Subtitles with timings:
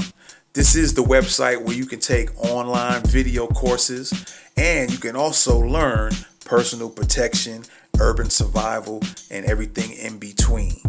[0.54, 4.14] This is the website where you can take online video courses
[4.58, 6.12] and you can also learn
[6.46, 7.64] personal protection,
[8.00, 10.80] urban survival, and everything in between.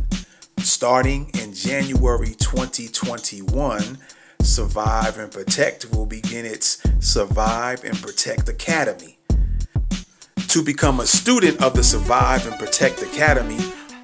[0.58, 3.96] Starting in January 2021,
[4.42, 9.18] Survive and Protect will begin its Survive and Protect Academy.
[10.48, 13.56] To become a student of the Survive and Protect Academy,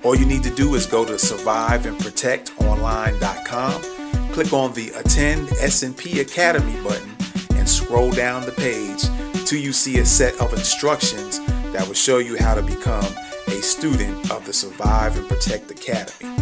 [0.04, 3.82] all you need to do is go to surviveandprotectonline.com,
[4.32, 7.16] click on the Attend S&P Academy button,
[7.56, 9.02] and scroll down the page
[9.46, 11.40] till you see a set of instructions
[11.72, 13.06] that will show you how to become
[13.46, 16.36] a student of the Survive and Protect Academy.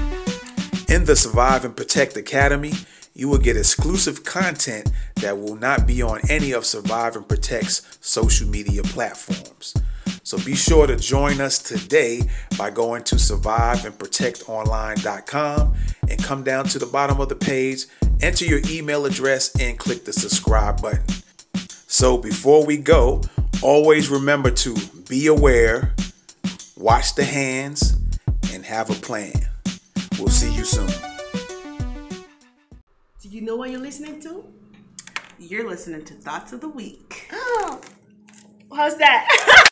[0.88, 2.72] In the Survive and Protect Academy,
[3.14, 7.97] you will get exclusive content that will not be on any of Survive and Protect's
[8.00, 9.74] social media platforms.
[10.24, 12.22] So be sure to join us today
[12.56, 15.74] by going to surviveandprotectonline.com
[16.08, 17.86] and come down to the bottom of the page,
[18.20, 21.02] enter your email address, and click the subscribe button.
[21.88, 23.22] So before we go,
[23.62, 24.77] always remember to
[25.08, 25.92] be aware,
[26.77, 27.97] wash the hands,
[28.52, 29.32] and have a plan.
[30.19, 30.91] We'll see you soon.
[33.20, 34.44] Do you know what you're listening to?
[35.41, 37.28] You're listening to Thoughts of the Week.
[37.32, 37.80] Oh,
[38.77, 39.64] how's that?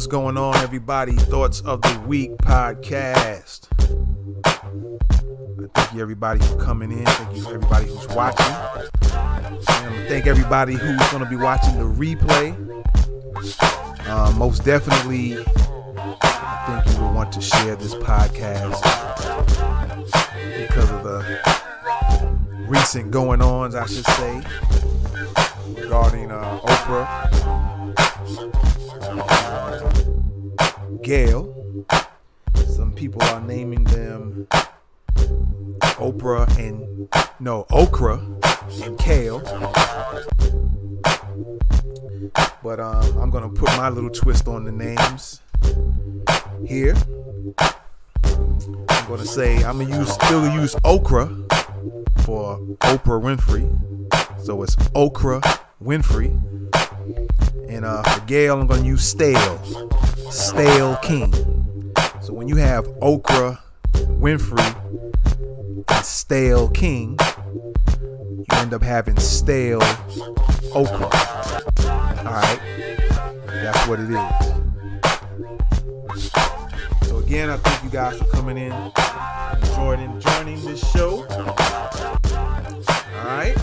[0.00, 1.12] What's going on, everybody?
[1.12, 3.68] Thoughts of the Week podcast.
[5.74, 7.04] Thank you, everybody, for coming in.
[7.04, 8.46] Thank you, everybody who's watching.
[9.12, 12.56] And thank everybody who's going to be watching the replay.
[14.08, 15.36] Uh, most definitely,
[16.22, 18.80] I think you will want to share this podcast
[20.56, 24.40] because of the recent going ons, I should say,
[25.78, 28.69] regarding uh, Oprah.
[31.02, 31.86] Gayle.
[32.66, 34.46] Some people are naming them
[35.98, 37.08] Oprah and
[37.40, 38.20] no Okra
[38.82, 39.40] and Kale.
[42.62, 45.40] But um, I'm gonna put my little twist on the names
[46.66, 46.94] here.
[47.58, 51.26] I'm gonna say I'm gonna use still use Okra
[52.24, 53.66] for Oprah Winfrey.
[54.44, 55.40] So it's Okra
[55.82, 56.30] Winfrey.
[57.68, 59.58] And uh, for Gayle, I'm gonna use Stale.
[60.30, 61.32] Stale King.
[62.22, 63.60] So when you have Okra
[63.92, 64.64] Winfrey
[65.88, 67.18] and Stale King,
[68.00, 69.82] you end up having Stale
[70.72, 71.10] Okra.
[72.18, 72.60] Alright?
[73.46, 74.30] That's what it is.
[77.08, 78.72] So again, I thank you guys for coming in,
[79.62, 81.26] enjoying joining this show.
[83.16, 83.56] Alright?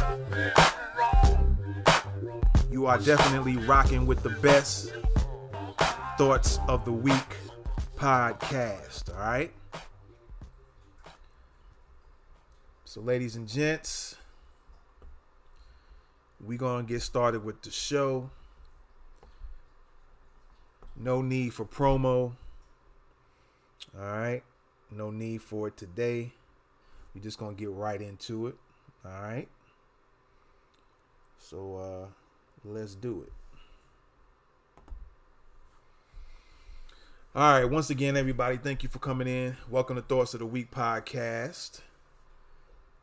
[2.70, 4.92] You are definitely rocking with the best
[6.18, 7.38] Thoughts of the Week
[7.96, 9.14] podcast.
[9.14, 9.54] All right.
[12.86, 14.16] So, ladies and gents,
[16.44, 18.32] we're going to get started with the show.
[20.96, 22.34] No need for promo.
[23.96, 24.42] All right.
[24.90, 26.34] No need for it today.
[27.14, 28.56] We're just going to get right into it.
[29.06, 29.48] All right.
[31.38, 32.08] So, uh,
[32.66, 33.32] let's do it.
[37.38, 39.56] All right, once again, everybody, thank you for coming in.
[39.70, 41.82] Welcome to Thoughts of the Week podcast.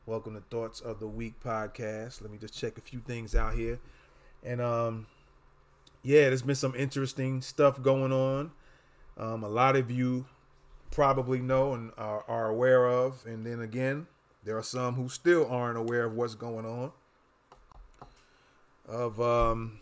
[0.06, 2.20] Welcome to Thoughts of the Week podcast.
[2.20, 3.78] Let me just check a few things out here.
[4.42, 5.06] And um
[6.02, 8.50] yeah, there's been some interesting stuff going on.
[9.16, 10.26] Um, a lot of you
[10.90, 13.24] probably know and are, are aware of.
[13.26, 14.08] And then again,
[14.42, 16.90] there are some who still aren't aware of what's going on.
[18.88, 19.78] Of um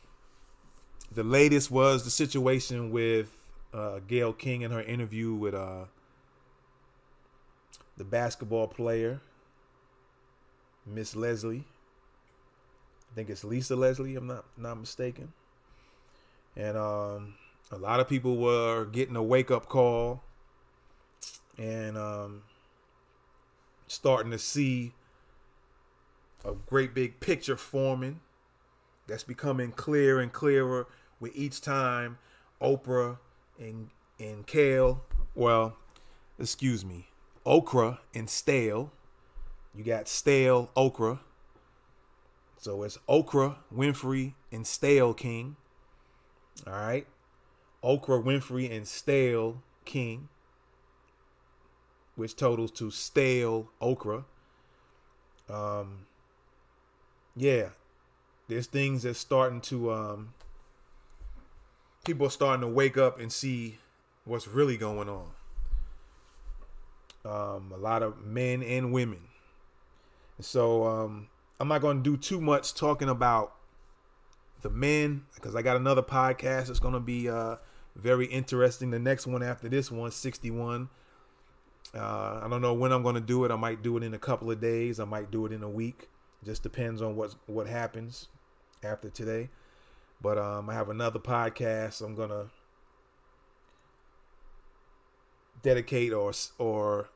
[1.11, 3.42] the latest was the situation with
[3.73, 5.87] uh, Gayle King in her interview with uh,
[7.97, 9.21] the basketball player,
[10.87, 11.65] Miss Leslie.
[13.11, 14.17] I think it's Lisa Leslie.
[14.17, 15.33] I'm not not mistaken.
[16.57, 17.35] And um,
[17.71, 20.23] a lot of people were getting a wake up call,
[21.59, 22.43] and um,
[23.87, 24.93] starting to see
[26.45, 28.21] a great big picture forming
[29.07, 30.87] that's becoming clearer and clearer
[31.21, 32.19] with each time
[32.61, 33.19] Oprah
[33.63, 33.89] and
[34.19, 35.03] and Kale,
[35.35, 35.77] well,
[36.39, 37.09] excuse me,
[37.47, 38.93] Okra and Stale.
[39.75, 41.21] You got Stale Okra.
[42.59, 45.57] So it's Okra, Winfrey, and Stale King.
[46.67, 47.07] All right.
[47.83, 50.29] Okra, Winfrey, and Stale King,
[52.15, 54.25] which totals to Stale Okra.
[55.49, 56.07] Um,
[57.35, 57.71] yeah,
[58.47, 60.35] there's things that's starting to um,
[62.05, 63.79] people are starting to wake up and see
[64.25, 65.27] what's really going on.
[67.25, 69.21] Um, a lot of men and women.
[70.41, 71.29] So um,
[71.61, 73.55] I'm not going to do too much talking about
[74.63, 77.57] the men because I got another podcast that's going to be uh,
[77.95, 78.91] very interesting.
[78.91, 80.89] The next one after this one, 61.
[81.95, 83.51] Uh, I don't know when I'm going to do it.
[83.51, 84.99] I might do it in a couple of days.
[84.99, 86.09] I might do it in a week.
[86.45, 88.29] Just depends on what what happens
[88.83, 89.51] after today.
[90.23, 92.01] But um, I have another podcast.
[92.01, 92.47] I'm gonna
[95.63, 97.11] dedicate or or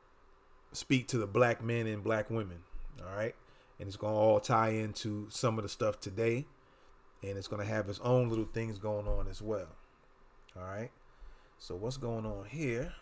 [0.72, 2.64] speak to the black men and black women.
[3.00, 3.36] All right,
[3.78, 6.46] and it's gonna all tie into some of the stuff today,
[7.22, 9.68] and it's gonna have its own little things going on as well.
[10.56, 10.90] All right.
[11.58, 12.92] So what's going on here?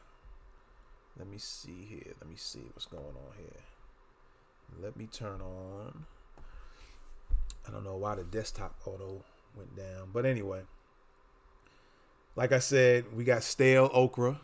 [1.18, 2.12] Let me see here.
[2.20, 3.62] Let me see what's going on here.
[4.82, 6.04] Let me turn on.
[7.66, 9.24] I don't know why the desktop auto
[9.56, 10.62] went down, but anyway.
[12.36, 14.40] Like I said, we got stale okra,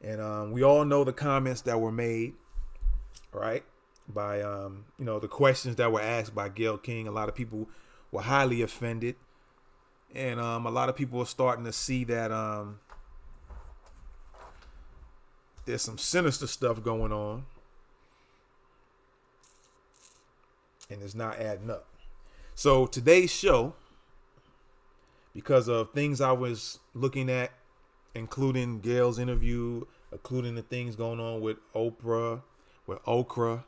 [0.00, 2.32] and um, we all know the comments that were made,
[3.32, 3.62] right?
[4.08, 7.06] By um, you know the questions that were asked by Gayle King.
[7.06, 7.68] A lot of people
[8.10, 9.16] were highly offended,
[10.14, 12.80] and um, a lot of people are starting to see that um,
[15.66, 17.44] there's some sinister stuff going on,
[20.88, 21.86] and it's not adding up.
[22.54, 23.74] So today's show,
[25.34, 27.52] because of things I was looking at,
[28.14, 32.42] including Gayle's interview, including the things going on with Oprah,
[32.86, 33.64] with Okra,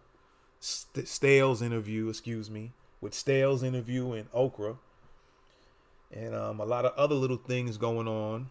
[0.58, 4.76] St- Stale's interview, excuse me, with Stale's interview and Okra,
[6.12, 8.50] and um, a lot of other little things going on.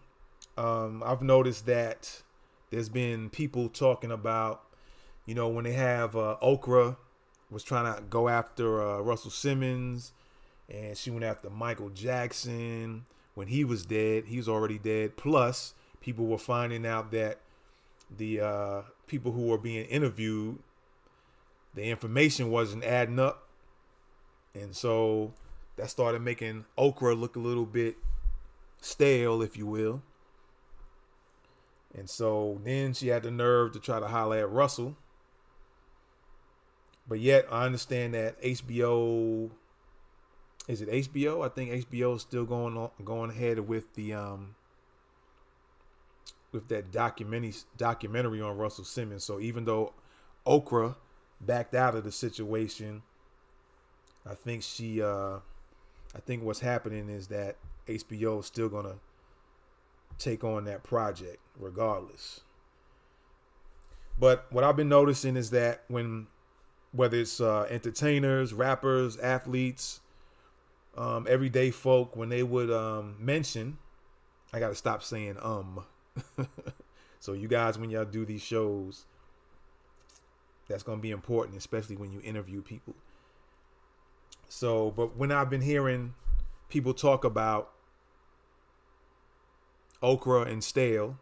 [0.56, 2.22] Um, I've noticed that
[2.70, 4.62] there's been people talking about,
[5.26, 6.96] you know, when they have uh, Okra
[7.50, 10.12] was trying to go after uh, Russell Simmons
[10.70, 14.26] and she went after Michael Jackson when he was dead.
[14.26, 15.16] He was already dead.
[15.16, 17.40] Plus, people were finding out that
[18.16, 20.58] the uh, people who were being interviewed,
[21.74, 23.48] the information wasn't adding up,
[24.54, 25.32] and so
[25.76, 27.96] that started making Okra look a little bit
[28.80, 30.02] stale, if you will.
[31.94, 34.96] And so then she had the nerve to try to holler at Russell.
[37.08, 39.50] But yet, I understand that HBO
[40.68, 41.44] is it HBO?
[41.44, 44.54] I think HBO is still going on going ahead with the um
[46.52, 49.24] with that documentary documentary on Russell Simmons.
[49.24, 49.92] So even though
[50.46, 50.96] Okra
[51.40, 53.02] backed out of the situation,
[54.28, 55.38] I think she uh
[56.14, 57.56] I think what's happening is that
[57.88, 58.96] HBO is still gonna
[60.18, 62.40] take on that project regardless.
[64.18, 66.26] But what I've been noticing is that when
[66.92, 69.99] whether it's uh, entertainers, rappers, athletes,
[71.00, 73.78] um, everyday folk when they would um, mention,
[74.52, 75.84] I got to stop saying um.
[77.20, 79.06] so you guys, when y'all do these shows,
[80.68, 82.94] that's gonna be important, especially when you interview people.
[84.48, 86.14] So, but when I've been hearing
[86.68, 87.70] people talk about
[90.02, 91.16] okra and stale,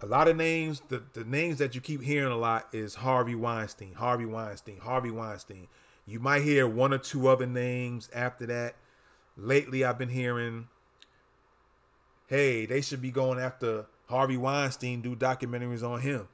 [0.00, 3.34] a lot of names, the, the names that you keep hearing a lot is Harvey
[3.34, 5.66] Weinstein, Harvey Weinstein, Harvey Weinstein.
[6.06, 8.76] You might hear one or two other names after that.
[9.36, 10.68] Lately, I've been hearing,
[12.26, 16.28] hey, they should be going after Harvey Weinstein, do documentaries on him.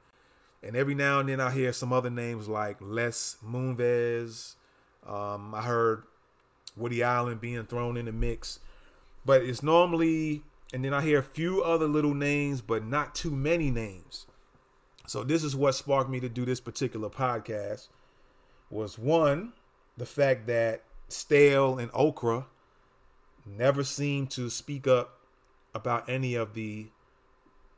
[0.61, 4.55] And every now and then I hear some other names like Les Moonves.
[5.07, 6.03] Um, I heard
[6.75, 8.59] Woody Allen being thrown in the mix.
[9.25, 13.31] But it's normally, and then I hear a few other little names, but not too
[13.31, 14.27] many names.
[15.07, 17.87] So this is what sparked me to do this particular podcast
[18.69, 19.53] was one,
[19.97, 22.47] the fact that Stale and Okra
[23.45, 25.19] never seem to speak up
[25.73, 26.87] about any of the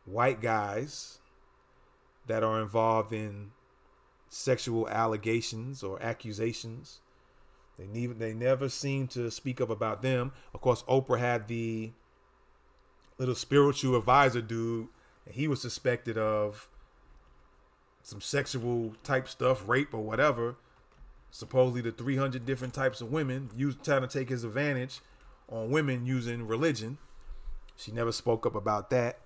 [0.06, 1.20] white guys
[2.28, 3.52] that are involved in
[4.30, 7.00] sexual allegations or accusations.
[7.78, 10.32] They never they never seem to speak up about them.
[10.54, 11.92] Of course, Oprah had the
[13.18, 14.88] little spiritual advisor dude,
[15.26, 16.68] and he was suspected of
[18.04, 20.56] some sexual type stuff, rape or whatever.
[21.34, 25.02] Supposedly the 300 different types of women, use trying to take his advantage
[25.50, 27.00] on women using religion.
[27.76, 29.18] She never spoke up about that.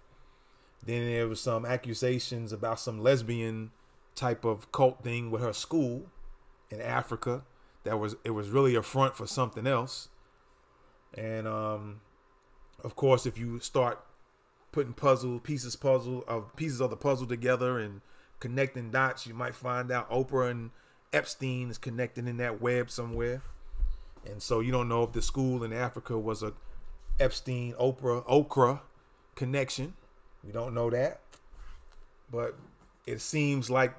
[0.85, 3.71] Then there was some accusations about some lesbian
[4.15, 6.05] type of cult thing with her school
[6.69, 7.43] in Africa.
[7.83, 10.07] That was it was really a front for something else.
[11.13, 11.99] And um,
[12.85, 13.99] of course, if you start
[14.71, 17.99] putting puzzle pieces, puzzle of pieces of the puzzle together and
[18.39, 20.71] connecting dots, you might find out Oprah and
[21.13, 23.41] Epstein is connected in that web somewhere.
[24.25, 26.53] And so you don't know if the school in Africa was a
[27.19, 28.81] Epstein, Oprah, Okra
[29.35, 29.93] connection.
[30.43, 31.21] We don't know that.
[32.31, 32.55] But
[33.05, 33.95] it seems like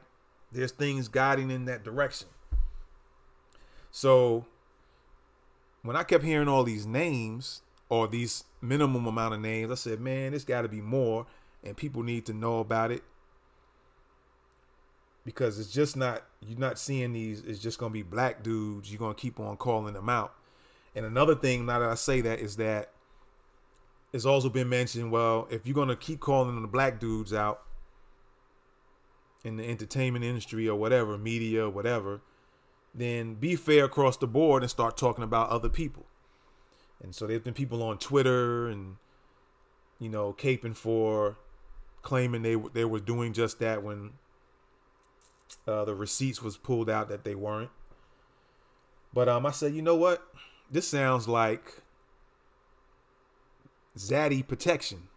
[0.52, 2.28] there's things guiding in that direction.
[3.90, 4.46] So
[5.82, 10.00] when I kept hearing all these names or these minimum amount of names, I said,
[10.00, 11.26] man, there's got to be more
[11.64, 13.02] and people need to know about it
[15.28, 18.98] because it's just not you're not seeing these it's just to be black dudes you're
[19.14, 20.32] to keep on calling them out.
[20.94, 22.92] And another thing now that i say that is that
[24.10, 27.60] it's also been mentioned well if you're to keep calling the black dudes out
[29.44, 32.22] in the entertainment industry or whatever media or whatever
[32.94, 36.06] then be fair across the board and start talking about other people.
[37.02, 38.96] And so there's been people on twitter and
[40.00, 41.36] you know caping for
[42.00, 44.12] claiming they they were doing just that when
[45.66, 47.70] uh, the receipts was pulled out that they weren't.
[49.12, 50.22] But um, I said, you know what?
[50.70, 51.82] This sounds like
[53.96, 55.08] Zaddy protection.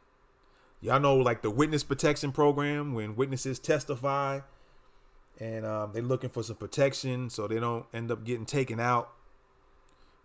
[0.80, 4.40] Y'all know like the witness protection program when witnesses testify
[5.40, 9.12] and um, they're looking for some protection so they don't end up getting taken out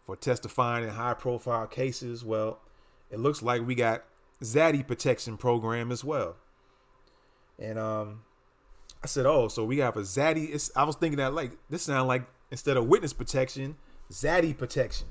[0.04, 2.24] for testifying in high profile cases.
[2.24, 2.60] Well,
[3.10, 4.04] it looks like we got
[4.42, 6.36] Zaddy protection program as well.
[7.58, 8.22] And um,
[9.02, 11.82] I said, "Oh, so we have a Zaddy." It's, I was thinking that like this
[11.82, 13.76] sound like instead of witness protection,
[14.10, 15.08] Zaddy protection.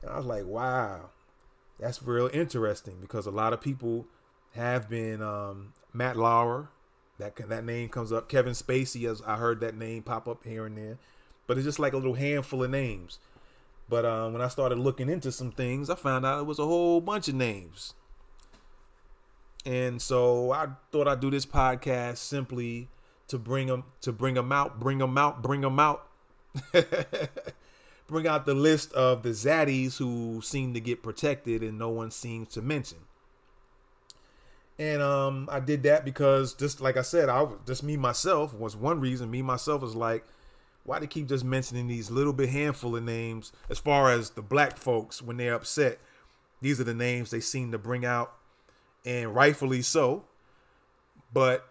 [0.00, 1.10] And I was like, "Wow,
[1.78, 4.06] that's real interesting," because a lot of people
[4.54, 6.68] have been um, Matt Lauer.
[7.18, 8.28] That that name comes up.
[8.28, 10.98] Kevin Spacey, as I heard that name pop up here and there,
[11.46, 13.18] but it's just like a little handful of names.
[13.88, 16.64] But um, when I started looking into some things, I found out it was a
[16.64, 17.94] whole bunch of names.
[19.64, 22.88] And so I thought I'd do this podcast simply
[23.28, 26.08] to bring them to bring them out, bring them out, bring them out.
[28.08, 32.10] bring out the list of the zaddies who seem to get protected and no one
[32.10, 32.98] seems to mention.
[34.78, 38.76] And um, I did that because just like I said, I just me myself was
[38.76, 39.30] one reason.
[39.30, 40.24] Me myself was like,
[40.84, 44.42] why they keep just mentioning these little bit handful of names as far as the
[44.42, 45.98] black folks when they're upset.
[46.60, 48.34] These are the names they seem to bring out
[49.04, 50.24] and rightfully so.
[51.32, 51.68] But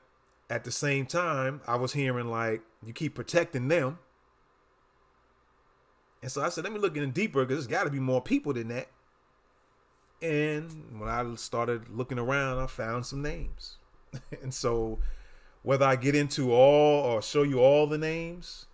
[0.50, 4.00] at the same time, I was hearing like you keep protecting them.
[6.22, 8.22] And so I said, let me look in deeper because there's got to be more
[8.22, 8.90] people than that.
[10.22, 13.78] And when I started looking around, I found some names.
[14.42, 15.00] and so
[15.64, 18.68] whether I get into all or show you all the names,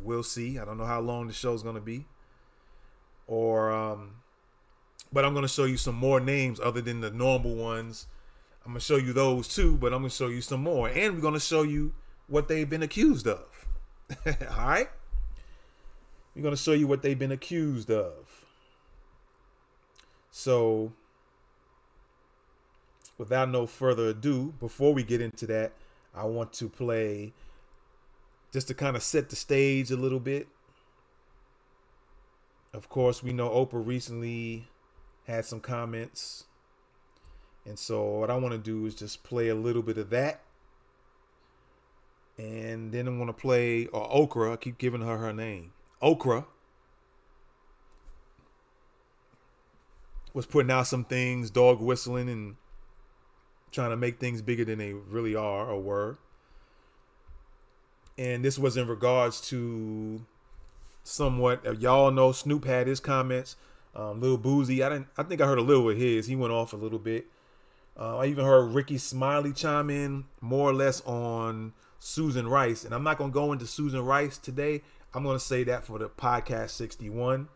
[0.00, 0.58] we'll see.
[0.58, 2.06] I don't know how long the show's going to be.
[3.26, 4.16] Or um,
[5.16, 8.06] but I'm going to show you some more names other than the normal ones.
[8.66, 10.90] I'm going to show you those too, but I'm going to show you some more.
[10.90, 11.94] And we're going to show you
[12.26, 13.66] what they've been accused of.
[14.26, 14.90] All right?
[16.34, 18.44] We're going to show you what they've been accused of.
[20.30, 20.92] So,
[23.16, 25.72] without no further ado, before we get into that,
[26.14, 27.32] I want to play
[28.52, 30.46] just to kind of set the stage a little bit.
[32.74, 34.68] Of course, we know Oprah recently
[35.26, 36.44] had some comments.
[37.64, 40.40] And so what I want to do is just play a little bit of that.
[42.38, 44.52] And then I'm going to play or Okra.
[44.52, 45.72] I keep giving her her name.
[46.00, 46.46] Okra
[50.32, 52.56] was putting out some things, dog whistling and
[53.72, 56.18] trying to make things bigger than they really are or were.
[58.18, 60.24] And this was in regards to
[61.02, 63.56] somewhat, uh, y'all know Snoop had his comments
[63.96, 65.08] um, Lil Boosie, I didn't.
[65.16, 66.26] I think I heard a little of his.
[66.26, 67.26] He went off a little bit.
[67.98, 72.94] Uh, I even heard Rickey Smiley chime in more or less on Susan Rice, and
[72.94, 74.82] I'm not gonna go into Susan Rice today.
[75.14, 77.48] I'm gonna say that for the podcast 61,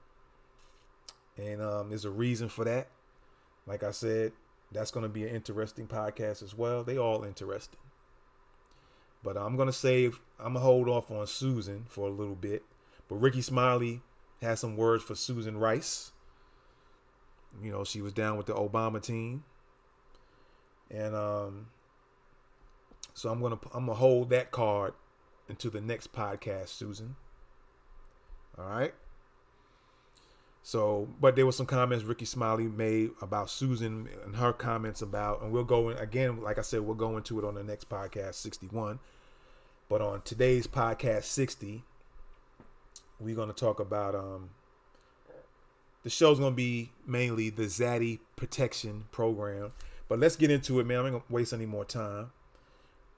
[1.37, 2.89] and um, there's a reason for that.
[3.67, 4.33] Like I said,
[4.73, 6.83] that's gonna be an interesting podcast as well.
[6.83, 7.81] They all interesting,
[9.23, 10.21] but I'm gonna save.
[10.39, 12.63] I'm gonna hold off on Susan for a little bit.
[13.09, 14.01] But Rickey Smiley
[14.41, 16.13] has some words for Susan Rice.
[17.63, 19.45] You know, she was down with the Obama team.
[20.91, 21.67] And um,
[23.15, 24.95] So I'm gonna I'm gonna hold that card
[25.49, 27.17] until the next podcast, Susan.
[28.59, 28.95] All right.
[30.63, 35.43] So, but there was some comments Rickey Smiley made about Susan and her comments about,
[35.43, 36.43] and we'll go in again.
[36.43, 38.99] Like I said, we'll go into it on the next podcast, 61.
[39.89, 41.83] But on today's podcast, 60,
[43.19, 44.51] we're going to talk about um,
[46.03, 49.73] the show's going to be mainly the Zaddy Protection Program.
[50.09, 50.99] But let's get into it, man.
[50.99, 52.33] I'm not going to waste any more time.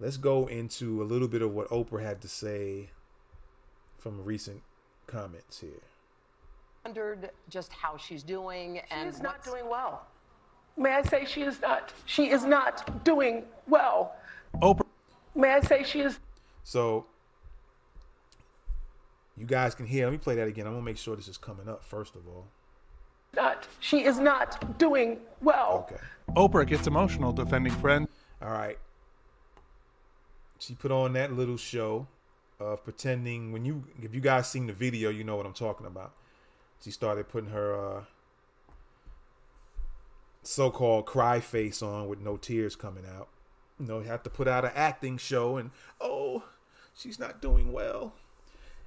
[0.01, 2.91] Let's go into a little bit of what Oprah had to say
[3.99, 4.63] from recent
[5.07, 5.83] comments here
[6.85, 10.07] wondered just how she's doing and She is not doing well.
[10.77, 11.93] May I say she is not?
[12.07, 14.17] She is not doing well.
[14.63, 14.87] Oprah.
[15.35, 16.19] May I say she is
[16.65, 17.07] So
[19.37, 20.07] you guys can hear.
[20.07, 20.67] Let me play that again.
[20.67, 22.47] I'm gonna make sure this is coming up first of all.
[23.35, 23.67] Not?
[23.81, 25.89] She is not doing well.
[25.91, 26.03] Okay.
[26.37, 28.09] Oprah gets emotional defending friends.
[28.41, 28.79] All right.
[30.59, 32.07] She put on that little show
[32.61, 35.87] of pretending when you if you guys seen the video, you know what I'm talking
[35.87, 36.13] about.
[36.83, 38.03] She started putting her uh
[40.45, 43.29] so-called cry face on with no tears coming out.
[43.79, 45.71] You know, you have to put out an acting show and
[46.01, 46.45] oh,
[46.95, 48.15] she's not doing well.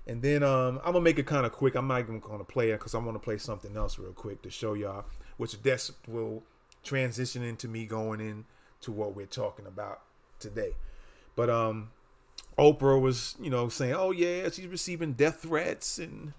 [0.08, 1.76] And then um, I'm gonna make it kind of quick.
[1.76, 4.42] I'm not even gonna play it because I want to play something else real quick
[4.44, 5.06] to show y'all,
[5.38, 6.44] which this will
[6.84, 8.46] transition into me going in
[8.82, 10.02] to what we're talking about
[10.40, 10.76] today.
[11.36, 11.90] But um,
[12.58, 16.34] Oprah was, you know, saying, "Oh yeah, she's receiving death threats and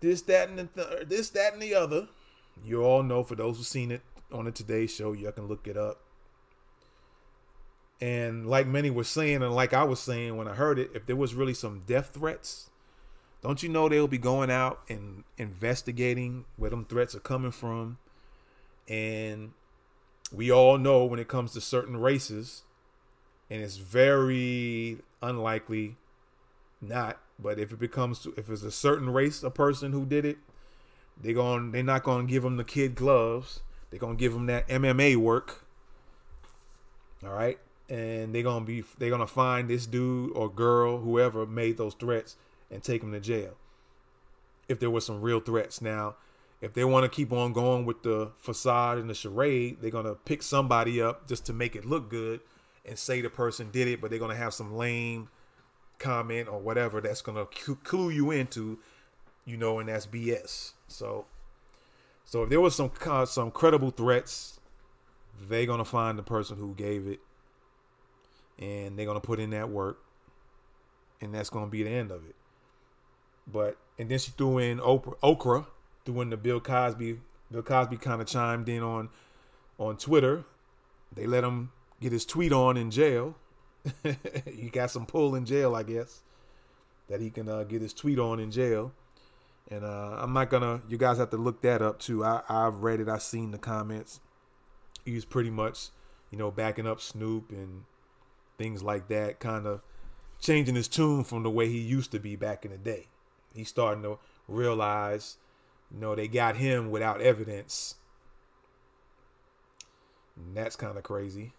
[0.00, 2.08] this, that, and the th- this, that, and the other."
[2.64, 5.66] You all know, for those who've seen it on the Today Show, y'all can look
[5.66, 6.00] it up.
[8.02, 11.06] And like many were saying, and like I was saying when I heard it, if
[11.06, 12.68] there was really some death threats,
[13.42, 17.98] don't you know they'll be going out and investigating where them threats are coming from?
[18.88, 19.52] And
[20.32, 22.62] we all know when it comes to certain races,
[23.48, 25.94] and it's very unlikely
[26.80, 30.24] not, but if it becomes to, if it's a certain race, a person who did
[30.24, 30.38] it,
[31.22, 33.60] they're going they're not to give them the kid gloves.
[33.90, 35.64] They're to give them that MMA work.
[37.24, 37.60] All right?
[37.88, 42.36] And they're to be they're to find this dude or girl whoever made those threats
[42.70, 43.54] and take them to jail.
[44.68, 46.16] If there were some real threats now,
[46.62, 50.14] if they want to keep on going with the facade and the charade, they're to
[50.14, 52.40] pick somebody up just to make it look good
[52.84, 55.28] and say the person did it, but they're to have some lame
[55.98, 58.78] comment or whatever that's to clue you into,
[59.44, 60.72] you know, and that's BS.
[60.86, 61.26] So,
[62.24, 64.60] so if there was some uh, some credible threats,
[65.40, 67.20] they're gonna find the person who gave it,
[68.62, 69.98] and they're gonna put in that work,
[71.20, 72.36] and that's gonna be the end of it.
[73.50, 75.66] But and then she threw in Oprah, Okra,
[76.04, 77.18] threw in the Bill Cosby.
[77.50, 79.08] Bill Cosby kind of chimed in on
[79.78, 80.44] on Twitter.
[81.12, 83.34] They let him get his tweet on in jail.
[84.46, 86.22] he got some pull in jail, I guess,
[87.08, 88.92] that he can uh, get his tweet on in jail.
[89.70, 90.82] And uh, I'm not gonna.
[90.88, 92.24] You guys have to look that up too.
[92.24, 93.08] I, I've read it.
[93.08, 94.20] I've seen the comments.
[95.04, 95.88] He's pretty much,
[96.30, 97.84] you know, backing up Snoop and
[98.58, 99.40] things like that.
[99.40, 99.80] Kind of
[100.40, 103.06] changing his tune from the way he used to be back in the day.
[103.54, 105.36] He's starting to realize,
[105.92, 107.96] you know, they got him without evidence.
[110.36, 111.52] And that's kind of crazy.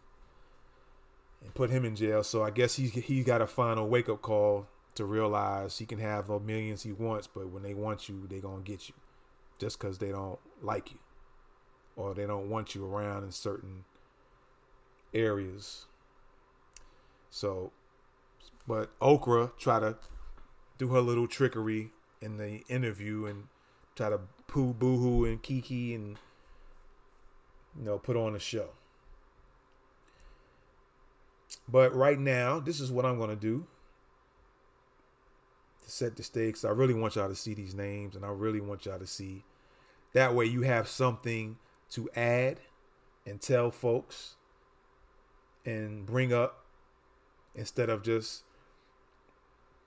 [1.42, 2.24] And put him in jail.
[2.24, 6.00] So I guess he he got a final wake up call to realize he can
[6.00, 8.96] have the millions he wants, but when they want you, they gonna get you,
[9.60, 11.00] just because they don't like you,
[11.96, 13.86] or they don't want you around in certain
[15.14, 15.88] areas.
[17.34, 17.72] So,
[18.67, 19.98] but Okra try to
[20.78, 21.89] do her little trickery
[22.22, 23.46] in the interview and
[23.96, 26.19] try to poo boohoo and kiki and
[27.76, 28.69] you know put on a show.
[31.67, 33.65] But right now, this is what I'm gonna do
[35.82, 36.63] to set the stakes.
[36.63, 39.43] I really want y'all to see these names, and I really want y'all to see.
[40.13, 41.58] That way, you have something
[41.93, 42.60] to add
[43.26, 44.36] and tell folks
[45.65, 46.62] and bring up
[47.56, 48.44] instead of just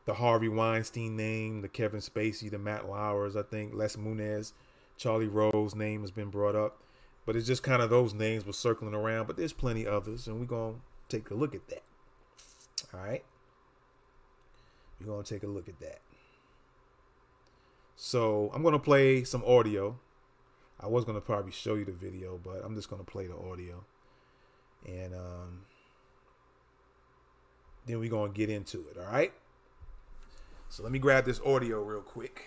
[0.05, 4.53] the Harvey Weinstein name, the Kevin Spacey, the Matt Lauers, I think Les Munez,
[4.97, 6.81] Charlie Rose name has been brought up.
[7.27, 10.39] But it's just kind of those names were circling around, but there's plenty others, and
[10.39, 10.47] we're
[11.09, 11.83] to take a look at that.
[12.95, 13.25] All right.
[15.01, 15.99] We're to take a look at that.
[17.97, 19.99] So I'm to play some audio.
[20.79, 23.85] I was to probably show you the video, but I'm just to play the audio.
[24.87, 25.63] And um,
[27.87, 28.99] then we're going to get into it.
[28.99, 29.33] All right.
[30.69, 32.43] So let me grab this audio real quick.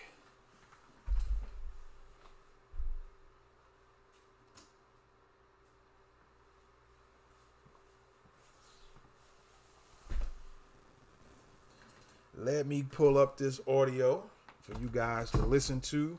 [12.38, 14.24] Let me pull up this audio
[14.62, 16.18] for you guys to listen to.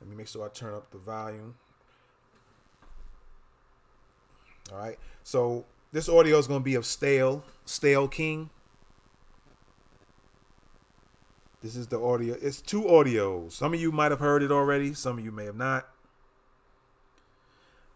[0.00, 1.54] Let me make sure I turn up the volume.
[4.72, 4.98] All right.
[5.22, 8.50] So this audio is going to be of Stale, Stale King.
[11.62, 12.36] This is the audio.
[12.40, 13.52] It's two audios.
[13.52, 14.94] Some of you might have heard it already.
[14.94, 15.88] Some of you may have not.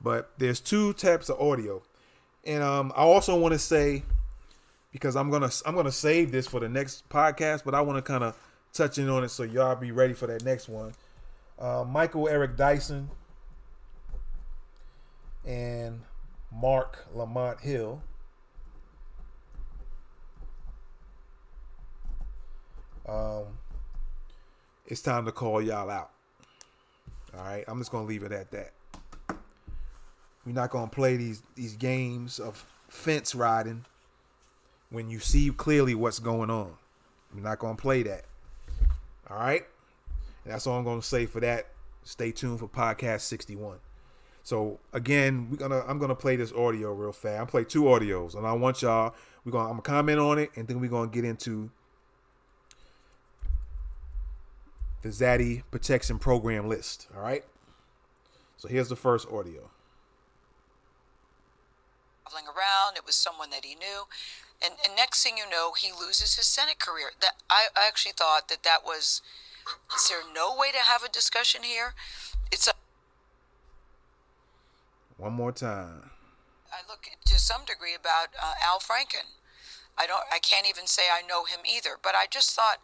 [0.01, 1.83] But there's two types of audio.
[2.45, 4.03] And um, I also want to say,
[4.91, 8.03] because I'm gonna I'm gonna save this for the next podcast, but I want to
[8.03, 8.37] kind of
[8.73, 10.93] touch in on it so y'all be ready for that next one.
[11.57, 13.09] Uh, Michael Eric Dyson
[15.47, 16.01] and
[16.55, 18.03] Marc Lamont Hill.
[23.09, 23.45] Um,
[24.87, 26.11] it's time to call y'all out.
[27.37, 28.73] All right, I'm just gonna leave it at that.
[30.45, 33.85] We're not gonna play these these games of fence riding
[34.91, 36.75] when you see clearly what's going on.
[37.35, 38.25] We're not gonna play that.
[39.31, 39.65] All right,
[40.45, 41.69] and that's all I'm gonna say for that.
[42.05, 43.79] Stay tuned for podcast 61.
[44.43, 47.41] So again, we're gonna I'm gonna play this audio real fast.
[47.41, 49.15] I'm play two audios, and I want y'all.
[49.45, 51.71] We're gonna I'm gonna comment on it, and then we're gonna get into
[55.03, 57.09] the Zaddy protection program list.
[57.15, 57.45] All right.
[58.57, 59.71] So here's the first audio.
[62.25, 64.05] Traveling around, it was someone that he knew,
[64.65, 67.09] and, and next thing you know, he loses his Senate career.
[67.21, 69.21] That I, I actually thought that that was.
[69.95, 71.95] Is there no way to have a discussion here?
[72.51, 72.73] It's a.
[75.23, 76.11] One more time.
[76.73, 79.39] I look to some degree about uh, Al Franken.
[79.97, 80.25] I don't.
[80.33, 81.91] I can't even say I know him either.
[82.03, 82.79] But I just thought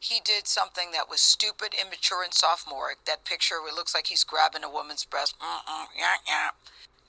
[0.00, 3.04] he did something that was stupid, immature, and sophomoric.
[3.04, 5.36] That picture it looks like he's grabbing a woman's breast.
[5.38, 6.50] Mm-mm, yeah, yeah.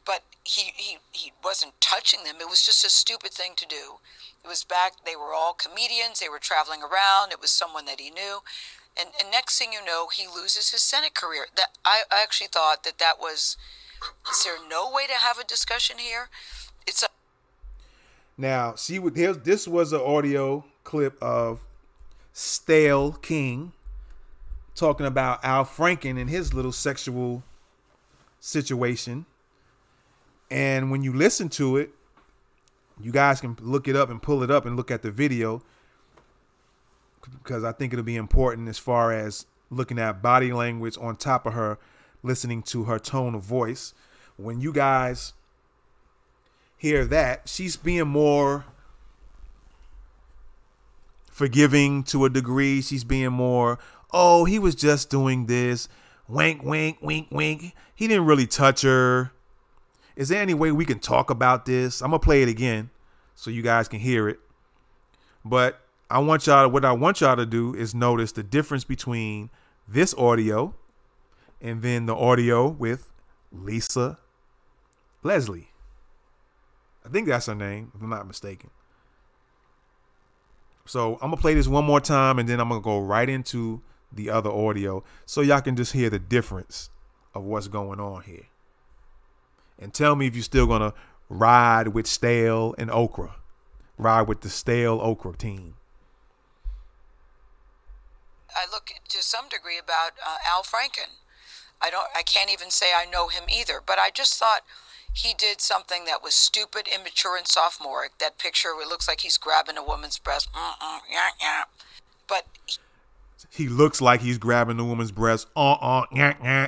[0.06, 2.36] But he, he, he wasn't touching them.
[2.42, 4.04] It was just a stupid thing to do.
[4.44, 6.20] It was back, they were all comedians.
[6.20, 7.32] They were traveling around.
[7.32, 8.40] It was someone that he knew.
[9.00, 11.46] And, and next thing you know, he loses his Senate career.
[11.56, 13.56] That I, I actually thought that that was.
[14.30, 16.30] Is there no way to have a discussion here?
[16.88, 17.08] It's a.
[18.38, 21.66] Now, see here's this was an audio clip of
[22.32, 23.74] Stale King
[24.76, 27.44] talking about Al Franken and his little sexual
[28.40, 29.26] situation.
[30.50, 31.92] And when you listen to it,
[33.00, 35.64] you guys can look it up and pull it up and look at the video
[37.32, 41.46] because I think it'll be important as far as looking at body language on top
[41.46, 41.80] of her
[42.24, 43.94] listening to her tone of voice.
[44.38, 45.34] When you guys
[46.78, 48.66] hear that, she's being more
[51.30, 52.82] forgiving to a degree.
[52.82, 53.78] She's being more,
[54.12, 55.90] oh, he was just doing this.
[56.28, 57.76] Wink, wink, wink, wink.
[57.94, 59.32] He didn't really touch her.
[60.16, 62.02] Is there any way we can talk about this?
[62.02, 62.92] I'm going to play it again
[63.36, 64.40] so you guys can hear it.
[65.44, 69.50] But I want y'all, what I want y'all to do is notice the difference between
[69.88, 70.76] this audio
[71.64, 73.12] and then the audio with
[73.52, 74.20] Lisa
[75.24, 75.70] Leslie.
[77.06, 78.70] I think that's her name, if I'm not mistaken.
[80.86, 83.82] So I'm gonna play this one more time and then I'm gonna go right into
[84.12, 86.90] the other audio so y'all can just hear the difference
[87.34, 88.48] of what's going on here.
[89.80, 90.94] And tell me if you're still gonna
[91.30, 93.36] ride with Stale and Okra.
[93.98, 95.76] Ride with the Stale Okra team.
[98.56, 101.23] I look to some degree about uh, Al Franken.
[101.84, 102.08] I don't.
[102.16, 103.82] I can't even say I know him either.
[103.86, 104.62] But I just thought
[105.12, 108.18] he did something that was stupid, immature, and sophomoric.
[108.20, 110.50] That picture it looks like he's grabbing a woman's breast.
[110.54, 111.64] Mm-mm, yeah, yeah.
[112.28, 112.46] But
[113.52, 115.48] he, he looks like he's grabbing the woman's breast.
[115.56, 116.68] Uh uh, yeah, yeah.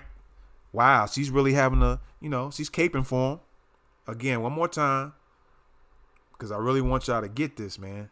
[0.73, 3.39] Wow, she's really having a, you know, she's caping for him.
[4.07, 5.13] Again, one more time,
[6.33, 8.09] because I really want y'all to get this, man.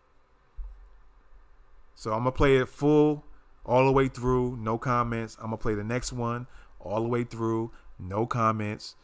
[1.94, 3.26] So I'm gonna play it full,
[3.66, 5.36] all the way through, no comments.
[5.39, 6.48] I'm gonna play the next one
[6.84, 8.96] all the way through, no comments,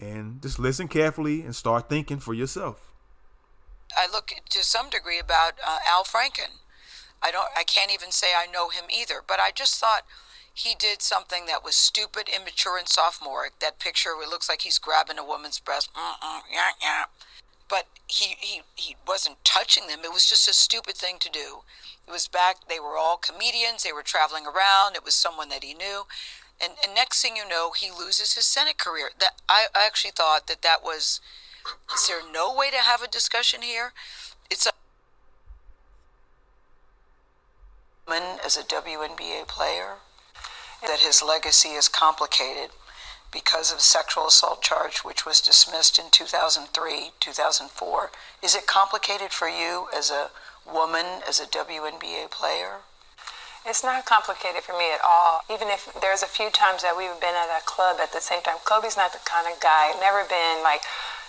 [0.00, 2.90] and just listen carefully and start thinking for yourself.
[3.96, 6.60] I look to some degree about uh, Al Franken.
[7.22, 7.48] I don't.
[7.56, 9.22] I can't even say I know him either.
[9.26, 10.02] But I just thought
[10.52, 13.58] he did something that was stupid, immature, and sophomoric.
[13.60, 15.90] That picture it looks like he's grabbing a woman's breast.
[15.94, 17.04] Mm-mm, yeah, yeah.
[17.68, 20.00] But he, he, he wasn't touching them.
[20.02, 21.60] It was just a stupid thing to do.
[22.06, 23.82] It was back, they were all comedians.
[23.82, 24.96] They were traveling around.
[24.96, 26.04] It was someone that he knew.
[26.60, 29.10] And, and next thing you know, he loses his Senate career.
[29.18, 31.20] That I, actually thought that that was.
[31.94, 33.92] Is there no way to have a discussion here?
[34.50, 34.70] It's a
[38.06, 39.96] woman as a WNBA player
[40.82, 42.70] that his legacy is complicated
[43.30, 48.10] because of sexual assault charge which was dismissed in 2003 2004
[48.42, 50.30] is it complicated for you as a
[50.72, 52.78] woman as a WNBA player?
[53.68, 55.44] It's not complicated for me at all.
[55.52, 58.40] Even if there's a few times that we've been at a club at the same
[58.40, 60.80] time, Kobe's not the kind of guy, never been like,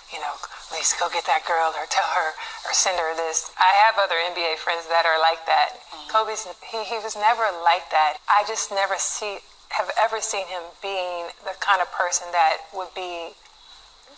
[0.07, 0.39] you know,
[0.71, 2.31] Lisa, go get that girl or tell her
[2.63, 3.51] or send her this.
[3.59, 5.83] I have other NBA friends that are like that.
[5.91, 6.15] Mm-hmm.
[6.15, 8.23] Kobe's, he, he was never like that.
[8.31, 9.43] I just never see,
[9.75, 13.35] have ever seen him being the kind of person that would be,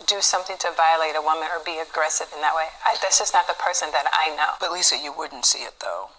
[0.06, 2.70] do something to violate a woman or be aggressive in that way.
[2.86, 4.58] I, that's just not the person that I know.
[4.58, 6.10] But Lisa, you wouldn't see it though.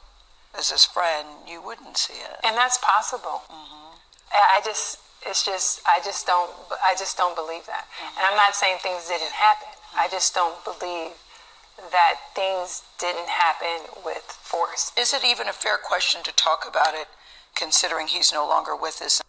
[0.57, 2.37] As his friend, you wouldn't see it.
[2.43, 3.41] and that's possible.
[3.49, 3.97] Mm-hmm.
[4.31, 6.51] I I just, it's just, I just don't,
[6.83, 7.85] I just don't believe that.
[7.89, 8.17] Mm-hmm.
[8.17, 9.69] And I'm not saying things didn't happen.
[9.95, 10.15] I mm-hmm.
[10.15, 11.11] just don't believe
[11.91, 14.91] that things didn't happen with force.
[14.97, 17.07] Is it even a fair question to talk about it,
[17.55, 19.21] considering he's no longer with us?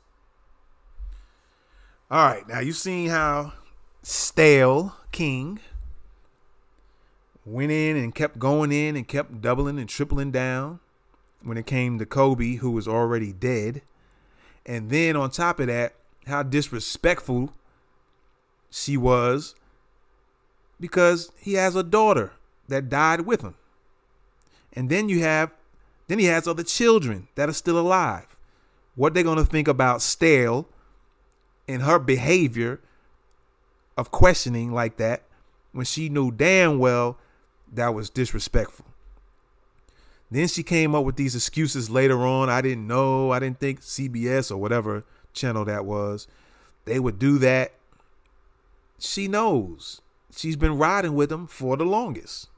[2.10, 3.54] All right, now you've seen how
[4.02, 5.60] stale King
[7.46, 10.80] went in and kept going in and kept doubling and tripling down
[11.44, 13.82] when it came to Kobe, who was already dead.
[14.66, 15.94] And then on top of that,
[16.26, 17.52] how disrespectful
[18.70, 19.54] she was
[20.80, 22.32] because he has a daughter
[22.68, 23.54] that died with him.
[24.72, 25.50] And then you have
[26.06, 28.36] then he has other children that are still alive.
[28.94, 30.68] What they're going to think about stale
[31.66, 32.80] and her behavior
[33.96, 35.22] of questioning like that
[35.72, 37.18] when she knew damn well
[37.72, 38.83] that was disrespectful.
[40.34, 42.50] Then she came up with these excuses later on.
[42.50, 43.30] I didn't know.
[43.30, 46.26] I didn't think CBS or whatever channel that was,
[46.84, 47.72] they would do that.
[48.98, 50.00] She knows.
[50.34, 52.48] She's been riding with them for the longest.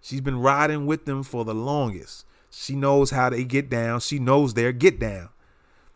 [0.00, 2.26] She's been riding with them for the longest.
[2.50, 4.00] She knows how they get down.
[4.00, 5.30] She knows their get down.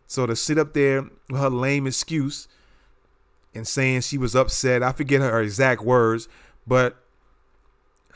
[0.07, 2.47] So to sit up there with her lame excuse
[3.53, 6.27] and saying she was upset, I forget her exact words,
[6.67, 6.97] but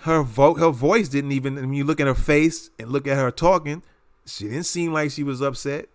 [0.04, 1.56] her vo- her voice didn't even.
[1.56, 3.84] When you look at her face and look at her talking,
[4.26, 5.88] she didn't seem like she was upset.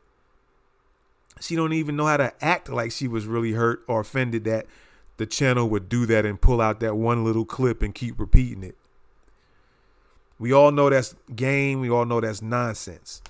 [1.41, 4.67] She don't even know how to act like she was really hurt or offended that
[5.19, 8.65] the channel would do that and pull out that one little clip and keep repeating
[8.65, 8.77] it.
[10.39, 11.81] We all know that's game.
[11.81, 13.21] We all know that's nonsense.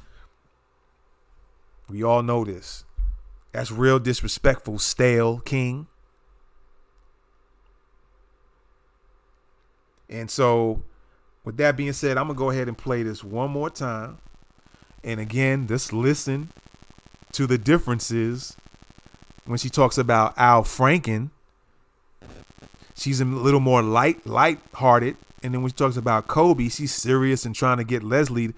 [1.88, 2.84] We all know this.
[3.52, 5.88] That's real disrespectful, stale king.
[10.08, 10.82] And so,
[11.44, 14.18] with that being said, I'm going to go ahead and play this one more time.
[15.04, 16.50] And again, just listen
[17.32, 18.56] to the differences
[19.44, 21.30] when she talks about Al Franken.
[22.94, 27.44] She's a little more light, light-hearted, and then when she talks about Kobe, she's serious
[27.44, 28.54] and trying to get Leslie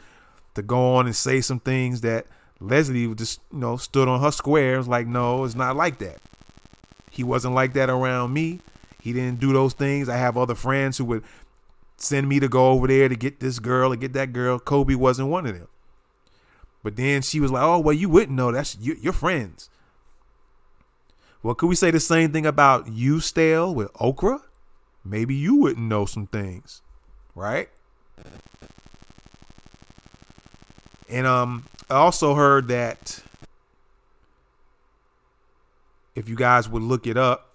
[0.55, 2.27] to go on and say some things that
[2.59, 4.75] Leslie just, you know, stood on her square.
[4.75, 6.21] It was like, no, it's not like that.
[7.11, 8.61] He wasn't like that around me.
[9.01, 10.09] He didn't do those things.
[10.09, 11.25] I have other friends who would
[12.03, 14.59] send me to go over there to get this girl or get that girl.
[14.59, 15.69] Kobe wasn't one of them.
[16.83, 18.51] But then she was like, "Oh, well, you wouldn't know.
[18.53, 19.69] That's you, your friends."
[21.43, 24.43] Well, could we say the same thing about you, Stale, with Okra?
[25.05, 26.83] Maybe you wouldn't know some things,
[27.35, 27.71] right?
[31.09, 33.23] And um, I also heard that
[36.15, 37.55] if you guys would look it up,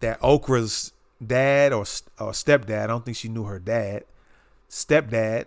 [0.00, 0.92] that Okra's
[1.24, 1.80] dad or,
[2.18, 4.04] or stepdad, I don't think she knew her dad,
[4.70, 5.46] stepdad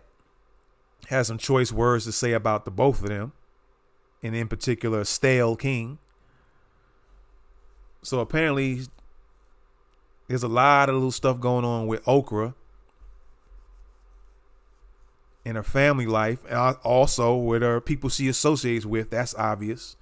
[1.10, 3.34] has some choice words to say about the both of them,
[4.24, 5.98] and in particular, Stale King.
[8.04, 8.82] So apparently,
[10.28, 12.56] there's a lot of little stuff going on with Okra
[15.44, 19.10] in her family life, and also with her people she associates with.
[19.10, 19.96] That's obvious.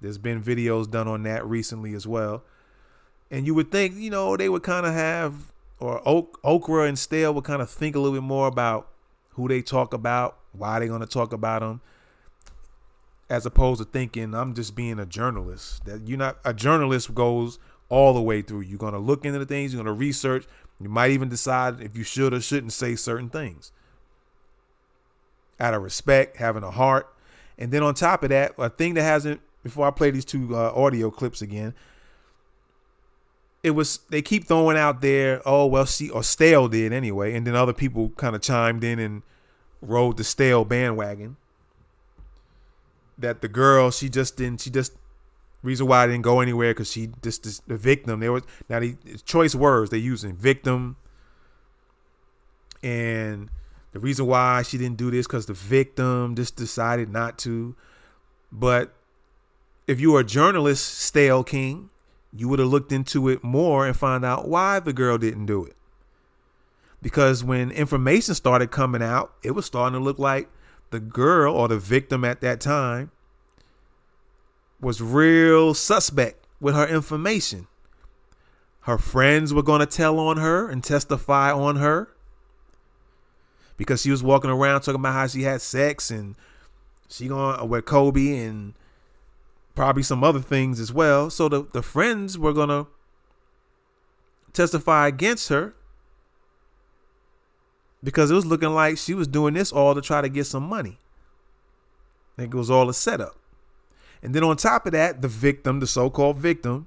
[0.00, 2.42] There's been videos done on that recently as well.
[3.30, 7.32] And you would think, you know, they would kind of have, or Okra and Stale
[7.34, 8.88] would kind of think a little bit more about
[9.30, 11.80] who they talk about, why they're going to talk about them,
[13.28, 15.84] as opposed to thinking I'm just being a journalist.
[15.84, 18.62] That you're not a journalist goes all the way through.
[18.62, 20.46] You're going to look into the things, you're going to research.
[20.80, 23.70] You might even decide if you should or shouldn't say certain things.
[25.60, 27.14] Out of respect, having a heart.
[27.58, 30.56] And then on top of that, a thing that hasn't, before I play these two
[30.56, 31.74] uh, audio clips again,
[33.62, 37.46] it was they keep throwing out there, oh well, she or Stale did anyway, and
[37.46, 39.22] then other people kind of chimed in and
[39.82, 41.36] rode the Stale bandwagon.
[43.18, 44.92] That the girl, she just didn't, she just
[45.62, 48.20] reason why I didn't go anywhere because she just, just the victim.
[48.20, 48.96] There was now the
[49.26, 50.96] choice words they using victim,
[52.82, 53.50] and
[53.92, 57.76] the reason why she didn't do this because the victim just decided not to.
[58.50, 58.94] But
[59.86, 61.89] if you were a journalist, Stale King,
[62.32, 65.64] you would have looked into it more and find out why the girl didn't do
[65.64, 65.76] it.
[67.02, 70.48] because when information started coming out, it was starting to look like
[70.90, 73.10] the girl or the victim at that time
[74.80, 77.66] was real suspect with her information.
[78.82, 82.08] Her friends were going to tell on her and testify on her
[83.76, 86.34] because she was walking around talking about how she had sex and
[87.08, 88.74] she going with Kobe and
[89.80, 91.30] probably some other things as well.
[91.30, 92.86] So the, the friends were going to
[94.52, 95.74] testify against her
[98.04, 100.64] because it was looking like she was doing this all to try to get some
[100.64, 100.98] money.
[102.36, 103.36] I think it was all a setup.
[104.22, 106.86] And then on top of that, the victim, the so-called victim,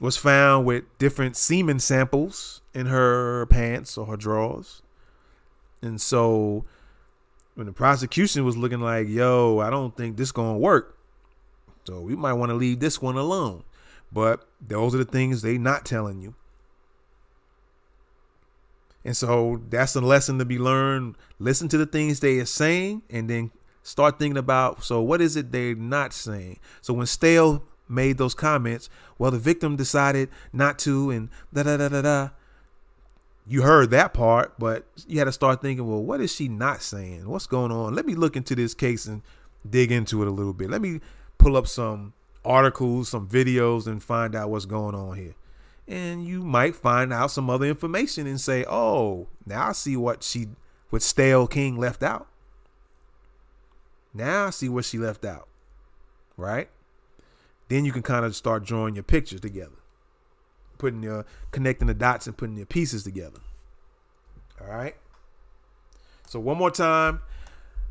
[0.00, 4.82] was found with different semen samples in her pants or her drawers.
[5.80, 6.64] And so
[7.54, 10.94] when the prosecution was looking like, yo, I don't think this gonna work.
[11.86, 13.64] So we might want to leave this one alone.
[14.12, 16.34] But those are the things they not telling you.
[19.04, 21.16] And so that's a lesson to be learned.
[21.38, 23.52] Listen to the things they are saying and then
[23.84, 26.58] start thinking about so what is it they're not saying?
[26.80, 31.76] So when Stale made those comments, well, the victim decided not to and da da
[31.76, 32.28] da da da.
[33.46, 36.82] You heard that part, but you had to start thinking, well, what is she not
[36.82, 37.28] saying?
[37.28, 37.94] What's going on?
[37.94, 39.22] Let me look into this case and
[39.68, 40.68] dig into it a little bit.
[40.68, 41.00] Let me
[41.46, 42.12] pull up some
[42.44, 45.34] articles, some videos, and find out what's going on here
[45.88, 50.24] and you might find out some other information and say, "Oh, now I see what
[50.24, 50.48] she
[50.90, 52.26] what Stale King left out."
[54.12, 55.46] Now I see what she left out.
[56.36, 56.68] Right?
[57.68, 59.78] Then you can kind of start drawing your pictures together.
[60.78, 63.38] Putting your connecting the dots and putting your pieces together.
[64.60, 64.96] All right?
[66.26, 67.20] So one more time,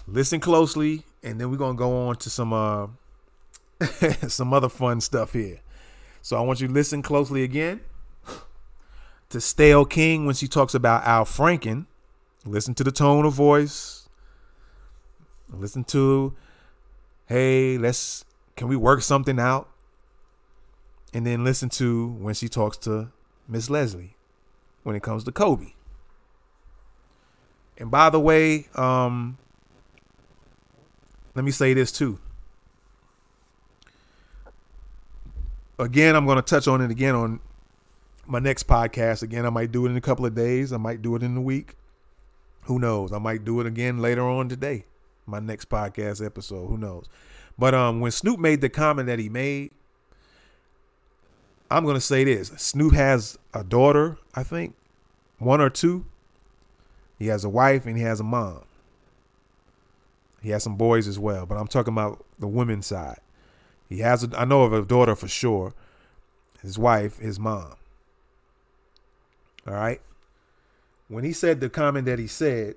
[0.05, 2.87] listen closely and then we're to go on to some uh
[4.27, 5.59] some other fun stuff here.
[6.21, 7.81] So I want you to listen closely again
[9.29, 11.85] to Stale King when she talks about Al Franken.
[12.45, 14.07] Listen to the tone of voice.
[15.49, 16.35] Listen to,
[17.27, 19.69] hey, let's, can we work something out?
[21.13, 23.11] And then listen to when she talks to
[23.47, 24.15] Miss Leslie
[24.83, 25.73] when it comes to Kobe.
[27.77, 29.37] And by the way, um,
[31.33, 32.19] let me say this too.
[35.79, 37.39] Again, I'm going to touch on it again on
[38.25, 39.23] my next podcast.
[39.23, 40.73] Again, I might do it in a couple of days.
[40.73, 41.75] I might do it in a week.
[42.63, 43.11] Who knows?
[43.11, 44.85] I might do it again later on today.
[45.25, 46.67] My next podcast episode.
[46.67, 47.07] Who knows?
[47.57, 49.71] But um, when Snoop made the comment that he made,
[51.69, 54.75] I'm gonna say this: Snoop has a daughter, I think,
[55.39, 56.05] one or two.
[57.17, 58.63] He has a wife and he has a mom.
[60.41, 63.19] He has some boys as well, but I'm talking about the women's side.
[63.89, 65.73] He has, a, I know of a daughter for sure.
[66.61, 67.75] His wife, his mom.
[69.67, 70.01] All right.
[71.07, 72.75] When he said the comment that he said,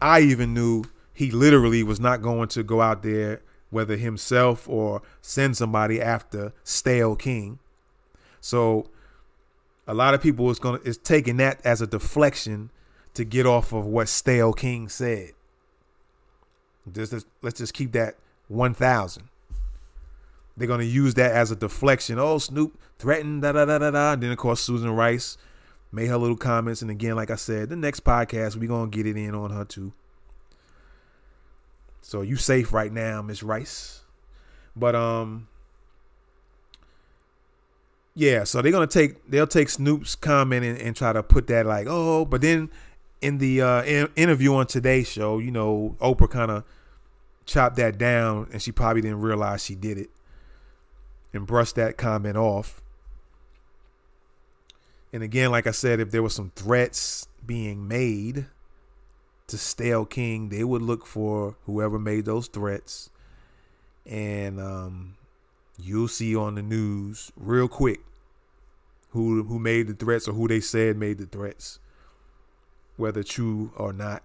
[0.00, 5.02] I even knew he literally was not going to go out there, whether himself or
[5.20, 7.58] send somebody after Stale King.
[8.40, 8.88] So
[9.86, 12.70] a lot of people is gonna is taking that as a deflection
[13.14, 15.32] to get off of what Stale King said.
[16.90, 18.16] Just let's just keep that
[18.48, 19.28] one thousand.
[20.56, 22.18] They're gonna use that as a deflection.
[22.18, 24.16] Oh, Snoop threatened, da da da da da.
[24.16, 25.38] Then of course Susan Rice
[25.90, 26.82] made her little comments.
[26.82, 29.64] And again, like I said, the next podcast we're gonna get it in on her
[29.64, 29.92] too.
[32.00, 34.02] So you safe right now, Miss Rice.
[34.76, 35.48] But um
[38.14, 41.64] yeah, so they're gonna take they'll take Snoop's comment and, and try to put that
[41.64, 42.70] like, oh, but then
[43.22, 46.64] in the uh in, interview on today's show, you know, Oprah kind of
[47.46, 50.10] chopped that down and she probably didn't realize she did it
[51.32, 52.82] and brush that comment off.
[55.12, 58.46] And again, like I said, if there were some threats being made
[59.46, 63.10] to Stale King, they would look for whoever made those threats.
[64.06, 65.16] And um,
[65.78, 68.00] you'll see on the news real quick
[69.10, 71.78] who who made the threats or who they said made the threats,
[72.96, 74.22] whether true or not.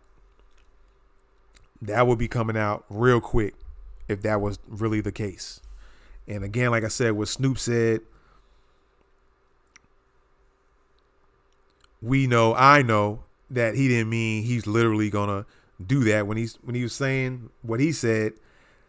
[1.82, 3.54] That would be coming out real quick
[4.08, 5.60] if that was really the case.
[6.28, 8.02] And again, like I said, what Snoop said,
[12.02, 15.46] we know, I know that he didn't mean he's literally gonna
[15.86, 18.34] do that when he's when he was saying what he said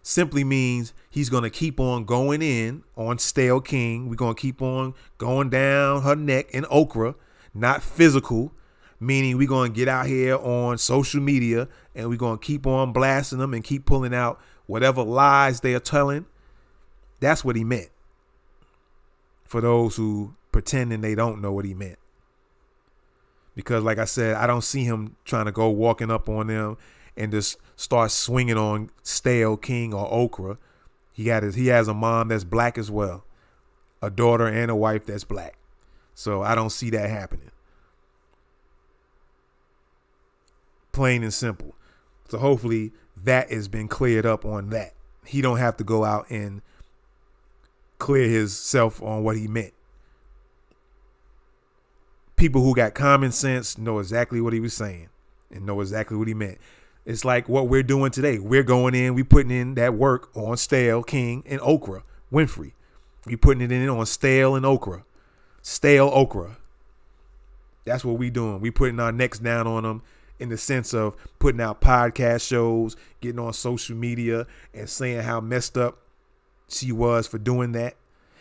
[0.03, 4.09] simply means he's gonna keep on going in on Stale King.
[4.09, 7.15] We're gonna keep on going down her neck in okra,
[7.55, 8.53] not physical,
[8.99, 13.39] meaning we're gonna get out here on social media and we're gonna keep on blasting
[13.39, 16.27] them and keep pulling out whatever lies they are telling
[17.21, 17.91] that's what he meant.
[19.45, 21.99] For those who pretending they don't know what he meant.
[23.59, 26.77] because like I said, I don't see him trying to go walking up on them
[27.17, 30.59] and just start swinging on stale king or okra.
[31.13, 33.25] He got his, he has a mom that's black as well,
[34.01, 35.59] a daughter and a wife that's black.
[36.15, 37.51] So I don't see that happening.
[40.93, 41.75] Plain and simple.
[42.29, 42.93] So hopefully
[43.25, 44.95] that has been cleared up on that.
[45.27, 46.63] He don't have to go out and
[47.99, 49.73] clear himself on what he meant
[52.39, 55.09] people who got common sense know exactly what he was saying
[55.51, 56.59] and know exactly what he meant.
[57.05, 58.39] It's like what we're doing today.
[58.39, 62.73] We're going in, we putting in that work on Stale, King, and Okra, Winfrey.
[63.27, 65.05] We putting it in on Stale and Okra.
[65.63, 66.59] Stale Okra.
[67.85, 68.61] That's what we doing.
[68.61, 70.03] We putting our necks down on them
[70.39, 75.41] in the sense of putting out podcast shows, getting on social media and saying how
[75.41, 75.99] messed up
[76.69, 77.97] she was for doing that.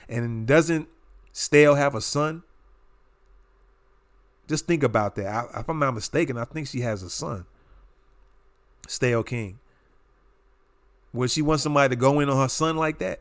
[0.10, 0.88] And doesn't
[1.32, 2.44] Stale have a son?
[4.48, 5.28] Just think about that.
[5.28, 7.46] I, if I'm not mistaken, I think she has a son.
[8.88, 9.60] Stale King.
[11.14, 13.20] Would she want somebody to go in on her son like that?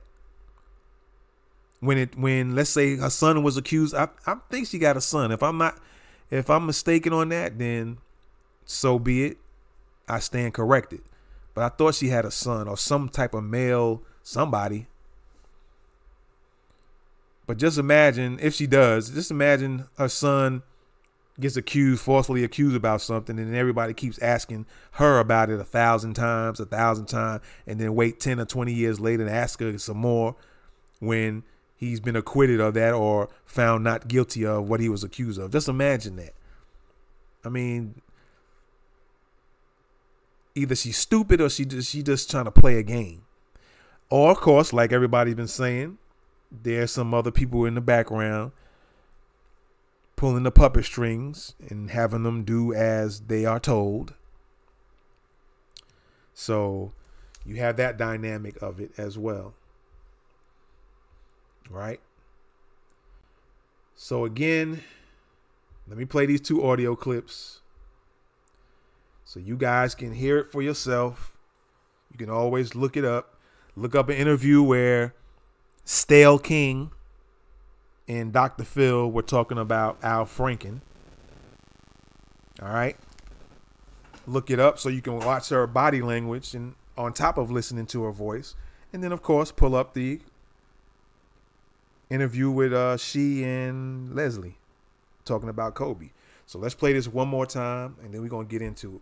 [1.81, 5.01] When it when let's say her son was accused, I, I think she got a
[5.01, 5.31] son.
[5.31, 5.79] If I'm not
[6.31, 7.99] if I'm mistaken on that, then
[8.65, 9.39] so be it.
[10.09, 11.01] I stand corrected.
[11.55, 14.87] But I thought she had a son or some type of male somebody.
[17.47, 20.63] But just imagine if she does, just imagine her son
[21.39, 26.15] gets accused, falsely accused about something, and everybody keeps asking her about it a thousand
[26.15, 29.77] times, a thousand times, and then wait 10 or 20 years later and ask her
[29.79, 30.35] some more
[30.99, 31.45] when
[31.77, 35.53] he's been acquitted of that or found not guilty of what he was accused of.
[35.53, 36.33] Just imagine that.
[37.45, 38.01] I mean,
[40.55, 43.23] either she's stupid or she just, she just trying to play a game.
[44.09, 45.99] Or, of course, like everybody's been saying,
[46.51, 48.53] there's some other people in the background
[50.17, 54.15] pulling the puppet strings and having them do as they are told.
[56.33, 56.93] So
[57.45, 59.55] you have that dynamic of it as well.
[61.71, 62.01] Right?
[63.95, 64.83] So again,
[65.89, 67.61] let me play these two audio clips
[69.25, 71.37] so you guys can hear it for yourself.
[72.13, 73.39] You can always look it up.
[73.75, 75.15] Look up an interview where
[75.89, 76.91] Stale King
[78.09, 78.65] and Dr.
[78.65, 80.81] Phil were talking about Al Franken.
[82.61, 82.97] All right.
[84.27, 87.87] Look it up so you can watch her body language and on top of listening
[87.87, 88.57] to her voice.
[88.93, 90.19] And then of course pull up the
[92.11, 94.59] interview with uh she and Leslie
[95.25, 96.11] talking about Kobe.
[96.47, 99.01] So let's play this one more time and then we're gonna get into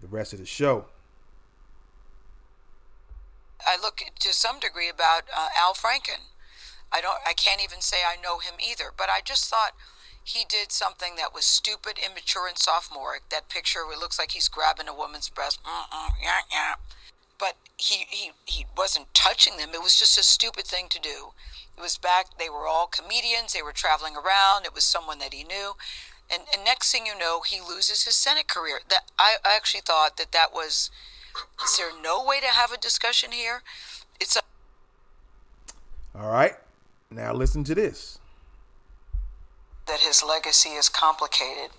[0.00, 0.86] the rest of the show.
[3.70, 6.30] I look to some degree about uh, Al Franken
[6.92, 9.72] I don't I can't even say I know him either, but I just thought
[10.22, 13.28] he did something that was stupid, immature, and sophomoric.
[13.30, 15.60] That picture it looks like he's grabbing a woman's breast.
[15.64, 16.74] Mm-mm, yeah, yeah.
[17.38, 19.70] But he, he, he wasn't touching them.
[19.72, 21.32] It was just a stupid thing to do.
[21.76, 23.54] It was back, they were all comedians.
[23.54, 24.66] They were traveling around.
[24.66, 25.72] It was someone that he knew.
[26.30, 28.80] And, and next thing you know, he loses his Senate career.
[28.90, 30.90] That I actually thought that that was,
[31.64, 33.62] is there no way to have a discussion here?
[34.20, 34.40] It's a.
[36.18, 36.54] All right.
[37.10, 38.18] Now listen to this.
[39.86, 41.70] That his legacy is complicated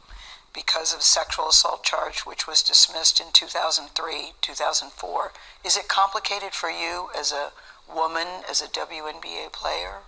[0.53, 5.31] because of a sexual assault charge which was dismissed in 2003, 2004.
[5.65, 7.51] Is it complicated for you as a
[7.93, 9.99] woman, as a WNBA player?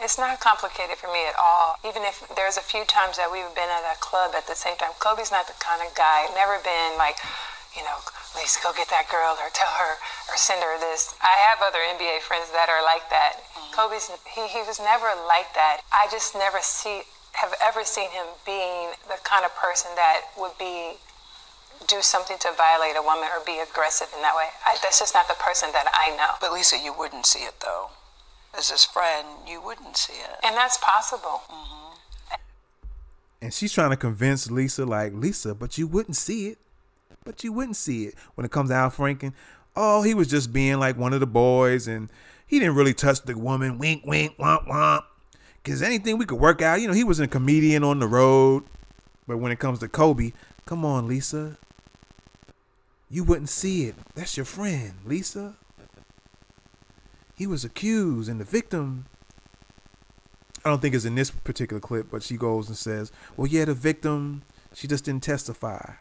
[0.00, 1.76] It's not complicated for me at all.
[1.86, 4.76] Even if there's a few times that we've been at a club at the same
[4.76, 4.90] time.
[4.98, 7.16] Kobe's not the kind of guy, never been like,
[7.76, 7.98] you know,
[8.38, 9.98] Lisa, go get that girl or tell her
[10.30, 11.14] or send her this.
[11.22, 13.42] I have other NBA friends that are like that.
[13.54, 13.74] Mm-hmm.
[13.74, 15.82] Kobe's, he, he was never like that.
[15.90, 17.02] I just never see,
[17.38, 20.98] have ever seen him being the kind of person that would be,
[21.86, 24.48] do something to violate a woman or be aggressive in that way.
[24.64, 26.38] I, that's just not the person that I know.
[26.40, 27.90] But Lisa, you wouldn't see it though.
[28.56, 30.38] As his friend, you wouldn't see it.
[30.44, 31.42] And that's possible.
[31.50, 31.84] Mm-hmm.
[33.42, 36.58] And she's trying to convince Lisa, like, Lisa, but you wouldn't see it
[37.24, 39.32] but you wouldn't see it when it comes to Al Franken.
[39.74, 42.10] Oh, he was just being like one of the boys, and
[42.46, 43.78] he didn't really touch the woman.
[43.78, 45.04] Wink, wink, womp, womp.
[45.64, 48.64] Cause anything we could work out, you know, he was a comedian on the road.
[49.26, 50.32] But when it comes to Kobe,
[50.66, 51.56] come on, Lisa.
[53.08, 53.94] You wouldn't see it.
[54.14, 55.56] That's your friend, Lisa.
[57.34, 59.06] He was accused, and the victim.
[60.64, 63.64] I don't think it's in this particular clip, but she goes and says, "Well, yeah,
[63.64, 64.42] the victim,
[64.74, 65.94] she just didn't testify."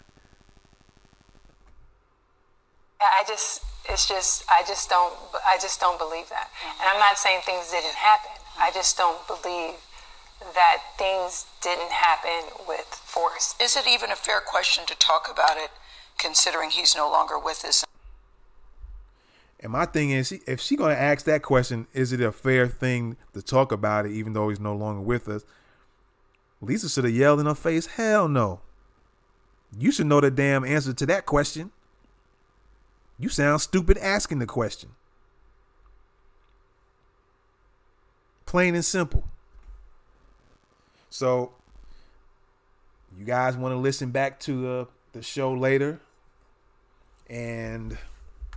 [3.03, 5.13] I just, it's just, I just don't,
[5.45, 6.49] I just don't believe that.
[6.51, 6.81] Mm-hmm.
[6.81, 8.31] And I'm not saying things didn't happen.
[8.57, 8.77] I mm-hmm.
[8.77, 9.75] just don't believe
[10.53, 13.55] that things didn't happen with force.
[13.61, 15.69] Is it even a fair question to talk about it,
[16.17, 17.85] considering he's no longer with us?
[19.59, 23.15] And my thing is, if she's gonna ask that question, is it a fair thing
[23.33, 25.45] to talk about it, even though he's no longer with us?
[26.59, 28.59] Lisa should have yelled in her face, "Hell no!"
[29.77, 31.71] You should know the damn answer to that question.
[33.23, 34.89] You sound stupid asking the question.
[38.45, 39.23] Plain and simple.
[41.09, 41.53] So,
[43.17, 46.01] you guys want to listen back to the, the show later
[47.29, 47.97] and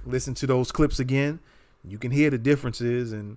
[0.04, 1.38] listen to those clips again.
[1.84, 3.36] You can hear the differences and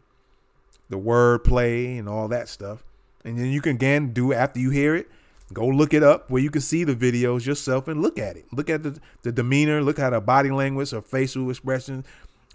[0.89, 2.83] the wordplay and all that stuff.
[3.23, 5.07] And then you can again do after you hear it,
[5.53, 8.45] go look it up where you can see the videos yourself and look at it.
[8.51, 12.05] Look at the, the demeanor, look at her body language, her facial expression,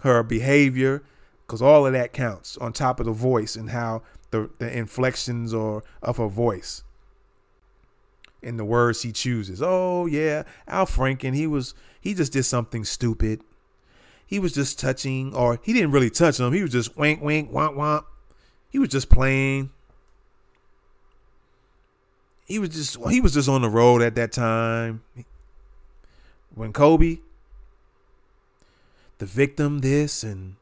[0.01, 1.03] her behavior,
[1.45, 5.53] because all of that counts on top of the voice and how the, the inflections
[5.53, 6.83] or of her voice
[8.45, 9.61] and the words he chooses.
[9.61, 13.41] Oh yeah, Al Franken, he was he just did something stupid.
[14.27, 16.53] He was just touching, or he didn't really touch them.
[16.53, 18.05] He was just wink, wink, womp, womp.
[18.69, 19.71] He was just playing.
[22.45, 25.01] He was just he was just on the road at that time.
[26.53, 27.17] When Kobe,
[29.17, 30.55] the victim, this and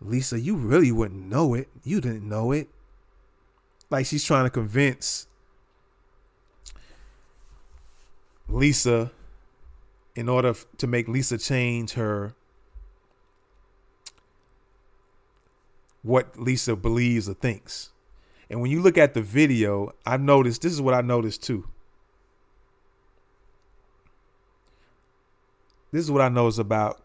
[0.00, 1.68] Lisa, you really wouldn't know it.
[1.84, 2.68] You didn't know it.
[3.88, 5.26] Like she's trying to convince
[8.48, 9.12] Lisa
[10.16, 12.34] in order to make Lisa change her
[16.02, 17.91] what Lisa believes or thinks.
[18.52, 21.66] And when you look at the video, I've noticed this is what I noticed too.
[25.90, 27.02] This is what I noticed about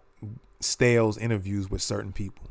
[0.60, 2.50] Stale's interviews with certain people.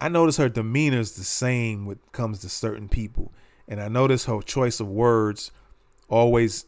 [0.00, 3.32] I notice her demeanor is the same when it comes to certain people.
[3.66, 5.50] And I notice her choice of words
[6.08, 6.66] always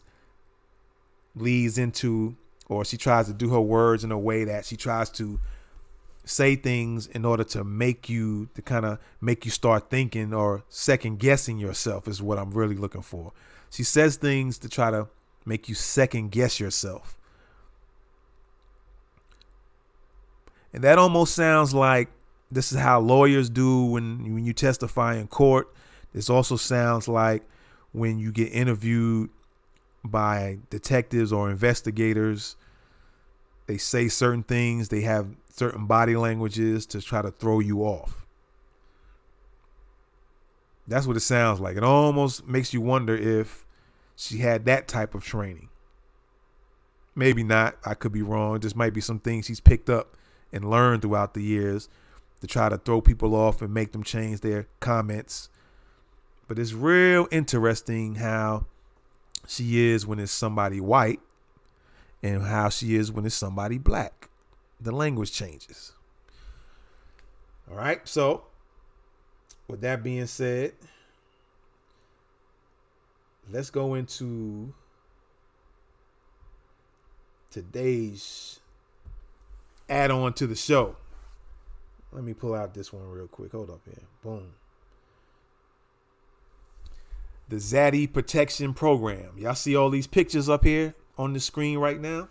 [1.36, 2.34] leads into,
[2.68, 5.38] or she tries to do her words in a way that she tries to
[6.27, 10.64] say things in order to make you, to kind of make you start thinking or
[10.68, 13.33] second guessing yourself, is what I'm really looking for.
[13.70, 15.09] She says things to try to
[15.47, 17.16] make you second guess yourself.
[20.72, 22.09] And that almost sounds like
[22.51, 25.72] this is how lawyers do when when you testify in court.
[26.12, 27.45] This also sounds like
[27.93, 29.31] when you get interviewed
[30.05, 32.57] by detectives or investigators.
[33.66, 38.26] They say certain things, they have certain body languages to try to throw you off.
[40.86, 41.76] That's what it sounds like.
[41.76, 43.66] It almost makes you wonder if
[44.14, 45.68] she had that type of training.
[47.14, 47.76] Maybe not.
[47.84, 48.61] I could be wrong.
[48.61, 50.16] This might be some things she's picked up
[50.52, 51.88] and learned throughout the years
[52.40, 55.48] to try to throw people off and make them change their comments.
[56.46, 58.66] But it's real interesting how
[59.48, 61.20] she is when it's somebody white
[62.22, 64.28] and how she is when it's somebody black.
[64.81, 65.93] The language changes.
[67.70, 68.07] All right.
[68.07, 68.45] So,
[69.68, 70.72] with that being said,
[73.51, 74.72] let's go into
[77.51, 78.61] today's
[79.89, 80.97] add on to the show.
[82.12, 83.53] Let me pull out this one real quick.
[83.53, 84.03] Hold up here.
[84.22, 84.53] Boom.
[87.49, 89.33] The Zaddy Protection Program.
[89.37, 92.29] Y'all see all these pictures up here on the screen right now?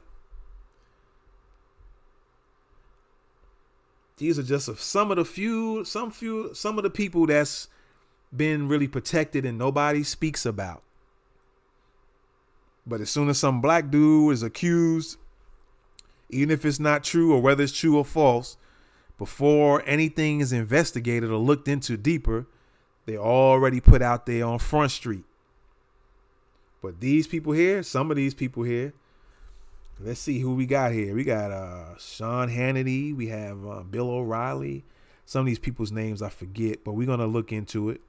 [4.17, 7.67] These are just some of the few, some few, some of the people that's
[8.35, 10.83] been really protected and nobody speaks about.
[12.87, 15.17] But as soon as some black dude is accused,
[16.29, 18.57] even if it's not true or whether it's true or false,
[19.17, 22.45] before anything is investigated or looked into deeper,
[23.05, 25.23] they're already put out there on Front Street.
[26.81, 28.93] But these people here, some of these people here,
[29.99, 31.15] let's see who we got here.
[31.15, 34.83] We got uh, Sean Hannity, we have uh, Bill O'Reilly.
[35.25, 38.01] Some of these people's names I forget, but we're gonna look into it.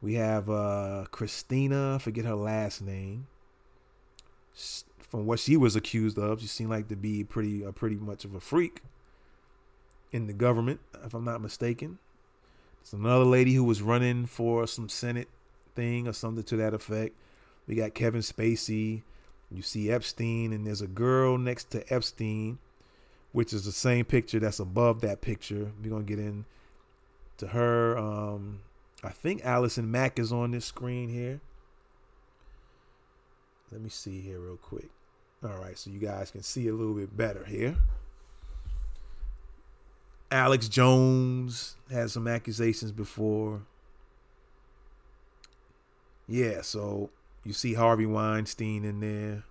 [0.00, 3.26] We have uh, Christina, forget her last name.
[5.00, 8.24] From what she was accused of, she seemed like to be pretty, uh, pretty much
[8.24, 8.82] of a freak
[10.12, 11.98] in the government, if I'm not mistaken.
[12.82, 15.28] There's another lady who was running for some Senate
[15.74, 17.14] thing or something to that effect.
[17.66, 19.02] We got Kevin Spacey.
[19.50, 22.58] You see Epstein, and there's a girl next to Epstein,
[23.32, 25.72] which is the same picture that's above that picture.
[25.82, 26.44] We're gonna get in
[27.38, 27.96] to her.
[27.96, 28.60] Um,
[29.02, 31.40] I think Allison Mack is on this screen here.
[33.70, 34.90] Let me see here real quick.
[35.42, 37.76] All right, so you guys can see a little bit better here.
[40.30, 43.62] Alex Jones had some accusations before.
[46.26, 47.08] yeah, so
[47.48, 49.44] you see Harvey Weinstein in there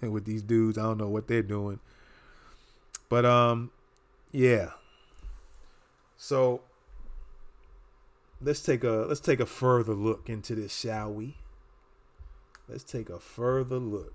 [0.08, 0.78] with these dudes.
[0.78, 1.80] I don't know what they're doing.
[3.08, 3.72] But um
[4.30, 4.70] yeah.
[6.16, 6.62] So
[8.40, 11.36] let's take a let's take a further look into this, shall we?
[12.68, 14.14] Let's take a further look.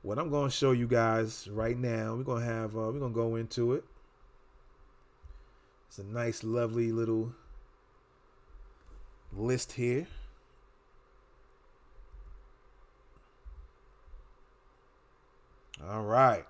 [0.00, 2.98] What I'm going to show you guys right now, we're going to have uh, we're
[2.98, 3.84] going to go into it.
[5.88, 7.34] It's a nice lovely little
[9.36, 10.06] list here.
[15.90, 16.44] All right.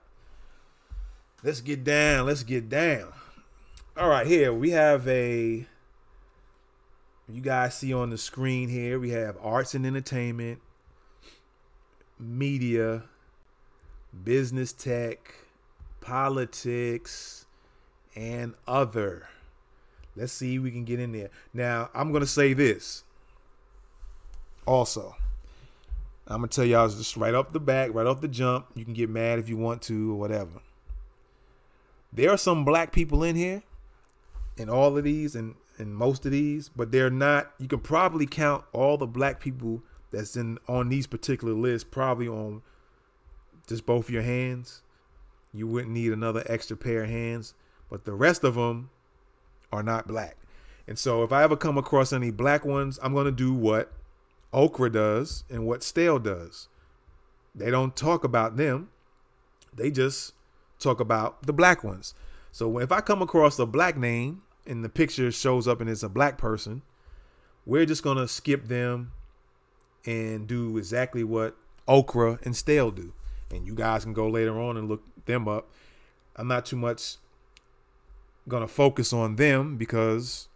[1.42, 2.26] Let's get down.
[2.26, 3.12] Let's get down.
[3.96, 5.66] All right, here we have a
[7.28, 10.60] you guys see on the screen here, we have arts and entertainment,
[12.18, 13.04] media,
[14.24, 15.34] business tech,
[16.00, 17.46] politics,
[18.14, 19.28] and other.
[20.14, 21.30] Let's see if we can get in there.
[21.54, 23.04] Now, I'm going to say this
[24.66, 25.16] also.
[26.32, 28.66] I'm to tell y'all just right off the back, right off the jump.
[28.74, 30.60] You can get mad if you want to or whatever.
[32.12, 33.62] There are some black people in here
[34.56, 37.52] in all of these and in most of these, but they're not.
[37.58, 42.28] You can probably count all the black people that's in on these particular lists probably
[42.28, 42.62] on
[43.66, 44.82] just both your hands.
[45.52, 47.54] You wouldn't need another extra pair of hands,
[47.90, 48.90] but the rest of them
[49.70, 50.36] are not black.
[50.86, 53.92] And so if I ever come across any black ones, I'm going to do what
[54.52, 56.68] Okra does and what Stale does.
[57.54, 58.90] They don't talk about them.
[59.74, 60.34] They just
[60.78, 62.14] talk about the black ones.
[62.50, 66.02] So if I come across a black name and the picture shows up and it's
[66.02, 66.82] a black person,
[67.64, 69.12] we're just going to skip them
[70.04, 73.12] and do exactly what Okra and Stale do.
[73.50, 75.70] And you guys can go later on and look them up.
[76.36, 77.16] I'm not too much
[78.48, 80.48] going to focus on them because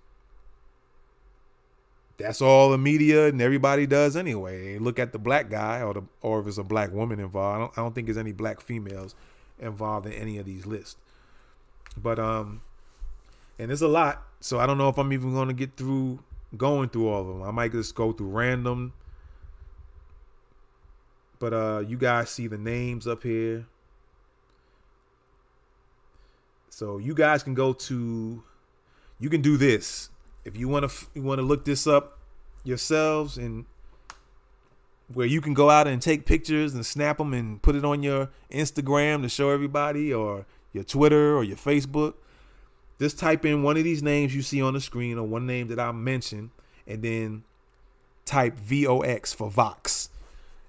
[2.19, 4.75] that's all the media and everybody does anyway.
[4.75, 7.57] They look at the black guy or the or if it's a black woman involved.
[7.57, 9.15] I don't, I don't think there's any black females
[9.59, 10.97] involved in any of these lists.
[11.97, 12.63] But um
[13.59, 14.23] and there's a lot.
[14.41, 16.21] So I don't know if I'm even going to get through
[16.57, 17.43] going through all of them.
[17.43, 18.93] I might just go through random.
[21.39, 23.67] But uh you guys see the names up here.
[26.71, 28.43] So you guys can go to
[29.19, 30.11] you can do this.
[30.47, 32.19] If you want to want to look this up
[32.63, 33.65] yourselves and
[35.13, 38.03] where you can go out and take pictures and snap them and put it on
[38.03, 42.15] your Instagram to show everybody or your Twitter or your Facebook.
[43.01, 45.67] Just type in one of these names you see on the screen or one name
[45.69, 46.51] that I mentioned
[46.87, 47.43] and then
[48.25, 50.11] type VOX for Vox.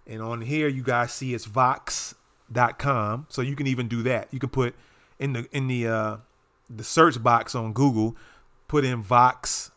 [0.08, 3.28] And on here you guys see it's vox.com.
[3.30, 4.28] So you can even do that.
[4.32, 4.74] You can put
[5.20, 6.18] in the in the uh
[6.70, 8.16] the search box on Google,
[8.68, 9.72] put in Vox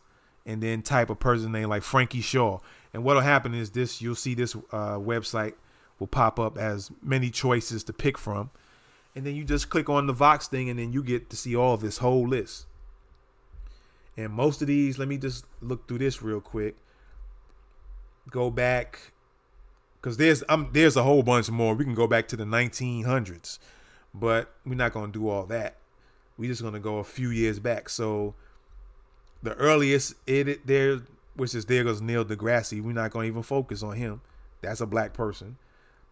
[0.45, 2.59] and then type a person name like Frankie Shaw.
[2.93, 5.53] And what'll happen is this you'll see this uh, website
[5.99, 8.49] will pop up as many choices to pick from.
[9.15, 11.55] And then you just click on the Vox thing and then you get to see
[11.55, 12.65] all this whole list.
[14.17, 16.75] And most of these, let me just look through this real quick.
[18.29, 19.11] Go back
[20.01, 21.75] because there's um there's a whole bunch more.
[21.75, 23.59] We can go back to the 1900s,
[24.13, 25.77] but we're not gonna do all that.
[26.37, 27.89] We're just gonna go a few years back.
[27.89, 28.35] So
[29.43, 31.01] the earliest edit there,
[31.35, 32.81] which is there goes Neil deGrasse.
[32.81, 34.21] We're not gonna even focus on him.
[34.61, 35.57] That's a black person,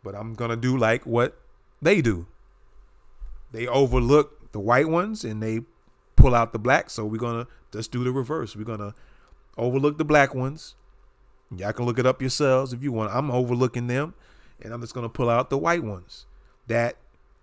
[0.03, 1.37] but I'm gonna do like what
[1.81, 2.27] they do.
[3.51, 5.61] They overlook the white ones and they
[6.15, 6.89] pull out the black.
[6.89, 8.55] So we're gonna just do the reverse.
[8.55, 8.95] We're gonna
[9.57, 10.75] overlook the black ones.
[11.55, 13.11] Y'all can look it up yourselves if you want.
[13.13, 14.13] I'm overlooking them,
[14.61, 16.25] and I'm just gonna pull out the white ones
[16.67, 16.95] that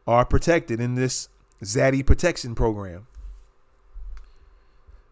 [0.07, 1.29] are protected in this
[1.63, 3.07] Zaddy protection program.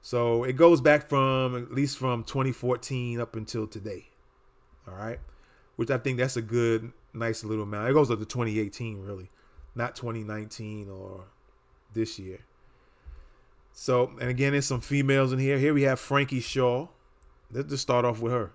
[0.04, 4.10] So it goes back from at least from 2014 up until today.
[4.86, 5.18] All right.
[5.76, 7.88] Which I think that's a good, nice little amount.
[7.88, 9.30] It goes up to 2018, really,
[9.74, 11.24] not 2019 or
[11.94, 12.40] this year.
[13.72, 15.58] So, and again, there's some females in here.
[15.58, 16.88] Here we have Frankie Shaw.
[17.50, 18.52] Let's just start off with her.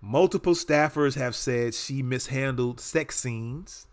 [0.00, 3.86] Multiple staffers have said she mishandled sex scenes,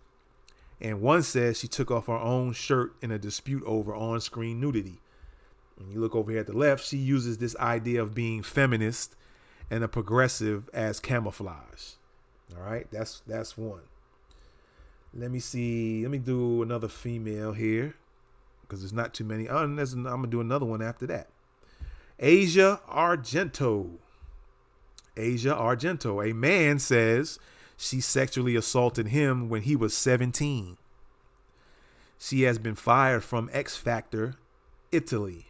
[0.82, 4.59] and one says she took off her own shirt in a dispute over on screen
[4.59, 4.99] nudity.
[5.80, 9.15] And you look over here at the left, she uses this idea of being feminist
[9.71, 11.93] and a progressive as camouflage.
[12.57, 13.82] All right, that's that's one.
[15.13, 16.01] Let me see.
[16.01, 17.95] Let me do another female here
[18.61, 19.47] because there's not too many.
[19.47, 21.30] Oh, I'm gonna do another one after that.
[22.19, 23.91] Asia Argento.
[25.15, 26.30] Asia Argento.
[26.30, 27.39] A man says
[27.77, 30.77] she sexually assaulted him when he was 17.
[32.19, 34.36] She has been fired from X Factor,
[34.91, 35.48] Italy.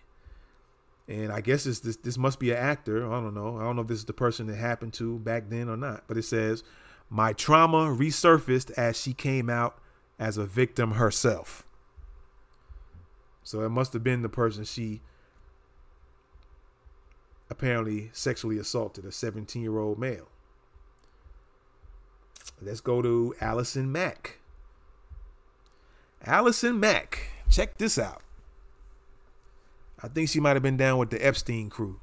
[1.10, 3.12] And I guess this this must be an actor.
[3.12, 3.57] I don't know.
[3.57, 6.03] I don't know if this is the person that happened to back then or not.
[6.07, 6.64] But it says,
[7.10, 9.80] My trauma resurfaced as she came out
[10.20, 11.66] as a victim herself.
[13.43, 15.01] So it must have been the person she
[17.49, 20.28] apparently sexually assaulted, a 17 year old male.
[22.62, 24.38] Let's go to Allison Mack.
[26.24, 28.22] Allison Mack, check this out.
[30.01, 31.99] I think she might have been down with the Epstein crew.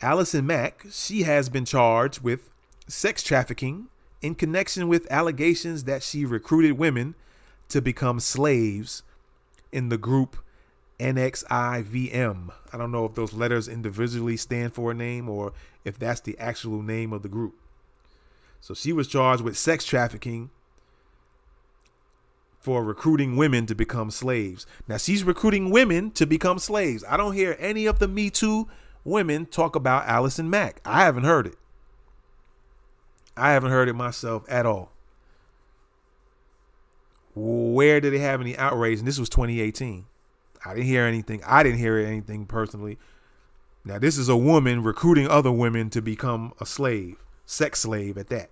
[0.00, 2.50] Allison Mack, she has been charged with
[2.86, 3.88] sex trafficking
[4.22, 7.14] in connection with allegations that she recruited women
[7.68, 9.02] to become slaves
[9.72, 10.36] in the group
[10.98, 12.50] NXIVM.
[12.72, 15.52] I don't know if those letters individually stand for a name or
[15.84, 17.54] if that's the actual name of the group.
[18.60, 20.50] So she was charged with sex trafficking
[22.58, 24.66] for recruiting women to become slaves.
[24.86, 27.04] Now she's recruiting women to become slaves.
[27.08, 28.68] I don't hear any of the Me Too
[29.04, 30.80] women talk about Allison Mack.
[30.84, 31.56] I haven't heard it.
[33.36, 34.92] I haven't heard it myself at all.
[37.34, 38.98] Where did they have any outrage?
[38.98, 40.06] And this was 2018.
[40.64, 41.40] I didn't hear anything.
[41.46, 42.98] I didn't hear anything personally.
[43.84, 48.28] Now, this is a woman recruiting other women to become a slave, sex slave at
[48.28, 48.50] that.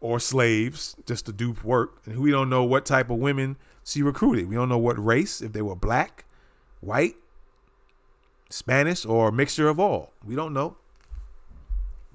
[0.00, 2.02] Or slaves just to do work.
[2.06, 4.48] And we don't know what type of women she recruited.
[4.48, 6.24] We don't know what race, if they were black,
[6.80, 7.16] white,
[8.48, 10.12] Spanish, or a mixture of all.
[10.24, 10.76] We don't know.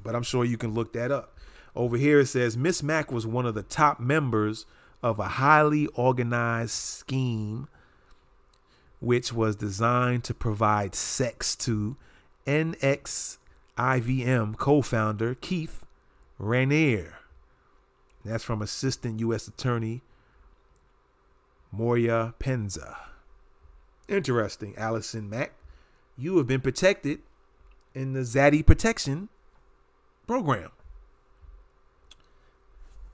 [0.02, 1.38] But I'm sure you can look that up.
[1.76, 4.66] Over here it says Miss Mack was one of the top members
[5.02, 7.68] of a highly organized scheme
[9.00, 11.98] which was designed to provide sex to
[12.48, 13.38] NXIVM
[14.58, 15.86] co founder Keith
[16.40, 17.14] Raniere.
[18.26, 19.48] That's from Assistant U.S.
[19.48, 20.02] Attorney
[21.72, 22.98] Moira Penza.
[24.08, 25.54] Interesting, Allison Mack.
[26.18, 27.20] You have been protected
[27.94, 29.30] in the Zaddy Protection
[30.28, 30.72] Program.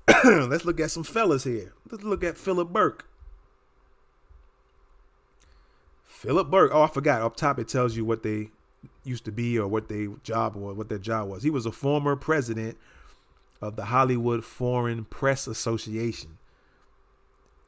[0.24, 1.74] Let's look at some fellas here.
[1.90, 3.06] Let's look at Philip Berk.
[6.06, 6.72] Philip Berk.
[6.74, 7.22] Oh, I forgot.
[7.22, 8.50] Up top, it tells you what they
[9.04, 11.44] used to be or what they job or what their job was.
[11.44, 12.78] He was a former president
[13.62, 16.38] of the Hollywood Foreign Press Association,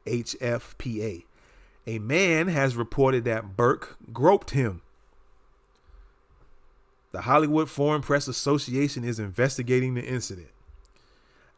[0.06, 1.24] HFPA.
[1.88, 4.82] A man has reported that Berk groped him.
[7.12, 10.50] The Hollywood Foreign Press Association is investigating the incident.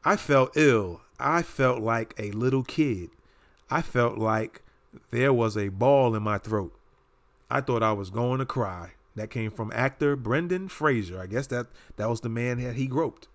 [0.04, 1.02] I felt ill.
[1.20, 3.10] I felt like a little kid.
[3.70, 4.62] I felt like
[5.12, 6.74] there was a ball in my throat.
[7.50, 8.94] I thought I was going to cry.
[9.16, 11.22] That came from actor Brendan Fraser.
[11.22, 11.68] I guess that
[11.98, 13.28] that was the man that he groped.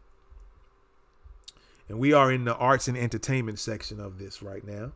[1.89, 4.93] And we are in the arts and entertainment section of this right now.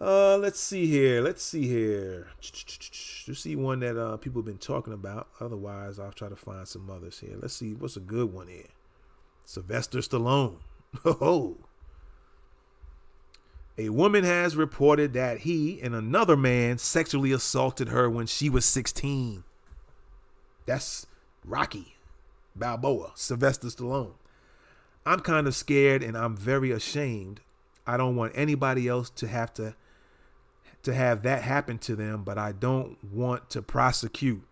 [0.00, 1.20] Uh, let's see here.
[1.20, 2.28] Let's see here.
[2.40, 5.28] To see one that uh people have been talking about.
[5.40, 7.36] Otherwise, I'll try to find some others here.
[7.40, 8.68] Let's see what's a good one here.
[9.44, 10.58] Sylvester Stallone.
[11.04, 11.58] Oh,
[13.78, 18.64] a woman has reported that he and another man sexually assaulted her when she was
[18.64, 19.44] 16.
[20.66, 21.06] That's
[21.44, 21.94] Rocky
[22.56, 24.14] Balboa, Sylvester Stallone.
[25.08, 27.40] I'm kind of scared and I'm very ashamed.
[27.86, 29.74] I don't want anybody else to have to
[30.82, 34.42] to have that happen to them, but I don't want to prosecute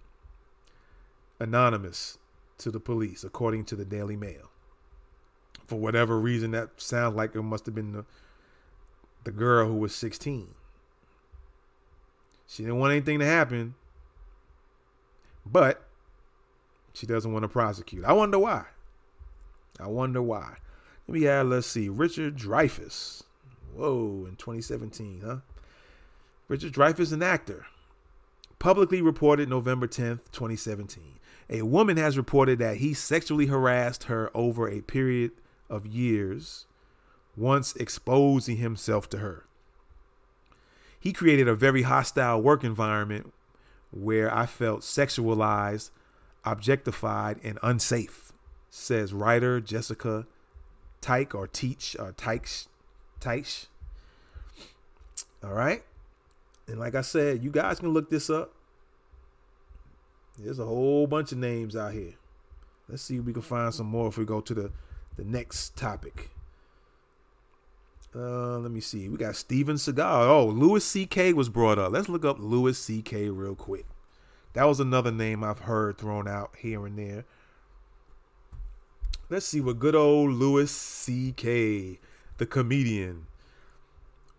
[1.38, 2.16] anonymous
[2.56, 4.50] to the police according to the Daily Mail.
[5.66, 8.06] For whatever reason that sounds like it must have been the
[9.24, 10.54] the girl who was 16.
[12.46, 13.74] She didn't want anything to happen,
[15.44, 15.82] but
[16.94, 18.06] she doesn't want to prosecute.
[18.06, 18.64] I wonder why.
[19.78, 20.56] I wonder why.
[21.06, 23.22] Let me add, let's see, Richard Dreyfuss.
[23.74, 25.36] Whoa, in 2017, huh?
[26.48, 27.66] Richard Dreyfuss, an actor,
[28.58, 31.16] publicly reported November 10th, 2017.
[31.50, 35.32] A woman has reported that he sexually harassed her over a period
[35.68, 36.66] of years
[37.36, 39.44] once exposing himself to her.
[40.98, 43.32] He created a very hostile work environment
[43.92, 45.90] where I felt sexualized,
[46.44, 48.25] objectified, and unsafe,
[48.76, 50.26] says writer Jessica
[51.00, 52.68] Tyke or Teach or Tykes.
[53.20, 53.68] Tykes.
[55.42, 55.82] All right.
[56.68, 58.52] And like I said, you guys can look this up.
[60.38, 62.14] There's a whole bunch of names out here.
[62.88, 64.70] Let's see if we can find some more if we go to the,
[65.16, 66.30] the next topic.
[68.14, 69.08] Uh, let me see.
[69.08, 70.28] We got Steven Seagal.
[70.28, 71.32] Oh, Louis C.K.
[71.32, 71.92] was brought up.
[71.92, 73.30] Let's look up Louis C.K.
[73.30, 73.86] real quick.
[74.52, 77.24] That was another name I've heard thrown out here and there.
[79.28, 81.98] Let's see what good old Louis C.K.,
[82.38, 83.26] the comedian,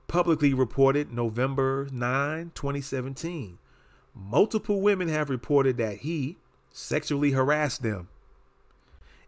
[0.07, 3.57] publicly reported November 9, 2017.
[4.17, 6.37] multiple women have reported that he
[6.71, 8.07] sexually harassed them.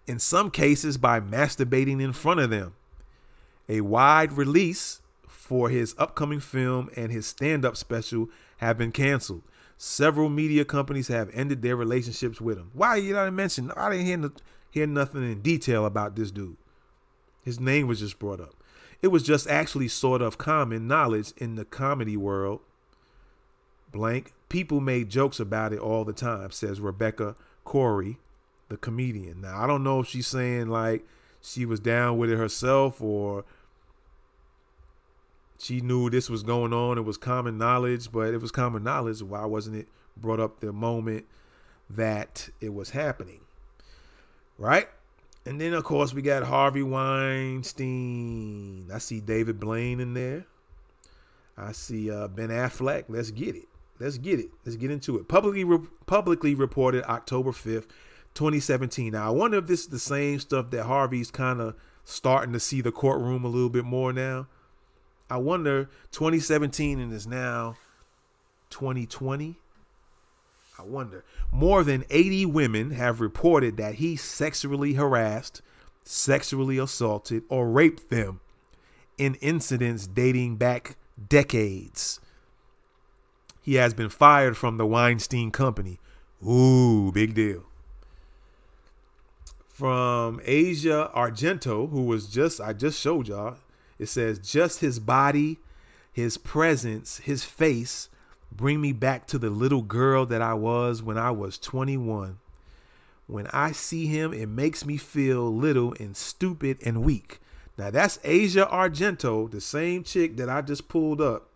[0.07, 2.73] In some cases, by masturbating in front of them.
[3.67, 9.43] A wide release for his upcoming film and his stand up special have been canceled.
[9.77, 12.71] Several media companies have ended their relationships with him.
[12.73, 13.71] Why you not mention?
[13.71, 14.31] Oh, I didn't hear, no,
[14.69, 16.57] hear nothing in detail about this dude.
[17.43, 18.55] His name was just brought up.
[19.01, 22.59] It was just actually sort of common knowledge in the comedy world.
[23.91, 24.33] Blank.
[24.49, 28.17] People made jokes about it all the time, says Rebecca Corry,
[28.67, 29.41] the comedian.
[29.41, 31.05] Now, I don't know if she's saying like
[31.41, 33.45] she was down with it herself or
[35.59, 36.97] she knew this was going on.
[36.97, 39.21] It was common knowledge, but it was common knowledge.
[39.21, 41.25] Why wasn't it brought up the moment
[41.89, 43.41] that it was happening?
[44.59, 44.87] Right?
[45.45, 48.89] And then, of course, we got Harvey Weinstein.
[48.93, 50.45] I see David Blaine in there.
[51.57, 53.05] I see uh, Ben Affleck.
[53.07, 53.67] Let's get it.
[53.99, 54.49] Let's get it.
[54.65, 55.27] Let's get into it.
[55.27, 57.87] Publicly, re- publicly reported October 5th,
[58.35, 59.13] 2017.
[59.13, 62.59] Now, I wonder if this is the same stuff that Harvey's kind of starting to
[62.59, 64.47] see the courtroom a little bit more now.
[65.29, 67.75] I wonder 2017 and is now
[68.69, 69.57] 2020.
[70.79, 71.25] I wonder.
[71.51, 75.61] More than 80 women have reported that he sexually harassed,
[76.05, 78.39] sexually assaulted, or raped them
[79.17, 80.95] in incidents dating back
[81.27, 82.21] decades.
[83.61, 85.99] He has been fired from the Weinstein Company.
[86.47, 87.63] Ooh, big deal.
[89.67, 93.57] From Asia Argento, who was just, I just showed y'all,
[93.97, 95.59] it says, just his body,
[96.13, 98.07] his presence, his face
[98.51, 102.39] bring me back to the little girl that I was when I was 21.
[103.27, 107.39] When I see him, it makes me feel little and stupid and weak.
[107.77, 111.47] Now that's Asia Argento, the same chick that I just pulled up.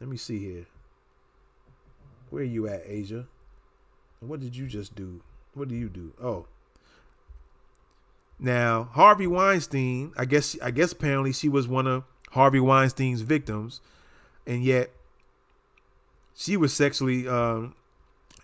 [0.00, 0.66] Let me see here.
[2.30, 3.26] Where are you at, Asia?
[4.20, 5.20] What did you just do?
[5.54, 6.12] What do you do?
[6.22, 6.46] Oh.
[8.38, 13.80] Now, Harvey Weinstein, I guess I guess apparently she was one of Harvey Weinstein's victims,
[14.46, 14.90] and yet
[16.36, 17.74] she was sexually um,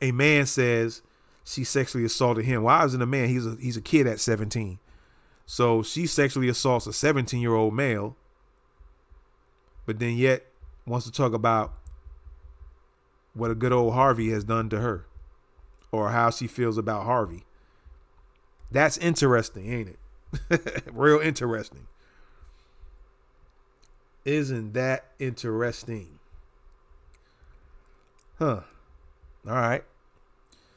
[0.01, 1.03] a man says
[1.45, 2.63] she sexually assaulted him.
[2.63, 3.29] Why isn't a man?
[3.29, 4.79] He's a he's a kid at 17.
[5.45, 8.17] So she sexually assaults a 17 year old male,
[9.85, 10.47] but then yet
[10.87, 11.75] wants to talk about
[13.35, 15.07] what a good old Harvey has done to her
[15.91, 17.45] or how she feels about Harvey.
[18.71, 19.97] That's interesting, ain't
[20.51, 20.85] it?
[20.93, 21.87] Real interesting.
[24.25, 26.19] Isn't that interesting?
[28.43, 28.63] Huh.
[29.47, 29.85] All right.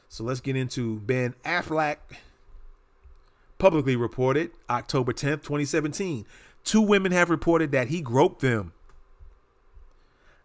[0.08, 1.96] So let's get into Ben Affleck.
[3.58, 6.26] Publicly reported October 10th, 2017.
[6.62, 8.72] Two women have reported that he groped them.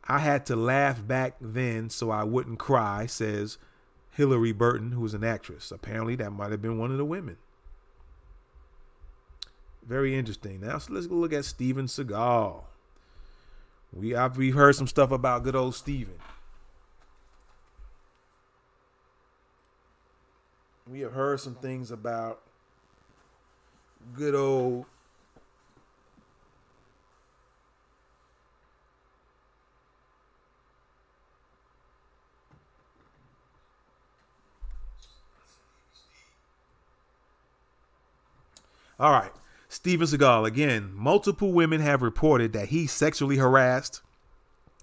[0.07, 3.59] I had to laugh back then so I wouldn't cry, says
[4.17, 5.71] Hilarie Burton, who's an actress.
[5.71, 7.37] Apparently, that might have been one of the women.
[9.85, 10.61] Very interesting.
[10.61, 12.63] Now, so let's look at Steven Seagal.
[13.93, 16.15] We have we've heard some stuff about good old Steven.
[20.91, 22.41] We have heard some things about
[24.13, 24.85] good old
[38.99, 39.31] All right.
[39.67, 44.01] Steven Seagal, again, multiple women have reported that he sexually harassed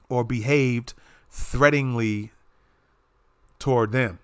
[0.08, 0.94] or behaved
[1.30, 2.32] threateningly
[3.60, 4.18] toward them.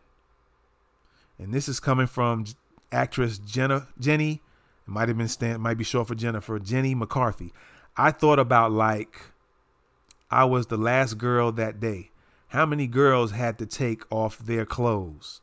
[1.39, 2.45] And this is coming from
[2.93, 4.43] actress Jenna Jenny,
[4.87, 7.53] it might have been stand might be short for Jennifer, Jenny McCarthy.
[7.97, 9.21] I thought about like
[10.31, 12.11] I was the last girl that day.
[12.49, 15.41] How many girls had to take off their clothes?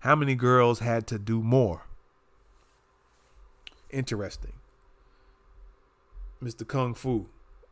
[0.00, 1.86] How many girls had to do more?
[3.90, 4.52] Interesting.
[6.42, 6.66] Mr.
[6.66, 7.26] Kung Fu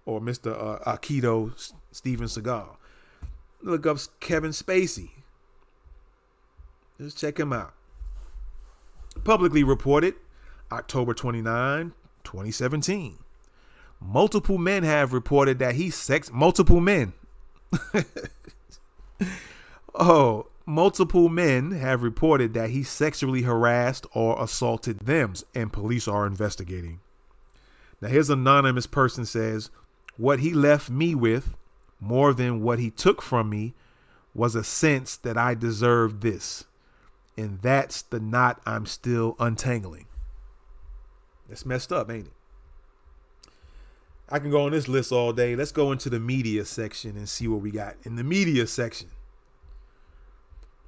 [0.04, 0.52] or Mr.
[0.52, 2.76] Uh, Aikido Steven Seagal.
[3.62, 5.10] Look up Kevin Spacey.
[7.00, 7.74] Just check him out.
[9.22, 10.16] Publicly reported
[10.72, 11.92] October 29,
[12.24, 13.18] 2017.
[14.00, 17.12] Multiple men have reported that he sex multiple men.
[19.94, 26.26] oh, multiple men have reported that he sexually harassed or assaulted them and police are
[26.26, 26.98] investigating.
[28.00, 29.70] Now his anonymous person says,
[30.16, 31.56] "What he left me with
[32.00, 33.74] more than what he took from me
[34.34, 36.64] was a sense that I deserved this."
[37.38, 40.06] And that's the knot I'm still untangling.
[41.48, 42.32] That's messed up, ain't it?
[44.28, 45.56] I can go on this list all day.
[45.56, 47.94] Let's go into the media section and see what we got.
[48.04, 49.08] In the media section,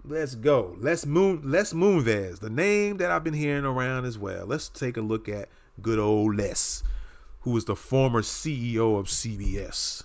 [0.04, 0.76] Let's go.
[0.78, 1.42] Let's moon.
[1.44, 4.46] Let's Moonves, the name that I've been hearing around as well.
[4.46, 5.48] Let's take a look at
[5.82, 6.82] good old Les,
[7.40, 10.04] who was the former CEO of CBS.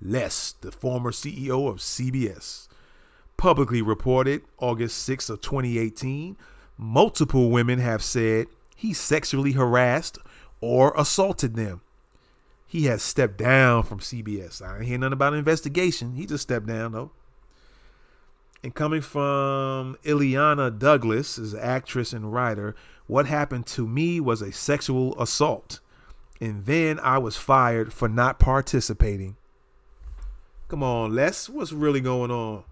[0.00, 2.68] Les, the former CEO of CBS,
[3.36, 6.36] publicly reported August 6th of 2018,
[6.78, 10.18] multiple women have said he sexually harassed
[10.60, 11.80] or assaulted them.
[12.66, 14.60] He has stepped down from CBS.
[14.60, 16.14] I ain't hear nothing about an investigation.
[16.14, 17.12] He just stepped down though.
[18.62, 22.74] And coming from Illeana Douglas, is actress and writer,
[23.06, 25.80] what happened to me was a sexual assault.
[26.40, 29.36] And then I was fired for not participating.
[30.68, 32.64] Come on, Les, what's really going on?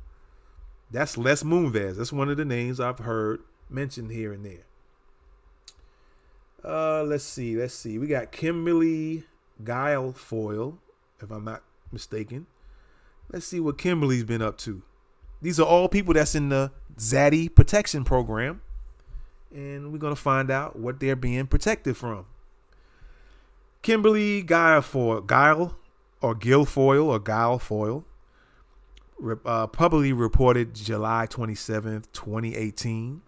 [0.95, 1.97] That's Les Moonves.
[1.97, 4.65] That's one of the names I've heard mentioned here and there.
[6.65, 7.99] Uh, let's see, let's see.
[7.99, 9.25] We got Kimberly
[9.65, 10.79] Guilfoyle,
[11.21, 12.47] if I'm not mistaken.
[13.33, 14.83] Let's see what Kimberly's been up to.
[15.43, 18.61] These are all people that's in the Zaddy protection program.
[19.53, 22.27] And we're going to find out what they're being protected from.
[23.83, 25.77] Kimberly Guilfoyle, Guile
[26.21, 28.05] or Guilfoyle or Guilfoyle,
[29.45, 33.23] uh, publicly reported July 27th, 2018.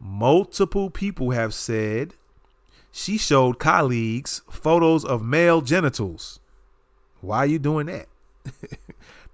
[0.00, 2.14] Multiple people have said
[2.92, 6.40] she showed colleagues photos of male genitals.
[7.20, 8.08] Why are you doing that?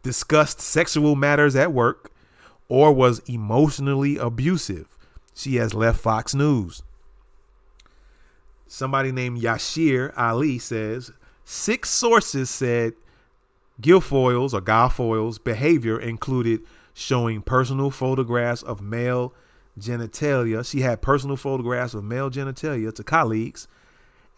[0.05, 2.13] discussed sexual matters at work,
[2.69, 4.97] or was emotionally abusive.
[5.35, 6.85] She has left Fox News.
[8.69, 11.11] Somebody named Yashar Ali says
[11.45, 12.95] six sources said
[13.81, 16.61] Guilfoyle's or Guilfoyle's behavior included
[16.93, 19.35] showing personal photographs of male
[19.79, 20.69] genitalia.
[20.69, 23.67] She had personal photographs of male genitalia to colleagues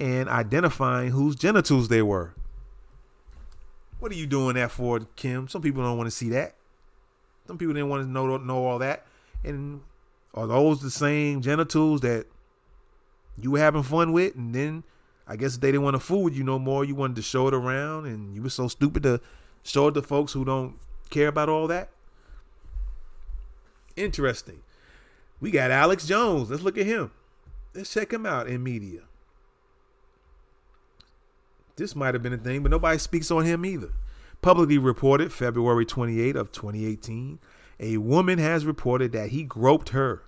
[0.01, 2.35] and identifying whose genitals they were.
[3.99, 5.49] What are you doing that for, Kim?
[5.49, 6.55] Some people don't want to see that.
[7.47, 9.07] Some people didn't want to know know all that.
[9.45, 9.81] And
[10.35, 12.27] are those the same genitals that
[13.41, 14.35] you were having fun with?
[14.35, 14.85] And then
[15.27, 16.85] I guess they didn't want to fool with you no more.
[16.85, 19.21] You wanted to show it around, and you were so stupid to
[19.63, 20.79] show it to folks who don't
[21.11, 21.91] care about all that.
[23.97, 24.63] Interesting.
[25.41, 26.51] We got Alex Jones.
[26.51, 27.11] Let's look at him.
[27.75, 29.01] Let's check him out in media.
[31.77, 33.91] This might have been a thing, but nobody speaks on him either.
[34.41, 37.39] Publicly reported February 28 of 2018,
[37.81, 40.23] a woman has reported that he groped her,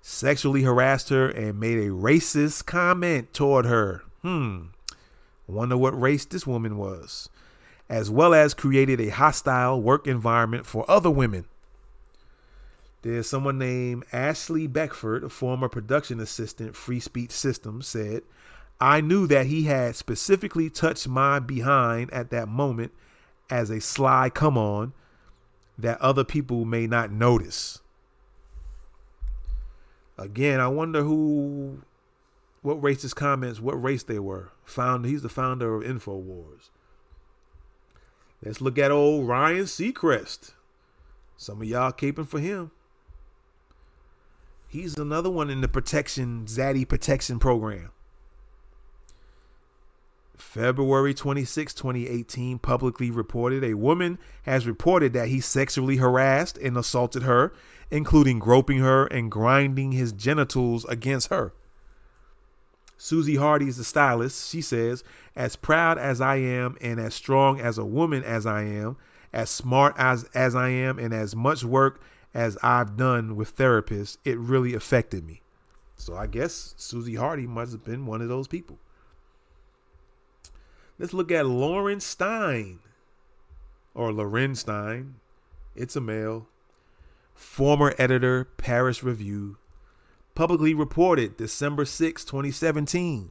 [0.00, 4.04] sexually harassed her, and made a racist comment toward her.
[4.24, 4.68] Hmm.
[5.46, 7.28] Wonder what race this woman was.
[7.90, 11.44] As well as created a hostile work environment for other women.
[13.02, 18.22] There's someone named Ashley Beckford, a former production assistant, Free Speech Systems, said,
[18.80, 22.92] I knew that he had specifically touched my behind at that moment
[23.50, 24.94] as a sly come on
[25.76, 27.80] that other people may not notice.
[30.16, 31.82] Again, I wonder who,
[32.64, 34.50] what racist comments, what race they were.
[34.64, 36.70] Found he's the founder of Infowars.
[38.42, 40.54] Let's look at old Ryan Seacrest.
[41.36, 42.70] Some of y'all caping for him.
[44.66, 47.90] He's another one in the protection Zaddy protection program.
[50.34, 57.24] February 26, 2018, publicly reported a woman has reported that he sexually harassed and assaulted
[57.24, 57.52] her,
[57.90, 61.52] including groping her and grinding his genitals against her.
[62.96, 64.50] Susie Hardy is the stylist.
[64.50, 65.04] She says,
[65.36, 68.96] As proud as I am and as strong as a woman as I am,
[69.32, 72.00] as smart as, as I am, and as much work
[72.32, 75.42] as I've done with therapists, it really affected me.
[75.96, 78.78] So I guess Susie Hardy must have been one of those people.
[80.98, 82.80] Let's look at Lauren Stein
[83.94, 85.16] or Loren Stein.
[85.74, 86.46] It's a male.
[87.34, 89.56] Former editor, Paris Review.
[90.34, 93.30] Publicly reported December 6, 2017.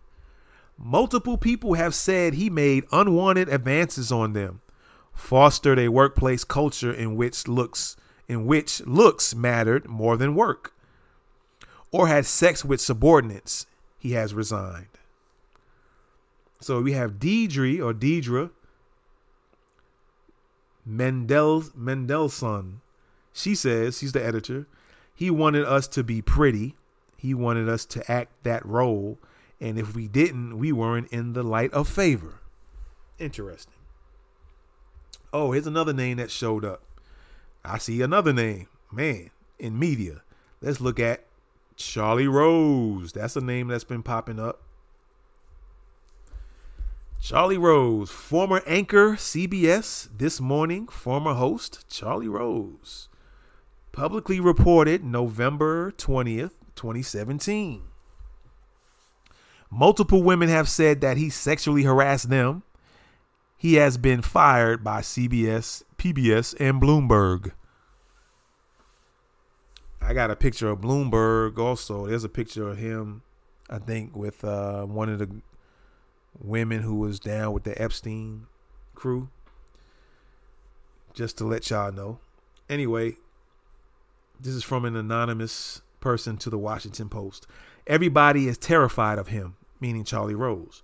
[0.77, 4.61] Multiple people have said he made unwanted advances on them,
[5.13, 7.95] fostered a workplace culture in which looks
[8.27, 10.73] in which looks mattered more than work,
[11.91, 13.65] or had sex with subordinates.
[13.99, 14.87] He has resigned.
[16.61, 18.49] So we have Deidre or Deidre
[20.85, 22.79] Mendel Mendelssohn.
[23.33, 24.67] She says she's the editor.
[25.13, 26.75] He wanted us to be pretty.
[27.23, 29.17] He wanted us to act that role,
[29.61, 32.41] and if we didn't, we weren't in the light of favor.
[33.17, 33.73] Interesting.
[35.31, 36.81] Oh, here's another name that showed up.
[37.63, 40.21] I see another name, man, in media.
[40.61, 41.23] Let's look at
[41.77, 43.13] Charlie Rose.
[43.13, 44.61] That's a name that's been popping up.
[47.21, 53.07] Charlie Rose, former anchor CBS This Morning, former host Charlie Rose.
[53.93, 57.83] publicly reported November 20th, 2017.
[59.69, 62.63] Multiple women have said that he sexually harassed them.
[63.57, 67.53] He has been fired by CBS, PBS, and Bloomberg.
[70.01, 72.07] I got a picture of Bloomberg also.
[72.07, 73.23] There's a picture of him,
[73.69, 75.41] I think, with uh, one of the
[76.37, 78.47] women who was down with the Epstein
[78.93, 79.29] crew.
[81.13, 82.19] Just to let y'all know.
[82.69, 83.15] Anyway,
[84.39, 87.47] this is from an anonymous person to the Washington Post.
[87.87, 90.83] Everybody is terrified of him, meaning Charlie Rose.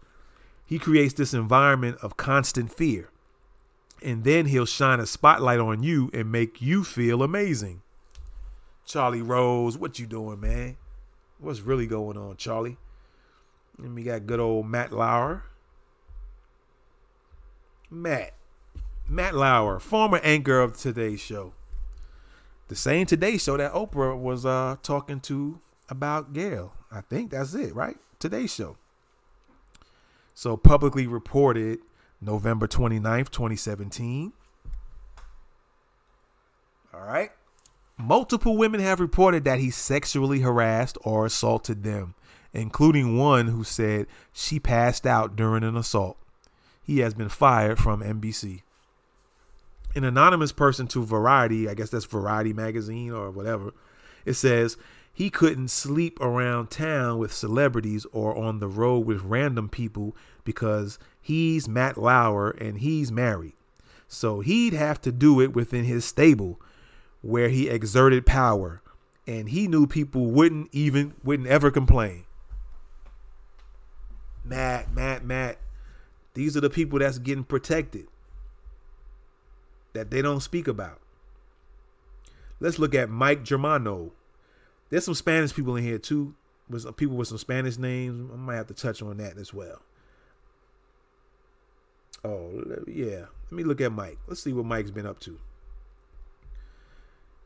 [0.66, 3.10] He creates this environment of constant fear.
[4.02, 7.82] And then he'll shine a spotlight on you and make you feel amazing.
[8.86, 10.78] Charlie Rose, what you doing, man?
[11.38, 12.78] What's really going on, Charlie?
[13.78, 15.44] And we got good old Matt Lauer.
[17.90, 18.34] Matt.
[19.08, 21.54] Matt Lauer, former anchor of Today's Show.
[22.70, 25.60] The same Today Show that Oprah was uh, talking to
[25.90, 26.74] about Gayle.
[26.92, 27.98] I think that's it, right?
[28.20, 28.78] Today's Show.
[30.36, 31.80] So publicly reported
[32.22, 34.34] November 29th, 2017.
[36.94, 37.32] All right.
[37.98, 42.14] Multiple women have reported that he sexually harassed or assaulted them,
[42.54, 46.18] including one who said she passed out during an assault.
[46.84, 48.62] He has been fired from NBC.
[49.96, 53.74] An anonymous person to Variety, I guess that's Variety magazine or whatever,
[54.26, 54.78] it says
[55.12, 61.00] he couldn't sleep around town with celebrities or on the road with random people because
[61.22, 63.54] he's Matt Lauer and he's married.
[64.08, 66.60] So he'd have to do it within his stable
[67.22, 68.82] where he exerted power
[69.28, 72.26] and he knew people wouldn't even wouldn't ever complain.
[74.44, 75.58] Matt, Matt, Matt.
[76.34, 78.08] These are the people that's getting protected
[79.94, 81.00] that they don't speak about.
[82.60, 84.12] Let's look at Mike Germano.
[84.90, 86.36] There's some Spanish people in here too.
[86.70, 88.30] With some people with some Spanish names.
[88.32, 89.82] I might have to touch on that as well.
[92.24, 93.26] Oh, yeah.
[93.46, 94.18] Let me look at Mike.
[94.28, 95.40] Let's see what Mike's been up to.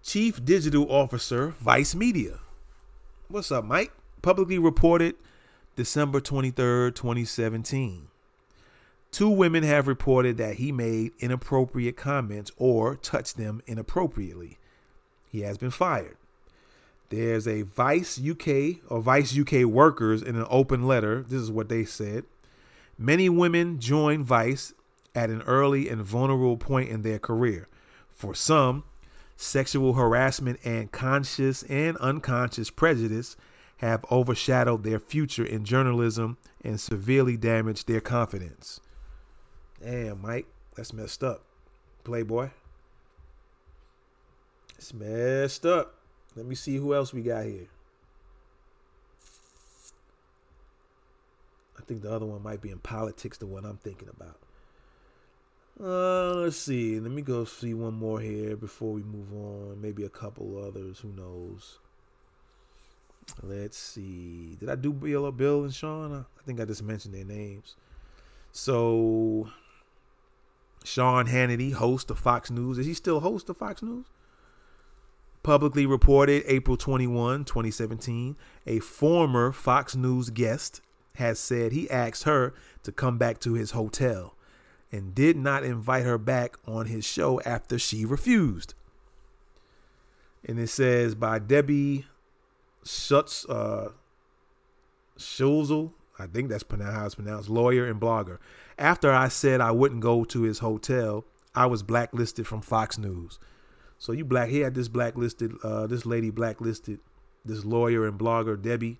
[0.02, 2.40] Chief Digital Officer, Vice Media.
[3.30, 3.94] What's up, Mike?
[4.22, 5.16] Publicly reported
[5.76, 8.08] December 23rd, 2017.
[9.14, 14.58] Two women have reported that he made inappropriate comments or touched them inappropriately.
[15.30, 16.18] He has been fired.
[17.10, 21.22] There's a Vice UK or Vice UK workers in an open letter.
[21.22, 22.24] This is what they said.
[22.98, 24.74] Many women join Vice
[25.14, 27.68] at an early and vulnerable point in their career.
[28.10, 28.84] For some,
[29.38, 33.38] sexual harassment and conscious and unconscious prejudice
[33.78, 38.80] have overshadowed their future in journalism and severely damaged their confidence.
[39.84, 41.44] Damn, Mike, that's messed up.
[42.06, 42.50] Playboy.
[44.78, 45.96] It's messed up.
[46.36, 47.68] Let me see who else we got here.
[51.78, 54.40] I think the other one might be in politics, the one I'm thinking about.
[55.82, 57.00] Uh, let's see.
[57.00, 59.82] Let me go see one more here before we move on.
[59.82, 61.00] Maybe a couple others.
[61.00, 61.80] Who knows?
[63.42, 64.56] Let's see.
[64.60, 66.14] Did I do Bill, Bill and Sean?
[66.14, 67.76] I think I just mentioned their names.
[68.54, 69.50] So,
[70.84, 72.78] Sean Hannity, host of Fox News.
[72.78, 74.06] Is he still host of Fox News?
[75.42, 78.36] Publicly reported April 21, 2017,
[78.66, 80.82] a former Fox News guest
[81.16, 82.54] has said he asked her
[82.84, 84.36] to come back to his hotel
[84.92, 88.74] and did not invite her back on his show after she refused.
[90.46, 92.06] And it says by Debbie
[92.86, 93.90] Schutz, uh,
[95.18, 98.38] Schulzel, I think that's how it's pronounced, lawyer and blogger.
[98.78, 103.40] After I said I wouldn't go to his hotel, I was blacklisted from Fox News.
[103.98, 107.00] So you black, he had this blacklisted, uh, this lady blacklisted,
[107.46, 109.00] this lawyer and blogger Debbie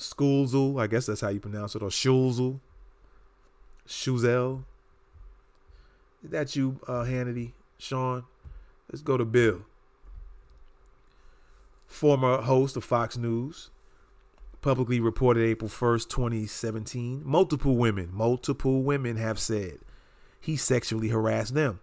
[0.00, 2.60] Schulzel, I guess that's how you pronounce it, or Schulzel,
[3.86, 4.64] Shuzel.
[6.24, 8.24] Is that you, uh, Hannity, Sean?
[8.90, 9.62] Let's go to Bill.
[11.86, 13.70] Former host of Fox News,
[14.62, 17.22] publicly reported April 1st, 2017.
[17.24, 19.78] Multiple women, multiple women have said
[20.40, 21.80] he sexually harassed them.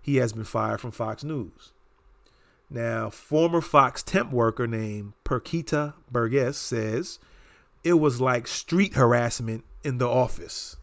[0.00, 1.72] He has been fired from Fox News.
[2.68, 7.18] Now, former Fox temp worker named Perquita Burgess says
[7.82, 10.76] it was like street harassment in the office.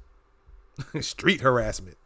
[1.01, 1.97] street harassment.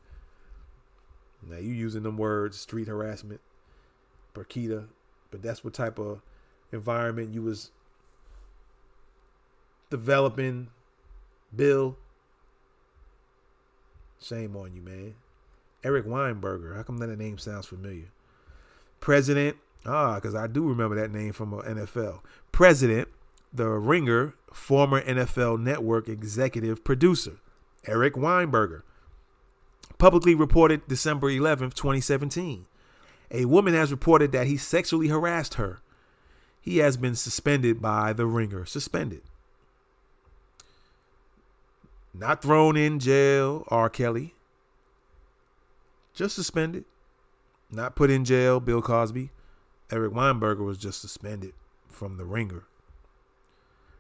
[1.48, 3.41] Now you using them words, street harassment,
[4.34, 4.88] Perquita,
[5.30, 6.22] but that's what type of
[6.72, 7.72] environment you was
[9.90, 10.70] developing,
[11.56, 11.98] Bill.
[14.22, 15.16] Shame on you, man.
[15.84, 16.76] Eric Weinberger.
[16.76, 18.12] How come that name sounds familiar?
[18.99, 22.22] President, ah, because I do remember that name from NFL.
[22.52, 23.07] President,
[23.53, 27.38] the Ringer, former NFL Network executive producer,
[27.86, 28.82] Eric Weinberger,
[29.99, 32.66] publicly reported December 11th, 2017.
[33.32, 35.82] A woman has reported that he sexually harassed her.
[36.60, 38.66] He has been suspended by the Ringer.
[38.66, 39.22] Suspended.
[42.18, 43.90] Not thrown in jail, R.
[43.90, 44.36] Kelly.
[46.14, 46.86] Just suspended.
[47.70, 49.32] Not put in jail, Bill Cosby.
[49.92, 51.54] Eric Weinberger was just suspended
[51.90, 52.64] from the ringer.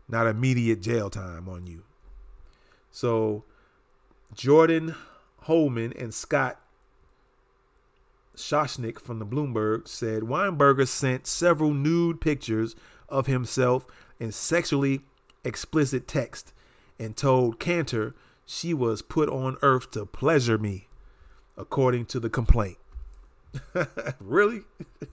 [0.07, 1.83] Not immediate jail time on you.
[2.89, 3.43] So
[4.33, 4.95] Jordan
[5.41, 6.61] Holman and Scott
[8.35, 12.75] Soshnick from the Bloomberg said Weinberger sent several nude pictures
[13.09, 13.85] of himself
[14.19, 15.01] and sexually
[15.43, 16.53] explicit text
[16.99, 18.15] and told Cantor
[18.45, 20.87] she was put on earth to pleasure me,
[21.57, 22.77] according to the complaint.
[24.19, 24.61] really?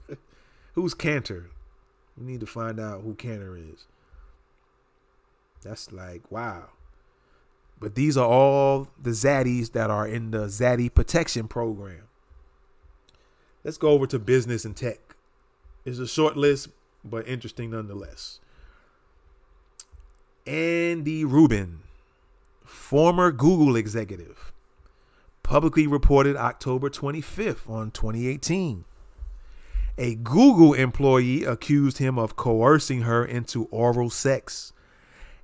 [0.75, 1.51] Who's Cantor?
[2.17, 3.87] We need to find out who Cantor is.
[5.63, 6.71] That's like, wow.
[7.81, 12.09] But these are all the zaddies that are in the Zaddy Protection Program.
[13.65, 15.17] Let's go over to business and tech.
[15.85, 16.69] It's a short list,
[17.05, 18.41] but interesting nonetheless.
[20.47, 21.83] Andy Rubin,
[22.65, 24.53] former Google executive,
[25.45, 28.85] publicly reported October 25th on 2018.
[29.99, 34.73] A Google employee accused him of coercing her into oral sex,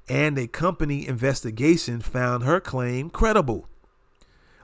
[0.08, 3.68] and a company investigation found her claim credible,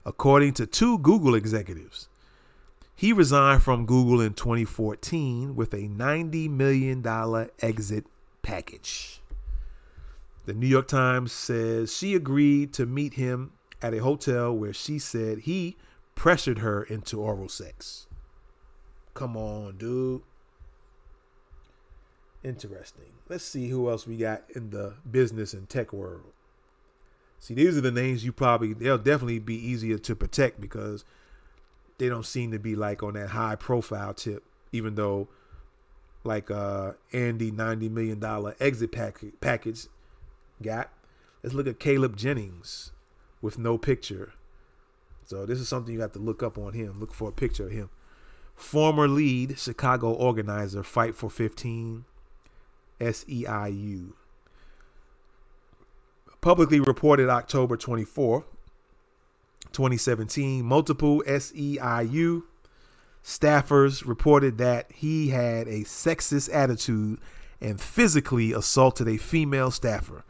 [0.05, 2.09] according to two Google executives.
[2.97, 7.07] He resigned from Google in 2014 with a $90 million
[7.61, 8.07] exit
[8.43, 9.21] package.
[10.47, 14.99] The New York Times says she agreed to meet him at a hotel where she
[14.99, 15.77] said he
[16.15, 18.07] pressured her into oral sex.
[19.15, 20.23] Come on, dude.
[22.43, 23.13] Interesting.
[23.29, 26.33] Let's see who else we got in the business and tech world.
[27.41, 31.05] See, these are the names you probably they'll definitely be easier to protect because
[31.99, 34.43] they don't seem to be like on that high profile tip,
[34.73, 35.29] even though
[36.23, 39.87] like uh Andy ninety million dollar exit package package
[40.63, 40.91] got.
[41.43, 42.93] Let's look at Caleb Jennings
[43.43, 44.33] with no picture.
[45.25, 46.99] So this is something you have to look up on him.
[47.01, 47.91] Look for a picture of him.
[48.55, 52.05] Former lead Chicago organizer, Fight for 15,
[53.01, 54.13] SEIU.
[56.41, 58.45] Publicly reported October 24,
[59.73, 62.43] 2017, multiple SEIU
[63.25, 67.19] staffers reported that he had a sexist attitude
[67.61, 70.25] and physically assaulted a female staffer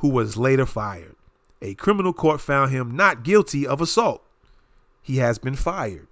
[0.00, 1.14] who was later fired.
[1.62, 4.22] A criminal court found him not guilty of assault.
[5.02, 6.08] He has been fired.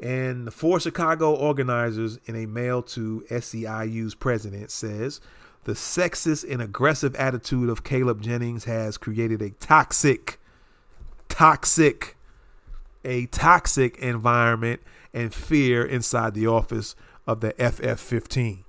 [0.00, 5.20] And the four Chicago organizers in a mail to SEIU's president says
[5.64, 10.40] the sexist and aggressive attitude of Caleb Jennings has created a toxic,
[11.28, 12.16] toxic,
[13.04, 14.80] a toxic environment
[15.12, 16.96] and fear inside the office
[17.26, 18.64] of the FF 15.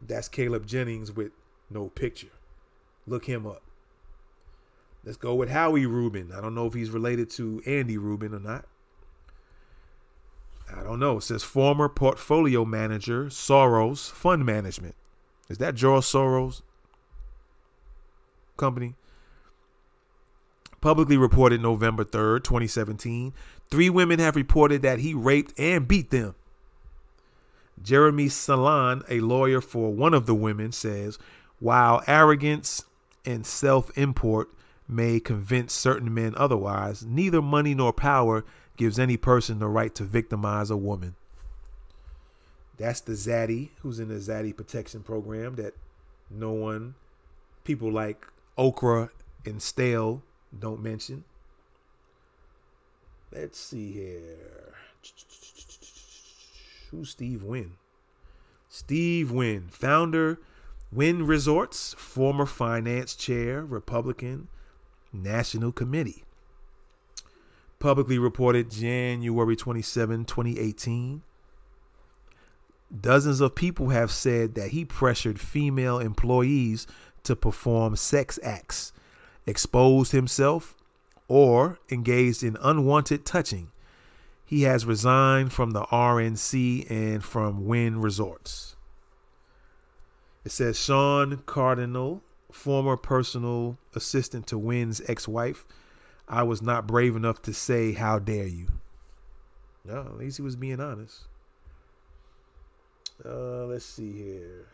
[0.00, 1.32] That's Caleb Jennings with
[1.68, 2.28] no picture.
[3.06, 3.62] Look him up.
[5.04, 6.32] Let's go with Howie Rubin.
[6.32, 8.66] I don't know if he's related to Andy Rubin or not.
[10.74, 11.18] I don't know.
[11.18, 14.94] It says former portfolio manager, Soros Fund Management.
[15.48, 16.62] Is that George Soros
[18.56, 18.94] company?
[20.80, 23.34] Publicly reported November 3rd, 2017.
[23.70, 26.34] Three women have reported that he raped and beat them.
[27.82, 31.18] Jeremy Salon, a lawyer for one of the women, says
[31.58, 32.84] while arrogance
[33.24, 34.48] and self import
[34.88, 38.44] may convince certain men otherwise, neither money nor power
[38.76, 41.14] gives any person the right to victimize a woman.
[42.76, 45.74] That's the Zaddy, who's in the Zaddy protection program that
[46.30, 46.94] no one,
[47.62, 48.26] people like
[48.56, 49.10] Okra
[49.44, 50.22] and Stale
[50.58, 51.24] don't mention.
[53.30, 54.74] Let's see here.
[56.90, 57.72] Who's Steve Wynn?
[58.68, 60.40] Steve Wynn, founder,
[60.92, 64.48] Wynn Resorts, former finance chair, Republican
[65.12, 66.24] National Committee.
[67.78, 71.22] Publicly reported January 27, 2018.
[73.00, 76.88] Dozens of people have said that he pressured female employees
[77.22, 78.92] to perform sex acts,
[79.46, 80.74] exposed himself,
[81.28, 83.70] or engaged in unwanted touching.
[84.50, 88.74] He has resigned from the RNC and from Wynn Resorts.
[90.44, 92.20] It says Sean Cardinal,
[92.50, 95.64] former personal assistant to Wynn's ex wife.
[96.28, 98.66] I was not brave enough to say, How dare you?
[99.84, 101.20] No, at least he was being honest.
[103.24, 104.66] Uh, let's see here.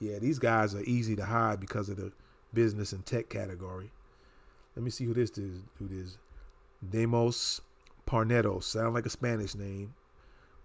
[0.00, 2.10] Yeah, these guys are easy to hide because of the
[2.52, 3.92] business and tech category.
[4.74, 5.60] Let me see who this is.
[5.78, 5.98] Who this?
[5.98, 6.18] is.
[6.90, 7.60] Demos
[8.08, 8.64] Parneros.
[8.64, 9.94] Sound like a Spanish name.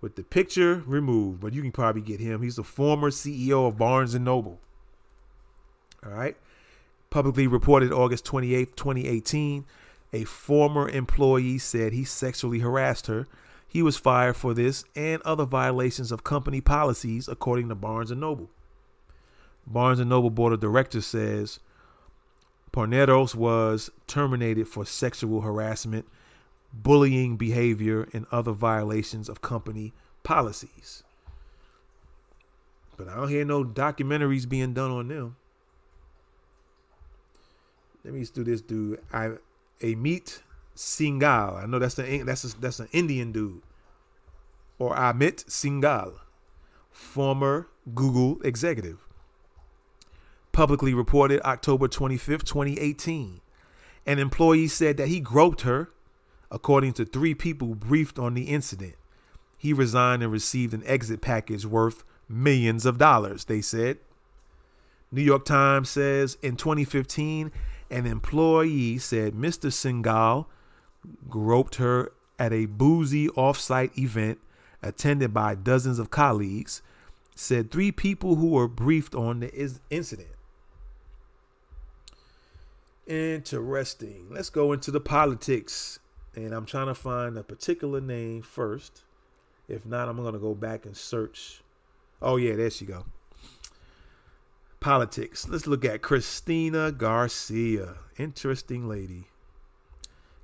[0.01, 2.41] With the picture removed, but you can probably get him.
[2.41, 4.59] He's the former CEO of Barnes and Noble.
[6.05, 6.35] All right.
[7.09, 9.65] Publicly reported August 28th, 2018,
[10.11, 13.27] a former employee said he sexually harassed her.
[13.67, 18.21] He was fired for this and other violations of company policies, according to Barnes and
[18.21, 18.49] Noble.
[19.65, 21.59] Barnes and Noble board of directors says
[22.71, 26.05] Parneros was terminated for sexual harassment,
[26.73, 29.93] bullying behavior, and other violations of company
[30.23, 31.03] policies.
[32.97, 35.35] But I don't hear no documentaries being done on them.
[38.03, 38.99] Let me do this dude.
[39.11, 39.31] I
[39.81, 40.41] Amit
[40.75, 41.61] Singhal.
[41.61, 43.61] I know that's the that's a, that's an Indian dude.
[44.79, 46.19] Or Amit Singhal,
[46.91, 48.99] former Google executive.
[50.51, 53.41] Publicly reported October 25th, 2018.
[54.05, 55.89] An employee said that he groped her,
[56.53, 58.93] according to three people briefed on the incident.
[59.57, 63.97] He resigned and received an exit package worth millions of dollars, they said.
[65.11, 67.51] New York Times says in 2015,
[67.89, 69.71] an employee said Mr.
[69.71, 70.45] Singhal
[71.27, 74.39] groped her at a boozy offsite event
[74.81, 76.81] attended by dozens of colleagues,
[77.35, 80.29] said three people who were briefed on the incident.
[83.07, 84.27] Interesting.
[84.29, 85.99] Let's go into the politics.
[86.35, 89.03] And I'm trying to find a particular name first.
[89.67, 91.61] If not, I'm going to go back and search.
[92.21, 93.05] Oh, yeah, there she go.
[94.79, 95.47] Politics.
[95.47, 97.95] Let's look at Christina Garcia.
[98.17, 99.27] Interesting lady.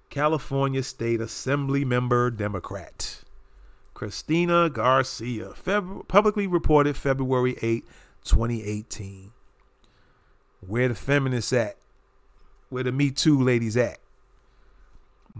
[0.10, 3.24] California State Assembly member, Democrat.
[3.94, 7.86] Christina Garcia, Feb- publicly reported February 8,
[8.24, 9.32] 2018.
[10.66, 11.76] Where the feminists at?
[12.70, 14.00] Where the Me Too ladies at?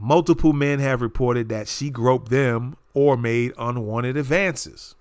[0.02, 4.96] Multiple men have reported that she groped them or made unwanted advances.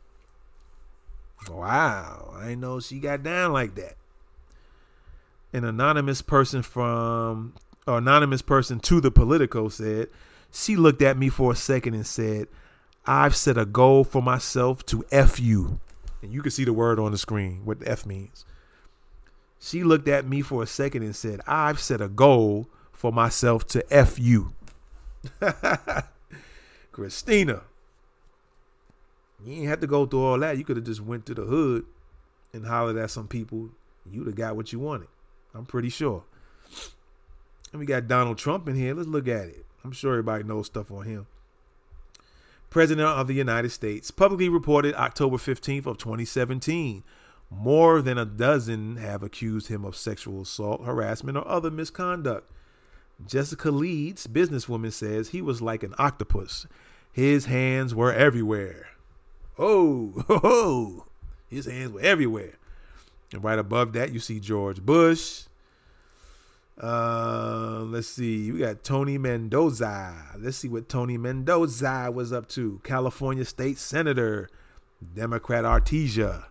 [1.48, 3.94] Wow, I know she got down like that.
[5.52, 7.54] An anonymous person from
[7.86, 10.08] or anonymous person to the Politico said,
[10.52, 12.48] she looked at me for a second and said,
[13.06, 15.80] I've set a goal for myself to F you.
[16.22, 18.44] And you can see the word on the screen, what the F means.
[19.60, 23.66] She looked at me for a second and said, I've set a goal for myself
[23.68, 24.52] to F you.
[26.92, 27.62] Christina,
[29.44, 30.58] you ain't have to go through all that.
[30.58, 31.86] You could have just went to the hood
[32.52, 33.70] and hollered at some people.
[34.10, 35.08] You'd have got what you wanted.
[35.54, 36.24] I'm pretty sure.
[37.72, 38.94] And we got Donald Trump in here.
[38.94, 39.66] Let's look at it.
[39.84, 41.26] I'm sure everybody knows stuff on him.
[42.70, 47.02] President of the United States publicly reported October 15th of 2017.
[47.50, 52.50] More than a dozen have accused him of sexual assault, harassment, or other misconduct.
[53.24, 56.66] Jessica Leeds, businesswoman, says he was like an octopus.
[57.12, 58.86] His hands were everywhere.
[59.58, 61.04] Oh, oh,
[61.48, 62.54] his hands were everywhere.
[63.32, 65.44] And right above that, you see George Bush.
[66.80, 68.52] Uh, let's see.
[68.52, 70.36] We got Tony Mendoza.
[70.38, 72.80] Let's see what Tony Mendoza was up to.
[72.84, 74.48] California State Senator,
[75.14, 76.44] Democrat Artesia.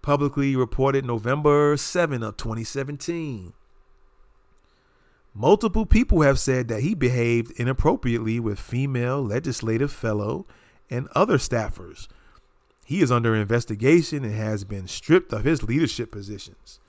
[0.00, 3.52] Publicly reported November 7 of 2017.
[5.34, 10.46] Multiple people have said that he behaved inappropriately with female legislative fellow
[10.90, 12.08] and other staffers.
[12.84, 16.80] He is under investigation and has been stripped of his leadership positions.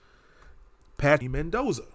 [0.97, 1.85] Patty Mendoza.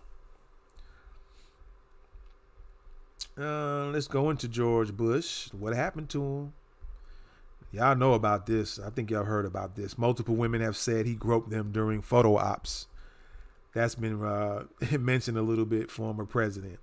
[3.38, 5.48] Uh, let's go into George Bush.
[5.52, 6.52] What happened to him?
[7.72, 8.78] Y'all know about this.
[8.78, 9.98] I think y'all heard about this.
[9.98, 12.86] Multiple women have said he groped them during photo ops.
[13.76, 14.64] That's been uh,
[14.98, 16.78] mentioned a little bit, former president.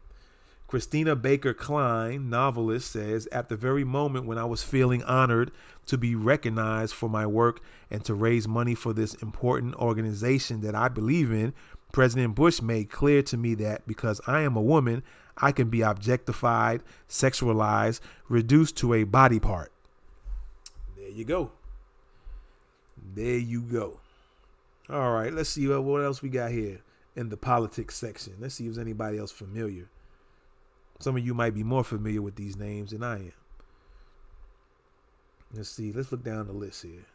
[0.67, 5.49] Christina Baker Kline, novelist, says At the very moment when I was feeling honored
[5.87, 10.75] to be recognized for my work and to raise money for this important organization that
[10.75, 11.55] I believe in,
[11.91, 15.01] President Bush made clear to me that because I am a woman,
[15.35, 19.71] I can be objectified, sexualized, reduced to a body part.
[20.95, 21.49] There you go.
[23.15, 23.99] There you go.
[24.89, 26.82] All right, let's see what else we got here
[27.15, 28.33] in the politics section.
[28.39, 29.89] Let's see if there's anybody else familiar.
[30.99, 33.33] Some of you might be more familiar with these names than I am.
[35.53, 35.91] Let's see.
[35.91, 37.05] Let's look down the list here.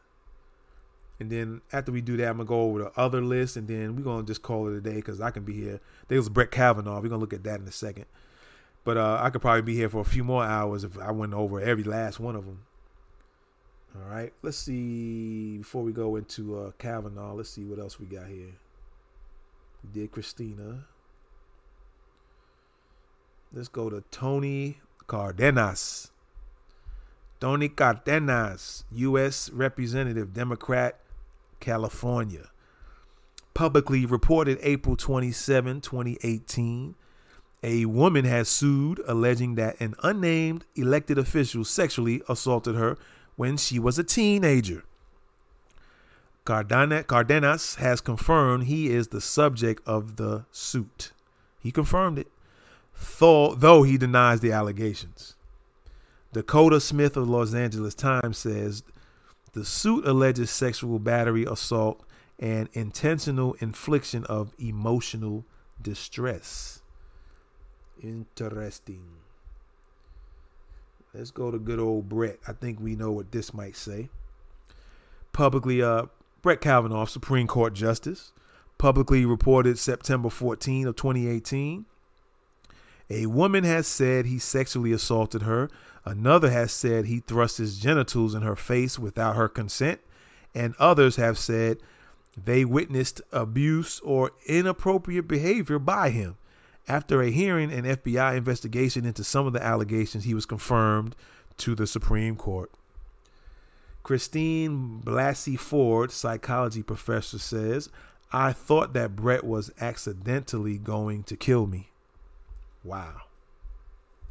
[1.20, 3.96] And then after we do that, I'm gonna go over the other list, and then
[3.96, 5.80] we're gonna just call it a day because I can be here.
[6.06, 7.00] There was Brett Kavanaugh.
[7.00, 8.06] We're gonna look at that in a second.
[8.84, 11.34] But uh, I could probably be here for a few more hours if I went
[11.34, 12.62] over every last one of them.
[13.96, 15.58] All right, let's see.
[15.58, 18.52] Before we go into uh, Kavanaugh, let's see what else we got here.
[19.92, 20.84] Did Christina.
[23.52, 26.10] Let's go to Tony Cardenas.
[27.40, 29.48] Tony Cardenas, U.S.
[29.50, 30.98] Representative, Democrat,
[31.60, 32.50] California.
[33.54, 36.94] Publicly reported April 27, 2018.
[37.62, 42.98] A woman has sued, alleging that an unnamed elected official sexually assaulted her
[43.36, 44.84] when she was a teenager.
[46.48, 51.12] Cardenas has confirmed he is the subject of the suit.
[51.60, 52.28] He confirmed it,
[53.18, 55.36] though, though he denies the allegations.
[56.32, 58.82] Dakota Smith of Los Angeles Times says
[59.52, 62.02] the suit alleges sexual battery, assault,
[62.38, 65.44] and intentional infliction of emotional
[65.82, 66.80] distress.
[68.02, 69.04] Interesting.
[71.12, 72.38] Let's go to good old Brett.
[72.46, 74.08] I think we know what this might say.
[75.32, 76.06] Publicly, uh,
[76.40, 78.32] Brett Kavanaugh, Supreme Court Justice,
[78.78, 81.84] publicly reported September 14 of 2018.
[83.10, 85.68] A woman has said he sexually assaulted her.
[86.04, 90.00] Another has said he thrust his genitals in her face without her consent.
[90.54, 91.78] And others have said
[92.36, 96.36] they witnessed abuse or inappropriate behavior by him.
[96.86, 101.16] After a hearing and FBI investigation into some of the allegations, he was confirmed
[101.58, 102.70] to the Supreme Court.
[104.08, 107.90] Christine Blasey Ford, psychology professor, says,
[108.32, 111.90] I thought that Brett was accidentally going to kill me.
[112.82, 113.20] Wow.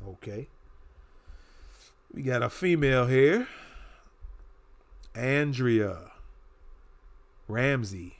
[0.03, 0.47] Okay.
[2.11, 3.47] We got a female here.
[5.13, 6.09] Andrea
[7.47, 8.17] Ramsey,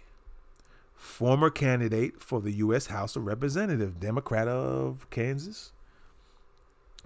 [0.93, 2.85] former candidate for the U.S.
[2.85, 5.71] House of Representatives, Democrat of Kansas,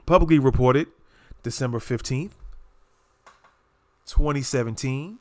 [0.05, 0.87] publicly reported
[1.41, 2.31] December 15th,
[4.11, 5.19] 2017.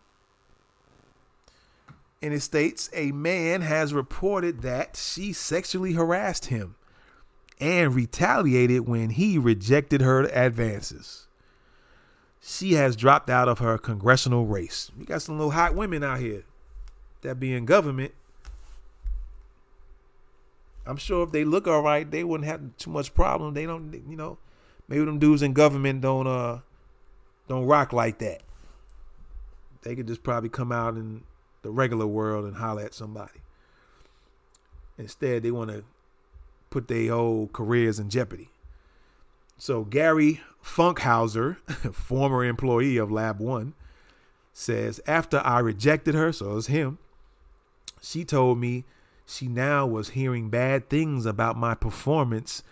[2.23, 6.75] And it states a man has reported that she sexually harassed him
[7.61, 11.29] and retaliated when he rejected her advances.
[12.43, 14.91] She has dropped out of her congressional race.
[14.99, 16.45] We got some little hot women out here
[17.23, 18.13] that be in government.
[20.85, 23.55] I'm sure if they look all right, they wouldn't have too much problem.
[23.55, 24.39] They don't, you know,
[24.89, 26.61] maybe them dudes in government don't uh
[27.49, 28.43] don't rock like that.
[29.83, 31.23] They could just probably come out in
[31.63, 33.41] the regular world and holler at somebody.
[34.99, 35.85] Instead, they want to
[36.69, 38.51] put their whole careers in jeopardy.
[39.57, 41.57] So Gary Funkhouser,
[41.93, 43.75] former employee of Lab One,
[44.53, 46.99] says after I rejected her, so it was him.
[48.03, 48.85] She told me
[49.27, 52.63] she now was hearing bad things about my performance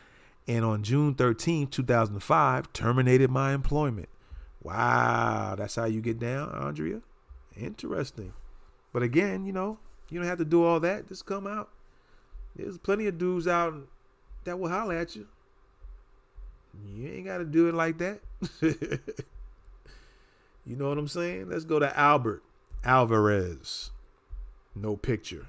[0.49, 4.09] and on June 13, 2005, terminated my employment.
[4.63, 7.01] Wow, that's how you get down, Andrea?
[7.57, 8.33] Interesting.
[8.93, 9.79] But again, you know,
[10.11, 11.09] you don't have to do all that.
[11.09, 11.69] Just come out.
[12.57, 13.75] There's plenty of dudes out
[14.45, 15.27] that will holler at you.
[16.95, 18.21] You ain't got to do it like that.
[18.61, 19.01] you
[20.77, 21.49] know what I'm saying?
[21.49, 22.43] Let's go to Albert
[22.85, 23.91] Alvarez.
[24.75, 25.47] No picture.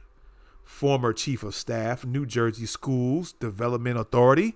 [0.63, 4.55] Former Chief of Staff, New Jersey Schools Development Authority.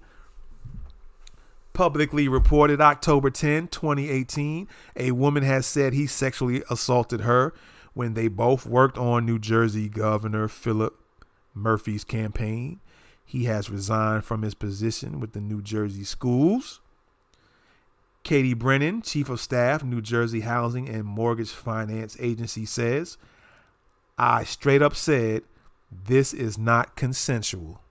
[1.73, 7.51] Publicly reported October 10, 2018, a woman has said he sexually assaulted her
[7.95, 10.95] when they both worked on New Jersey Governor Philip
[11.55, 12.79] Murphy's campaign.
[13.25, 16.79] He has resigned from his position with the New Jersey schools.
[18.21, 23.17] Katie Brennan, Chief of Staff, New Jersey Housing and Mortgage Finance Agency, says,
[24.15, 25.41] I straight up said,
[25.91, 27.81] this is not consensual.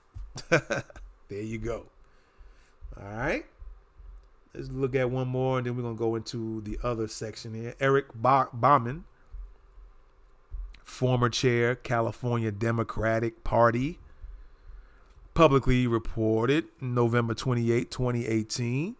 [0.48, 0.84] there
[1.30, 1.86] you go.
[2.96, 3.44] All right.
[4.54, 7.54] Let's look at one more and then we're going to go into the other section
[7.54, 7.74] here.
[7.80, 9.04] Eric ba- Bauman,
[10.82, 13.98] former chair, California Democratic Party,
[15.34, 18.96] publicly reported November 28, 2018.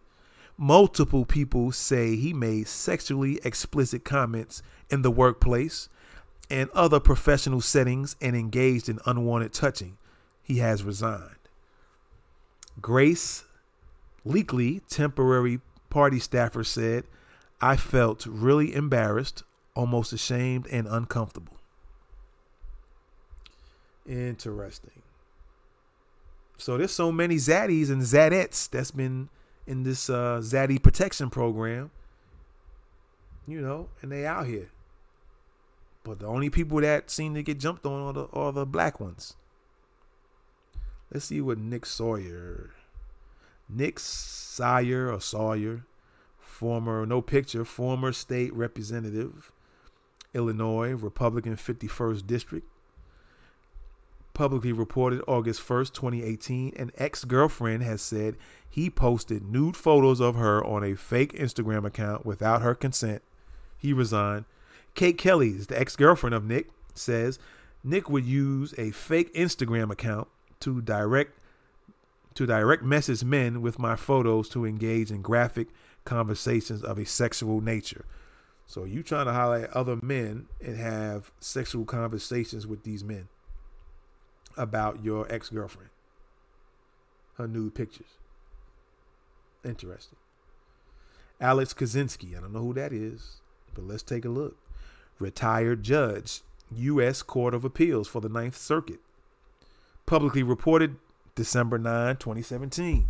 [0.57, 5.89] Multiple people say he made sexually explicit comments in the workplace
[6.49, 9.97] and other professional settings and engaged in unwanted touching.
[10.41, 11.35] He has resigned.
[12.81, 13.43] Grace
[14.25, 17.05] Leekley, temporary party staffer, said,
[17.61, 19.43] I felt really embarrassed,
[19.75, 21.57] almost ashamed, and uncomfortable.
[24.07, 25.01] Interesting.
[26.57, 29.29] So there's so many zaddies and zadettes that's been
[29.65, 31.91] in this uh, zaddy protection program,
[33.47, 34.69] you know, and they out here.
[36.03, 38.99] But the only people that seem to get jumped on are the, are the black
[38.99, 39.35] ones.
[41.11, 42.71] Let's see what Nick Sawyer.
[43.69, 45.85] Nick Sawyer or Sawyer,
[46.39, 49.51] former no picture, former state representative,
[50.33, 52.67] Illinois, Republican 51st District,
[54.33, 58.37] publicly reported August 1st, 2018, an ex girlfriend has said
[58.69, 63.21] he posted nude photos of her on a fake Instagram account without her consent.
[63.77, 64.45] He resigned.
[64.95, 67.39] Kate Kelly is the ex girlfriend of Nick, says
[67.83, 70.27] Nick would use a fake Instagram account
[70.59, 71.38] to direct
[72.39, 75.67] to direct message men with my photos to engage in graphic
[76.05, 78.05] conversations of a sexual nature.
[78.65, 83.27] So you trying to highlight other men and have sexual conversations with these men
[84.55, 85.89] about your ex-girlfriend.
[87.35, 88.15] Her nude pictures.
[89.65, 90.17] Interesting.
[91.41, 93.41] Alex Kozinski, I don't know who that is,
[93.75, 94.55] but let's take a look.
[95.19, 96.39] Retired judge,
[96.71, 97.21] U.S.
[97.21, 99.01] Court of Appeals for the Ninth Circuit.
[100.05, 100.95] Publicly reported
[101.39, 103.07] December 9, 2017.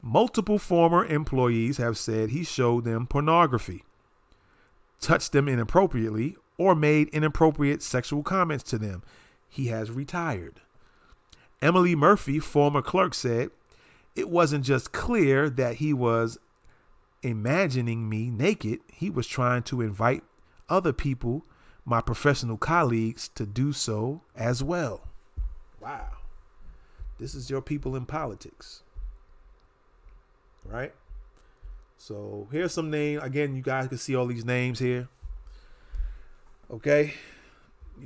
[0.00, 3.82] Multiple former employees have said he showed them pornography,
[5.00, 9.02] touched them inappropriately, or made inappropriate sexual comments to them.
[9.48, 10.60] He has retired.
[11.60, 13.50] Emily Murphy, former clerk, said
[14.14, 16.38] it wasn't just clear that he was
[17.24, 20.22] imagining me naked, he was trying to invite
[20.68, 21.44] other people,
[21.84, 25.08] my professional colleagues, to do so as well.
[25.80, 26.17] Wow.
[27.18, 28.82] This is your people in politics.
[30.64, 30.94] Right?
[31.96, 33.20] So here's some name.
[33.20, 35.08] Again, you guys can see all these names here.
[36.70, 37.14] Okay.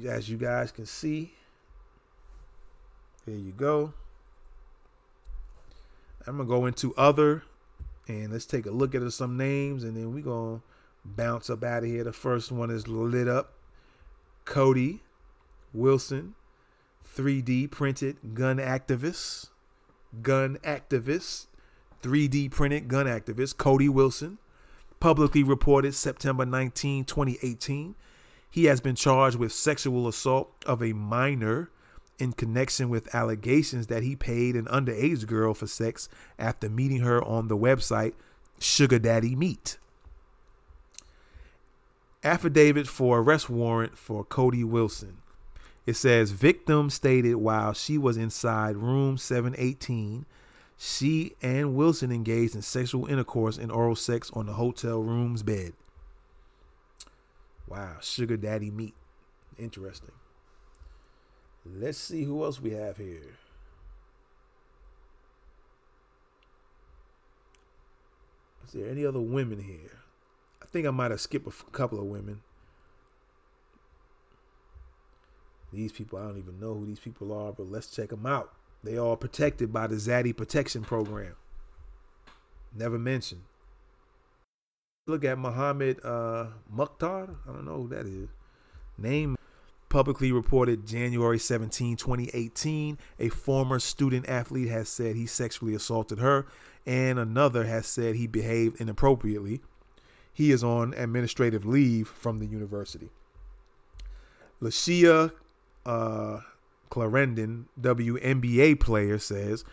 [0.06, 1.34] As you guys can see.
[3.26, 3.92] There you go.
[6.26, 7.42] I'm gonna go into other
[8.08, 10.60] and let's take a look at some names and then we're gonna
[11.04, 12.04] bounce up out of here.
[12.04, 13.54] The first one is lit up.
[14.44, 15.02] Cody
[15.72, 16.34] Wilson,
[17.16, 19.48] 3D printed gun activist.
[20.22, 21.46] Gun activist.
[22.02, 24.38] 3D printed gun activist Cody Wilson,
[25.00, 27.94] publicly reported September 19, 2018.
[28.50, 31.70] He has been charged with sexual assault of a minor
[32.18, 36.08] in connection with allegations that he paid an underage girl for sex
[36.38, 38.12] after meeting her on the website
[38.58, 39.78] Sugar Daddy Meet.
[42.24, 45.18] Affidavit for arrest warrant for Cody Wilson.
[45.84, 50.26] It says victim stated while she was inside room 718,
[50.76, 55.72] she and Wilson engaged in sexual intercourse and oral sex on the hotel room's bed.
[57.66, 58.94] Wow, sugar daddy meet.
[59.58, 60.12] Interesting.
[61.64, 63.36] Let's see who else we have here.
[68.66, 70.00] Is there any other women here?
[70.62, 72.42] I think I might have skipped a couple of women.
[75.72, 78.52] These people, I don't even know who these people are, but let's check them out.
[78.84, 81.34] They are protected by the Zaddy Protection Program.
[82.74, 83.42] Never mentioned.
[85.06, 87.28] Look at Muhammad uh, Mukhtar.
[87.48, 88.28] I don't know who that is.
[88.98, 89.36] Name
[89.88, 92.98] publicly reported January 17, 2018.
[93.18, 96.46] A former student athlete has said he sexually assaulted her,
[96.86, 99.60] and another has said he behaved inappropriately.
[100.32, 103.10] He is on administrative leave from the university.
[104.62, 105.32] Layshia
[105.84, 106.40] uh,
[106.90, 109.64] Clarendon, WNBA player, says,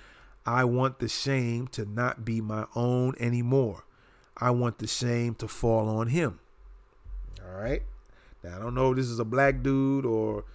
[0.45, 3.83] I want the shame to not be my own anymore.
[4.37, 6.39] I want the shame to fall on him.
[7.45, 7.83] All right.
[8.43, 10.45] Now, I don't know if this is a black dude or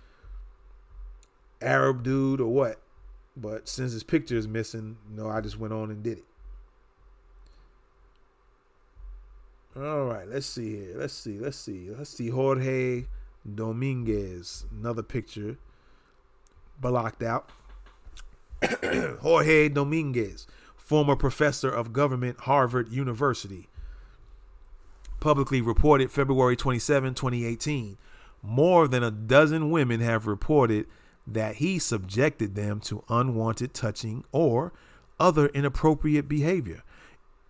[1.61, 2.81] Arab dude or what,
[3.37, 6.25] but since his picture is missing, you know, I just went on and did it.
[9.77, 10.95] All right, let's see here.
[10.97, 11.39] Let's see.
[11.39, 11.91] Let's see.
[11.91, 12.29] Let's see.
[12.29, 13.07] Jorge
[13.53, 14.67] Dominguez.
[14.71, 15.59] Another picture
[16.81, 17.51] blocked out.
[19.21, 20.47] Jorge Dominguez,
[20.77, 23.69] former professor of government, Harvard University,
[25.21, 27.99] publicly reported February 27, 2018.
[28.43, 30.87] More than a dozen women have reported
[31.27, 34.73] that he subjected them to unwanted touching or
[35.19, 36.83] other inappropriate behavior.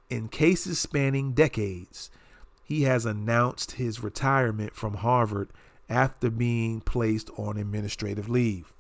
[0.09, 2.11] In cases spanning decades,
[2.62, 5.51] he has announced his retirement from Harvard
[5.89, 8.73] after being placed on administrative leave.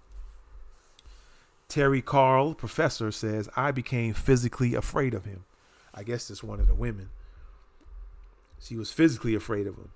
[1.68, 5.44] Terry Karl, professor, says, I became physically afraid of him.
[5.92, 7.10] I guess it's one of the women.
[8.60, 9.90] She was physically afraid of him.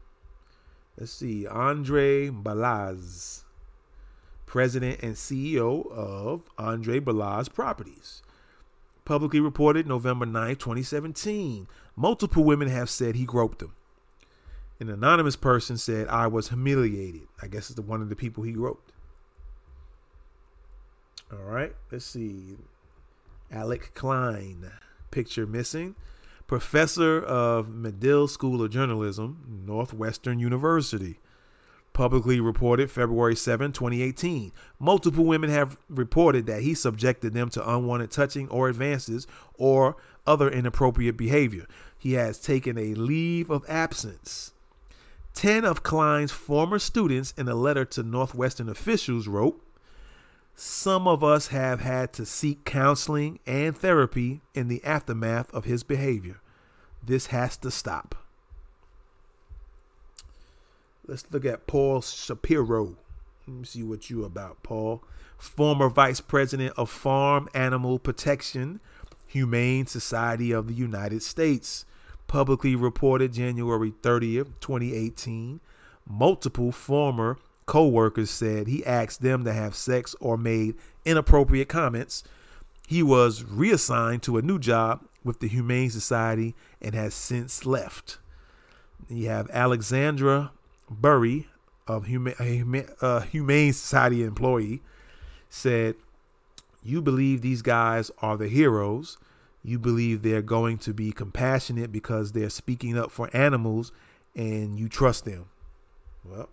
[0.98, 1.46] Let's see.
[1.46, 3.42] Andre Balazs,
[4.46, 8.22] president and CEO of Andre Balazs Properties.
[9.04, 11.68] Publicly reported November 9, 2017.
[11.96, 13.74] Multiple women have said he groped them.
[14.80, 17.26] An anonymous person said, I was humiliated.
[17.42, 18.92] I guess it's the one of the people he groped.
[21.32, 22.56] All right, let's see.
[23.50, 24.70] Alec Klein,
[25.10, 25.96] Picture missing.
[26.46, 31.18] Professor of Medill School of Journalism, Northwestern University.
[31.92, 34.52] Publicly reported February 7, 2018.
[34.78, 39.96] Multiple women have reported that he subjected them to unwanted touching or advances or
[40.26, 41.66] other inappropriate behavior.
[41.98, 44.52] He has taken a leave of absence.
[45.38, 49.62] 10 of Klein's former students in a letter to Northwestern officials wrote,
[50.56, 55.84] Some of us have had to seek counseling and therapy in the aftermath of his
[55.84, 56.40] behavior.
[57.00, 58.16] This has to stop.
[61.06, 62.96] Let's look at Paul Shapiro.
[63.46, 65.04] Let me see what you about, Paul.
[65.36, 68.80] Former Vice President of Farm Animal Protection,
[69.28, 71.84] Humane Society of the United States.
[72.28, 75.60] Publicly reported January 30th, 2018.
[76.06, 82.22] Multiple former co workers said he asked them to have sex or made inappropriate comments.
[82.86, 88.18] He was reassigned to a new job with the Humane Society and has since left.
[89.08, 90.52] You have Alexandra
[90.90, 91.48] Burry
[91.86, 94.82] of Huma- a uh, Humane Society employee
[95.48, 95.94] said,
[96.82, 99.16] "You believe these guys are the heroes.
[99.68, 103.92] You believe they're going to be compassionate because they're speaking up for animals,
[104.34, 105.46] and you trust them."
[106.24, 106.48] Well,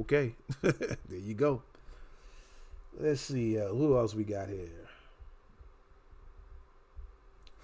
[0.00, 1.62] okay, there you go.
[2.98, 4.68] Let's see uh, who else we got here.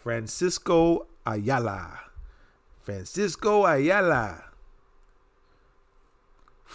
[0.03, 2.01] Francisco Ayala.
[2.83, 4.45] Francisco Ayala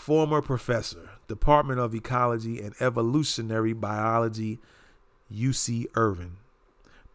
[0.01, 4.57] former professor, Department of Ecology and Evolutionary Biology,
[5.31, 6.37] UC Irvine.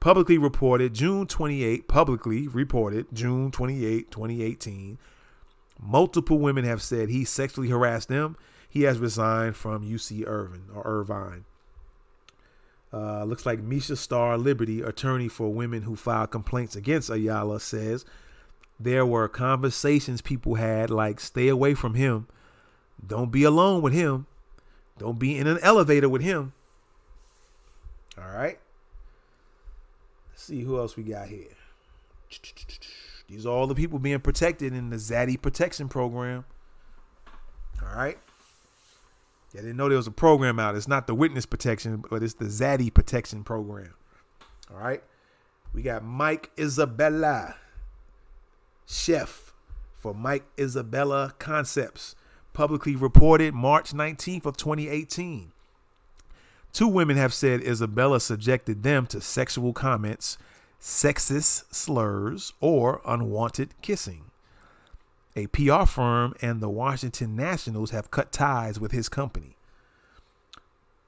[0.06, 4.98] Publicly reported June 28, publicly reported June 28, 2018.
[5.82, 8.36] Multiple women have said he sexually harassed them.
[8.68, 11.44] He has resigned from UC Irvine or Irvine.
[12.92, 18.04] Uh, looks like Micha Star Liberty, attorney for women who filed complaints against Ayala, says
[18.78, 22.28] there were conversations people had like stay away from him
[23.04, 24.26] don't be alone with him.
[24.98, 26.52] Don't be in an elevator with him.
[28.16, 28.60] All right.
[30.46, 31.48] See who else we got here.
[33.28, 36.44] These are all the people being protected in the Zaddy protection program.
[37.82, 38.16] All right.
[39.52, 40.76] Yeah, didn't know there was a program out.
[40.76, 43.94] It's not the witness protection, but it's the Zaddy protection program.
[44.72, 45.02] All right.
[45.72, 47.56] We got Mike Isabella,
[48.86, 49.52] chef
[49.96, 52.14] for Mike Isabella Concepts
[52.52, 55.50] publicly reported March 19th of 2018.
[56.76, 60.36] Two women have said Isabella subjected them to sexual comments,
[60.78, 64.24] sexist slurs, or unwanted kissing.
[65.34, 69.56] A PR firm and the Washington Nationals have cut ties with his company.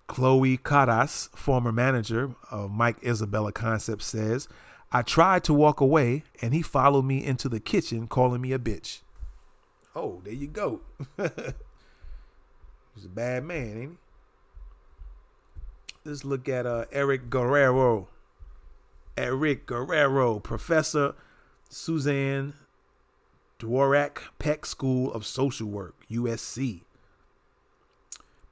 [0.06, 4.48] Chloe Caras, former manager of Mike Isabella Concepts, says,
[4.90, 8.58] I tried to walk away and he followed me into the kitchen calling me a
[8.58, 9.00] bitch.
[9.94, 10.80] Oh, there you go.
[11.18, 13.96] He's a bad man, ain't he?
[16.08, 18.08] Let's look at uh, Eric Guerrero.
[19.14, 21.14] Eric Guerrero, Professor
[21.68, 22.54] Suzanne
[23.58, 26.80] Dworak Peck School of Social Work, USC.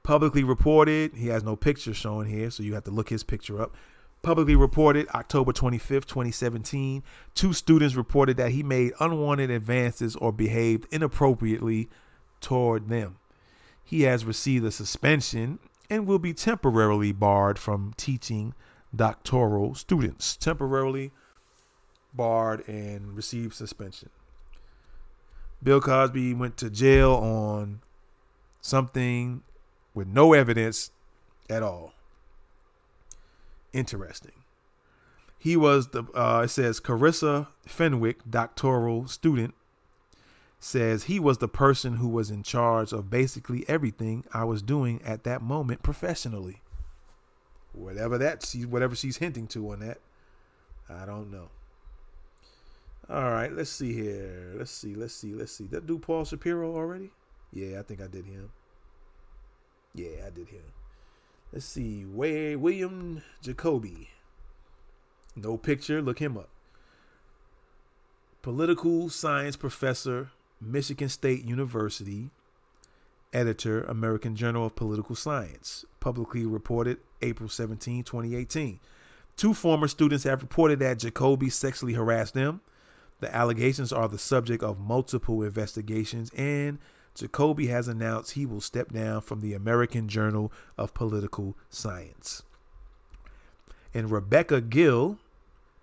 [0.03, 3.59] Publicly reported, he has no picture shown here, so you have to look his picture
[3.59, 3.75] up
[4.21, 7.01] publicly reported October 25th, 2017,
[7.33, 11.87] two students reported that he made unwanted advances or behaved inappropriately
[12.41, 13.17] toward them.
[13.83, 15.59] He has received a suspension
[15.89, 18.53] and will be temporarily barred from teaching
[18.95, 20.35] doctoral students.
[20.35, 21.11] Temporarily
[22.13, 24.09] barred and received suspension.
[25.61, 27.81] Bill Cosby went to jail on
[28.61, 29.43] something
[29.93, 30.91] with no evidence
[31.49, 31.93] at all
[33.77, 34.43] interesting.
[35.37, 39.53] He was the uh, it says Carissa Fenwick, doctoral student,
[40.59, 45.01] says he was the person who was in charge of basically everything I was doing
[45.03, 46.61] at that moment professionally.
[47.73, 49.99] Whatever that she's whatever she's hinting to on that,
[50.89, 51.49] I don't know.
[53.09, 54.53] All right, let's see here.
[54.57, 55.65] Let's see, let's see, let's see.
[55.67, 57.11] That do Paul Shapiro already?
[57.53, 58.49] Yeah, I think I did him.
[59.93, 60.63] Yeah, I did him.
[61.53, 62.03] Let's see.
[62.05, 64.09] Way William Jacoby.
[65.35, 66.01] No picture.
[66.01, 66.49] Look him up.
[68.41, 70.31] Political science professor,
[70.61, 72.31] Michigan State University.
[73.33, 75.85] Editor, American Journal of Political Science.
[75.99, 78.79] Publicly reported April 17, 2018.
[79.35, 82.61] Two former students have reported that Jacoby sexually harassed them.
[83.19, 86.79] The allegations are the subject of multiple investigations and
[87.17, 92.43] Jacoby has announced he will step down from the American Journal of Political Science.
[93.91, 95.17] And Rebecca Gill,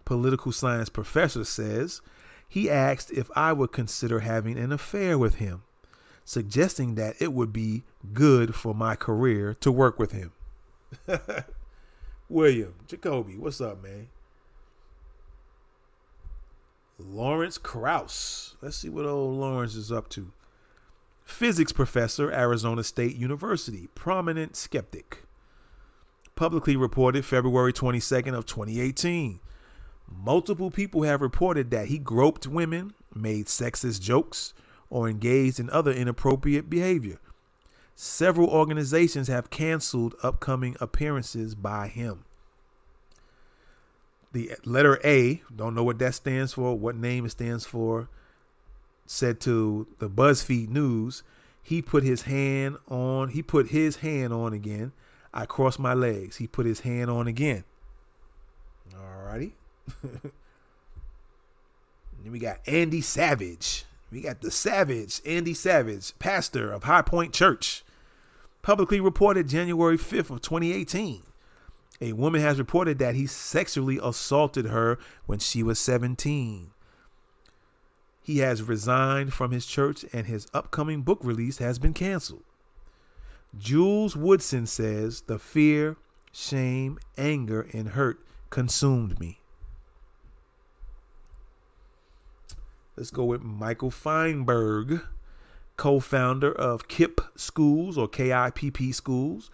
[0.04, 2.00] political science professor, says
[2.48, 5.62] he asked if I would consider having an affair with him,
[6.24, 10.32] suggesting that it would be good for my career to work with him.
[12.28, 14.08] William, Jacoby, what's up, man?
[16.98, 18.56] Lawrence Krauss.
[18.62, 20.32] Let's see what old Lawrence is up to.
[21.24, 25.24] Physics professor, Arizona State University, prominent skeptic.
[26.36, 29.40] Publicly reported February 22nd of 2018.
[30.08, 34.54] Multiple people have reported that he groped women, made sexist jokes,
[34.90, 37.18] or engaged in other inappropriate behavior.
[37.94, 42.24] Several organizations have canceled upcoming appearances by him.
[44.32, 48.08] The letter A, don't know what that stands for, what name it stands for,
[49.06, 51.22] said to the BuzzFeed News,
[51.62, 54.92] he put his hand on, he put his hand on again.
[55.32, 56.36] I crossed my legs.
[56.36, 57.64] He put his hand on again.
[58.92, 59.52] Alrighty.
[60.02, 60.32] then
[62.30, 63.84] we got Andy Savage.
[64.10, 67.82] We got the Savage, Andy Savage, pastor of High Point Church,
[68.62, 71.22] publicly reported January 5th of 2018.
[72.00, 76.70] A woman has reported that he sexually assaulted her when she was 17.
[78.22, 82.44] He has resigned from his church and his upcoming book release has been canceled.
[83.56, 85.96] Jules Woodson says the fear,
[86.32, 88.18] shame, anger, and hurt
[88.50, 89.38] consumed me.
[92.96, 95.02] Let's go with Michael Feinberg,
[95.76, 99.50] co founder of KIPP Schools or KIPP Schools.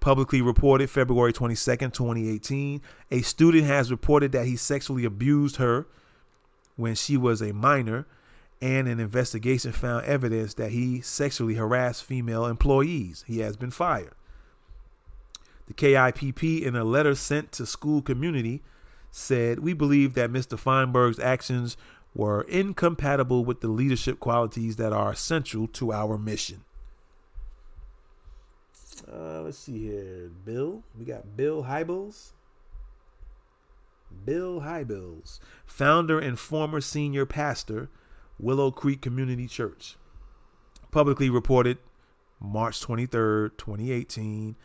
[0.00, 2.80] Publicly reported February 22nd, 2018.
[3.10, 5.86] A student has reported that he sexually abused her
[6.76, 8.06] when she was a minor,
[8.62, 13.24] and an investigation found evidence that he sexually harassed female employees.
[13.26, 14.14] He has been fired.
[15.66, 18.62] The KIPP, in a letter sent to school community,
[19.10, 20.58] said, We believe that Mr.
[20.58, 21.76] Feinberg's actions
[22.14, 26.64] were incompatible with the leadership qualities that are essential to our mission.
[29.10, 30.30] Uh, let's see here.
[30.44, 30.82] Bill.
[30.98, 32.32] We got Bill Hybels.
[34.24, 37.88] Bill Hybels, founder and former senior pastor,
[38.38, 39.96] Willow Creek Community Church.
[40.90, 41.78] Publicly reported
[42.40, 44.56] March 23rd, 2018.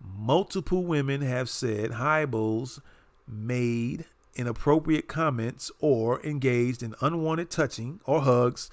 [0.00, 2.80] Multiple women have said Hybels
[3.26, 4.04] made
[4.36, 8.70] inappropriate comments or engaged in unwanted touching or hugs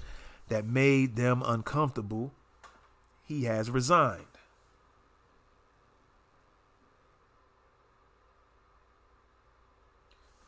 [0.50, 2.34] that made them uncomfortable.
[3.24, 4.26] He has resigned.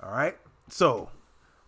[0.02, 0.38] All right.
[0.68, 1.10] So,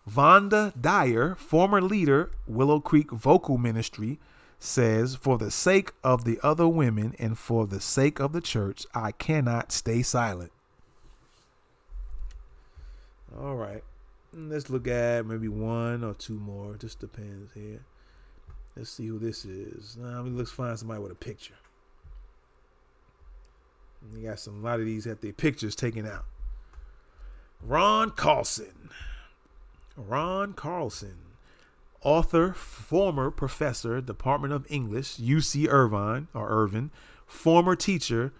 [0.08, 4.18] Vonda Dyer, former leader, Willow Creek Vocal Ministry,
[4.58, 8.86] says, For the sake of the other women and for the sake of the church,
[8.94, 10.52] I cannot stay silent.
[13.40, 13.82] All right.
[14.32, 16.76] Let's look at maybe one or two more.
[16.76, 17.84] Just depends here.
[18.76, 19.96] Let's see who this is.
[19.96, 21.54] Now, let's find somebody with a picture.
[24.14, 26.24] You got some, a lot of these have their pictures taken out.
[27.62, 28.90] Ron Carlson.
[29.96, 31.16] Ron Carlson,
[32.02, 36.90] author, former professor, Department of English, UC Irvine or Irvin,
[37.26, 38.32] former teacher,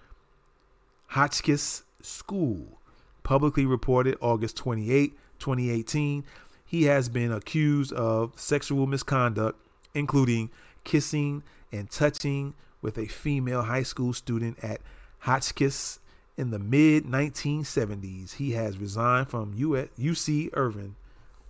[1.08, 2.78] Hotchkiss School,
[3.26, 6.24] publicly reported August 28, 2018.
[6.64, 9.58] He has been accused of sexual misconduct,
[9.94, 10.48] including
[10.84, 11.42] kissing
[11.72, 14.80] and touching with a female high school student at
[15.18, 15.98] Hotchkiss
[16.36, 18.34] in the mid 1970s.
[18.34, 20.94] He has resigned from US, UC Irvine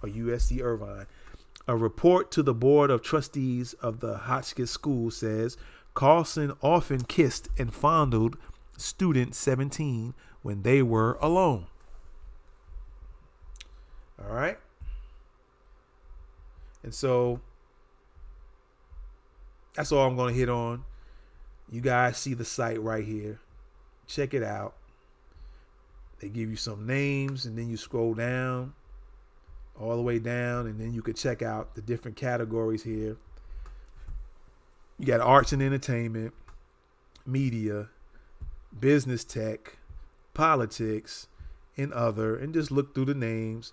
[0.02, 1.06] or USC Irvine.
[1.68, 5.58] A report to the Board of Trustees of the Hotchkiss School says
[5.92, 8.38] Carlson often kissed and fondled
[8.78, 10.14] student 17
[10.46, 11.66] when they were alone.
[14.16, 14.56] All right.
[16.84, 17.40] And so
[19.74, 20.84] that's all I'm going to hit on.
[21.68, 23.40] You guys see the site right here.
[24.06, 24.76] Check it out.
[26.20, 28.72] They give you some names and then you scroll down
[29.76, 33.16] all the way down and then you could check out the different categories here.
[35.00, 36.34] You got arts and entertainment,
[37.26, 37.88] media,
[38.78, 39.78] business tech,
[40.36, 41.26] politics,
[41.76, 43.72] and other, and just look through the names.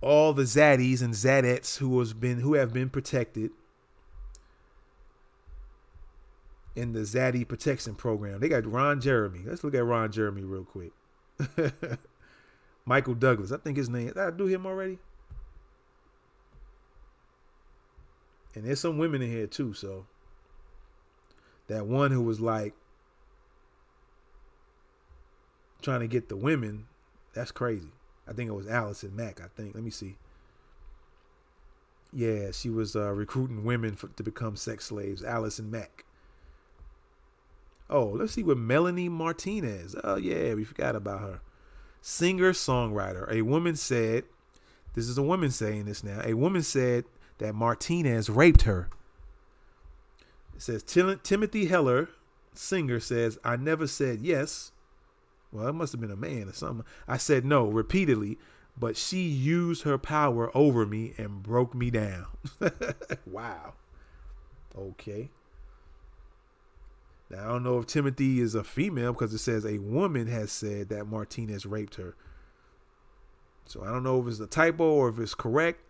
[0.00, 3.50] All the zaddies and zadettes who has been who have been protected
[6.74, 8.40] in the Zaddy Protection Program.
[8.40, 9.40] They got Ron Jeremy.
[9.44, 10.92] Let's look at Ron Jeremy real quick.
[12.86, 13.52] Michael Douglas.
[13.52, 14.06] I think his name.
[14.08, 14.98] Did I do him already?
[18.54, 19.74] And there's some women in here too.
[19.74, 20.06] So
[21.68, 22.74] that one who was like
[25.80, 26.86] trying to get the women,
[27.32, 27.92] that's crazy.
[28.28, 29.40] I think it was Allison Mack.
[29.40, 29.74] I think.
[29.74, 30.16] Let me see.
[32.12, 35.22] Yeah, she was uh, recruiting women for, to become sex slaves.
[35.22, 36.04] Allison Mack.
[37.88, 39.96] Oh, let's see what Melanie Martinez.
[40.04, 41.40] Oh yeah, we forgot about her.
[42.00, 43.30] Singer songwriter.
[43.30, 44.24] A woman said,
[44.94, 47.04] "This is a woman saying this now." A woman said
[47.38, 48.88] that Martinez raped her.
[50.54, 52.08] It says Tim- Timothy Heller,
[52.54, 54.70] singer, says, "I never said yes."
[55.52, 56.86] Well, it must have been a man or something.
[57.08, 58.38] I said no repeatedly,
[58.78, 62.26] but she used her power over me and broke me down.
[63.26, 63.74] wow.
[64.76, 65.30] Okay.
[67.30, 70.50] Now, I don't know if Timothy is a female because it says a woman has
[70.50, 72.16] said that Martinez raped her.
[73.66, 75.80] So I don't know if it's a typo or if it's correct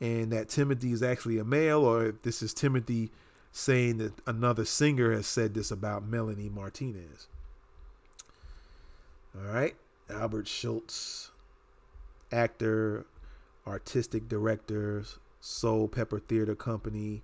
[0.00, 3.10] and that Timothy is actually a male or if this is Timothy
[3.52, 7.28] saying that another singer has said this about Melanie Martinez.
[9.36, 9.74] All right.
[10.10, 11.30] Albert Schultz,
[12.30, 13.06] actor,
[13.66, 15.04] artistic director,
[15.40, 17.22] Soul Pepper Theater Company.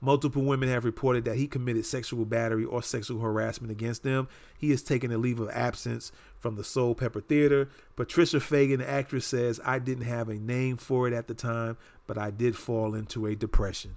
[0.00, 4.28] Multiple women have reported that he committed sexual battery or sexual harassment against them.
[4.58, 7.70] He has taken a leave of absence from the Soul Pepper Theater.
[7.96, 11.78] Patricia Fagan, the actress, says, I didn't have a name for it at the time,
[12.06, 13.96] but I did fall into a depression.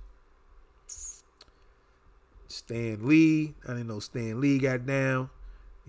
[2.48, 5.30] Stan Lee, I didn't know Stan Lee got down.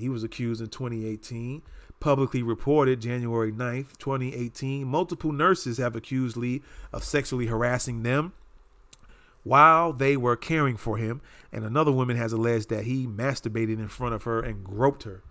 [0.00, 1.62] He was accused in 2018.
[2.00, 4.86] Publicly reported January 9th, 2018.
[4.86, 6.62] Multiple nurses have accused Lee
[6.92, 8.32] of sexually harassing them
[9.42, 11.20] while they were caring for him,
[11.52, 15.22] and another woman has alleged that he masturbated in front of her and groped her.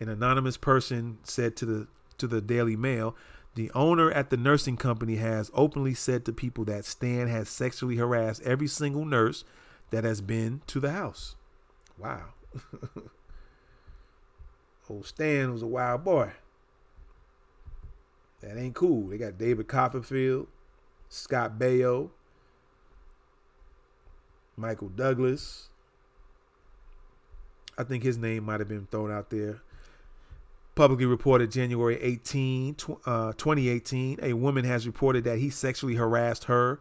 [0.00, 1.86] An anonymous person said to the
[2.18, 3.14] to the Daily Mail,
[3.54, 7.96] the owner at the nursing company has openly said to people that Stan has sexually
[7.96, 9.44] harassed every single nurse
[9.90, 11.36] that has been to the house.
[11.98, 12.26] Wow.
[14.88, 16.32] Old Stan was a wild boy.
[18.40, 19.08] That ain't cool.
[19.08, 20.46] They got David Copperfield,
[21.08, 22.10] Scott Baio,
[24.56, 25.68] Michael Douglas.
[27.78, 29.60] I think his name might have been thrown out there.
[30.74, 32.76] Publicly reported January 18,
[33.06, 36.80] uh, 2018, a woman has reported that he sexually harassed her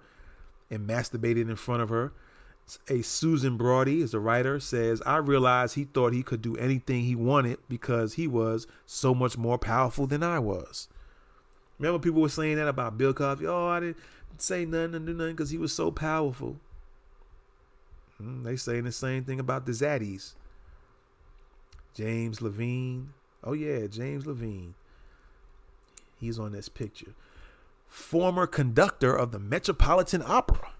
[0.69, 2.11] and masturbated in front of her.
[2.89, 7.03] A Susan Braudy is a writer says, I realized he thought he could do anything
[7.03, 10.87] he wanted because he was so much more powerful than I was.
[11.77, 13.45] Remember people were saying that about Bill Cosby?
[13.45, 13.97] Oh, I didn't
[14.37, 16.57] say nothing and do nothing because he was so powerful.
[18.17, 20.33] Hmm, they saying the same thing about the Zaddies.
[21.93, 23.13] James Levine.
[23.43, 24.73] Oh yeah, James Levine.
[26.19, 27.13] He's on this picture.
[27.87, 30.71] Former conductor of the Metropolitan Opera.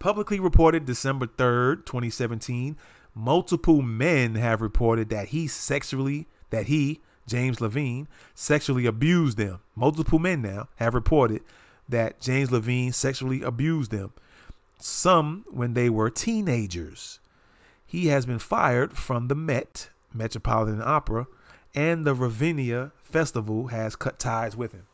[0.00, 2.78] Publicly reported December 3rd, 2017,
[3.14, 9.60] multiple men have reported that he sexually that he, James Levine, sexually abused them.
[9.76, 11.42] Multiple men now have reported
[11.86, 14.14] that James Levine sexually abused them
[14.78, 17.20] some when they were teenagers.
[17.86, 21.26] He has been fired from the Met, Metropolitan Opera,
[21.74, 24.86] and the Ravinia Festival has cut ties with him.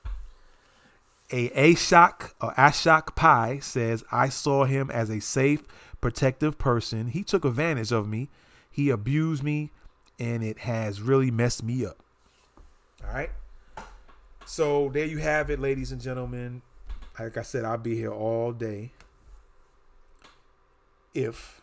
[1.31, 5.63] A Ashok or Ashok Pai says, I saw him as a safe,
[6.01, 7.09] protective person.
[7.09, 8.29] He took advantage of me.
[8.71, 9.71] He abused me,
[10.19, 11.99] and it has really messed me up.
[13.05, 13.31] All right.
[14.45, 16.63] So there you have it, ladies and gentlemen.
[17.19, 18.93] Like I said, I'll be here all day
[21.15, 21.63] if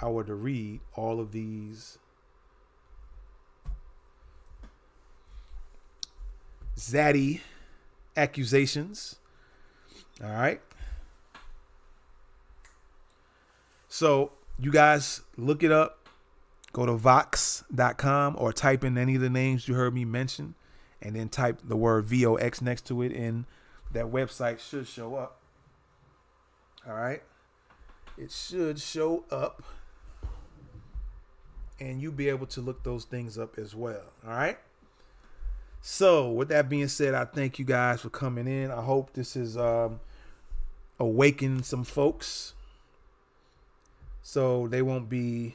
[0.00, 1.98] I were to read all of these
[6.76, 7.40] zaddy
[8.16, 9.16] accusations.
[10.22, 10.60] All right.
[13.88, 16.08] So you guys look it up.
[16.72, 20.54] Go to vox.com or type in any of the names you heard me mention
[21.00, 23.46] and then type the word VOX next to it and
[23.92, 25.40] that website should show up.
[26.86, 27.22] All right.
[28.18, 29.62] It should show up.
[31.80, 34.04] And you'll be able to look those things up as well.
[34.26, 34.58] All right.
[35.80, 38.70] So, with that being said, I thank you guys for coming in.
[38.70, 40.00] I hope this has um,
[40.98, 42.54] awakened some folks
[44.22, 45.54] so they won't be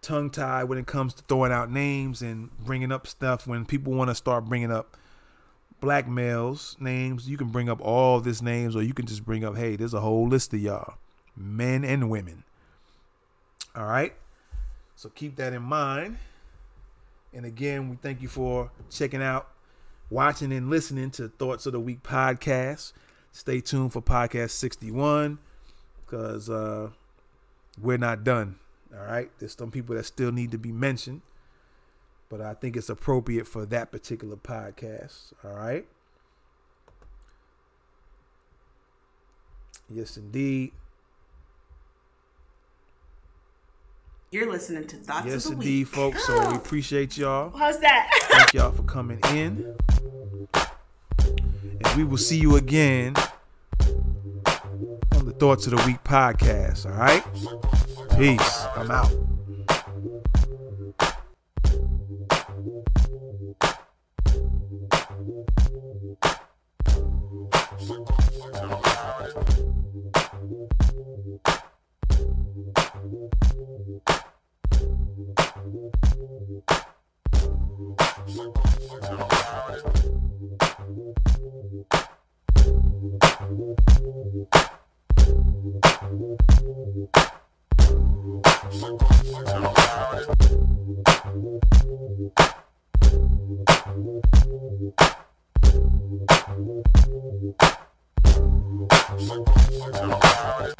[0.00, 3.46] tongue tied when it comes to throwing out names and bringing up stuff.
[3.46, 4.96] When people want to start bringing up
[5.80, 9.44] black males' names, you can bring up all this names, or you can just bring
[9.44, 10.94] up, hey, there's a whole list of y'all,
[11.36, 12.44] men and women.
[13.76, 14.14] All right.
[14.98, 16.18] So keep that in mind.
[17.32, 19.46] And again, we thank you for checking out,
[20.10, 22.94] watching, and listening to Thoughts of the Week podcast.
[23.30, 25.38] Stay tuned for podcast 61
[26.04, 26.90] because uh,
[27.80, 28.56] we're not done.
[28.92, 31.20] All right, there's some people that still need to be mentioned,
[32.28, 35.32] but I think it's appropriate for that particular podcast.
[35.44, 35.86] All right.
[39.88, 40.72] Yes, indeed.
[44.30, 45.94] You're listening to Thoughts yes, of the indeed, Week.
[45.94, 46.26] folks.
[46.26, 47.50] So we appreciate y'all.
[47.56, 48.10] How's that?
[48.24, 49.74] Thank y'all for coming in.
[51.24, 53.14] And we will see you again
[53.80, 56.84] on the Thoughts of the Week podcast.
[56.84, 57.24] All right?
[58.18, 58.64] Peace.
[58.76, 59.10] I'm out.
[84.40, 84.46] I
[86.10, 86.38] don't
[100.68, 100.77] see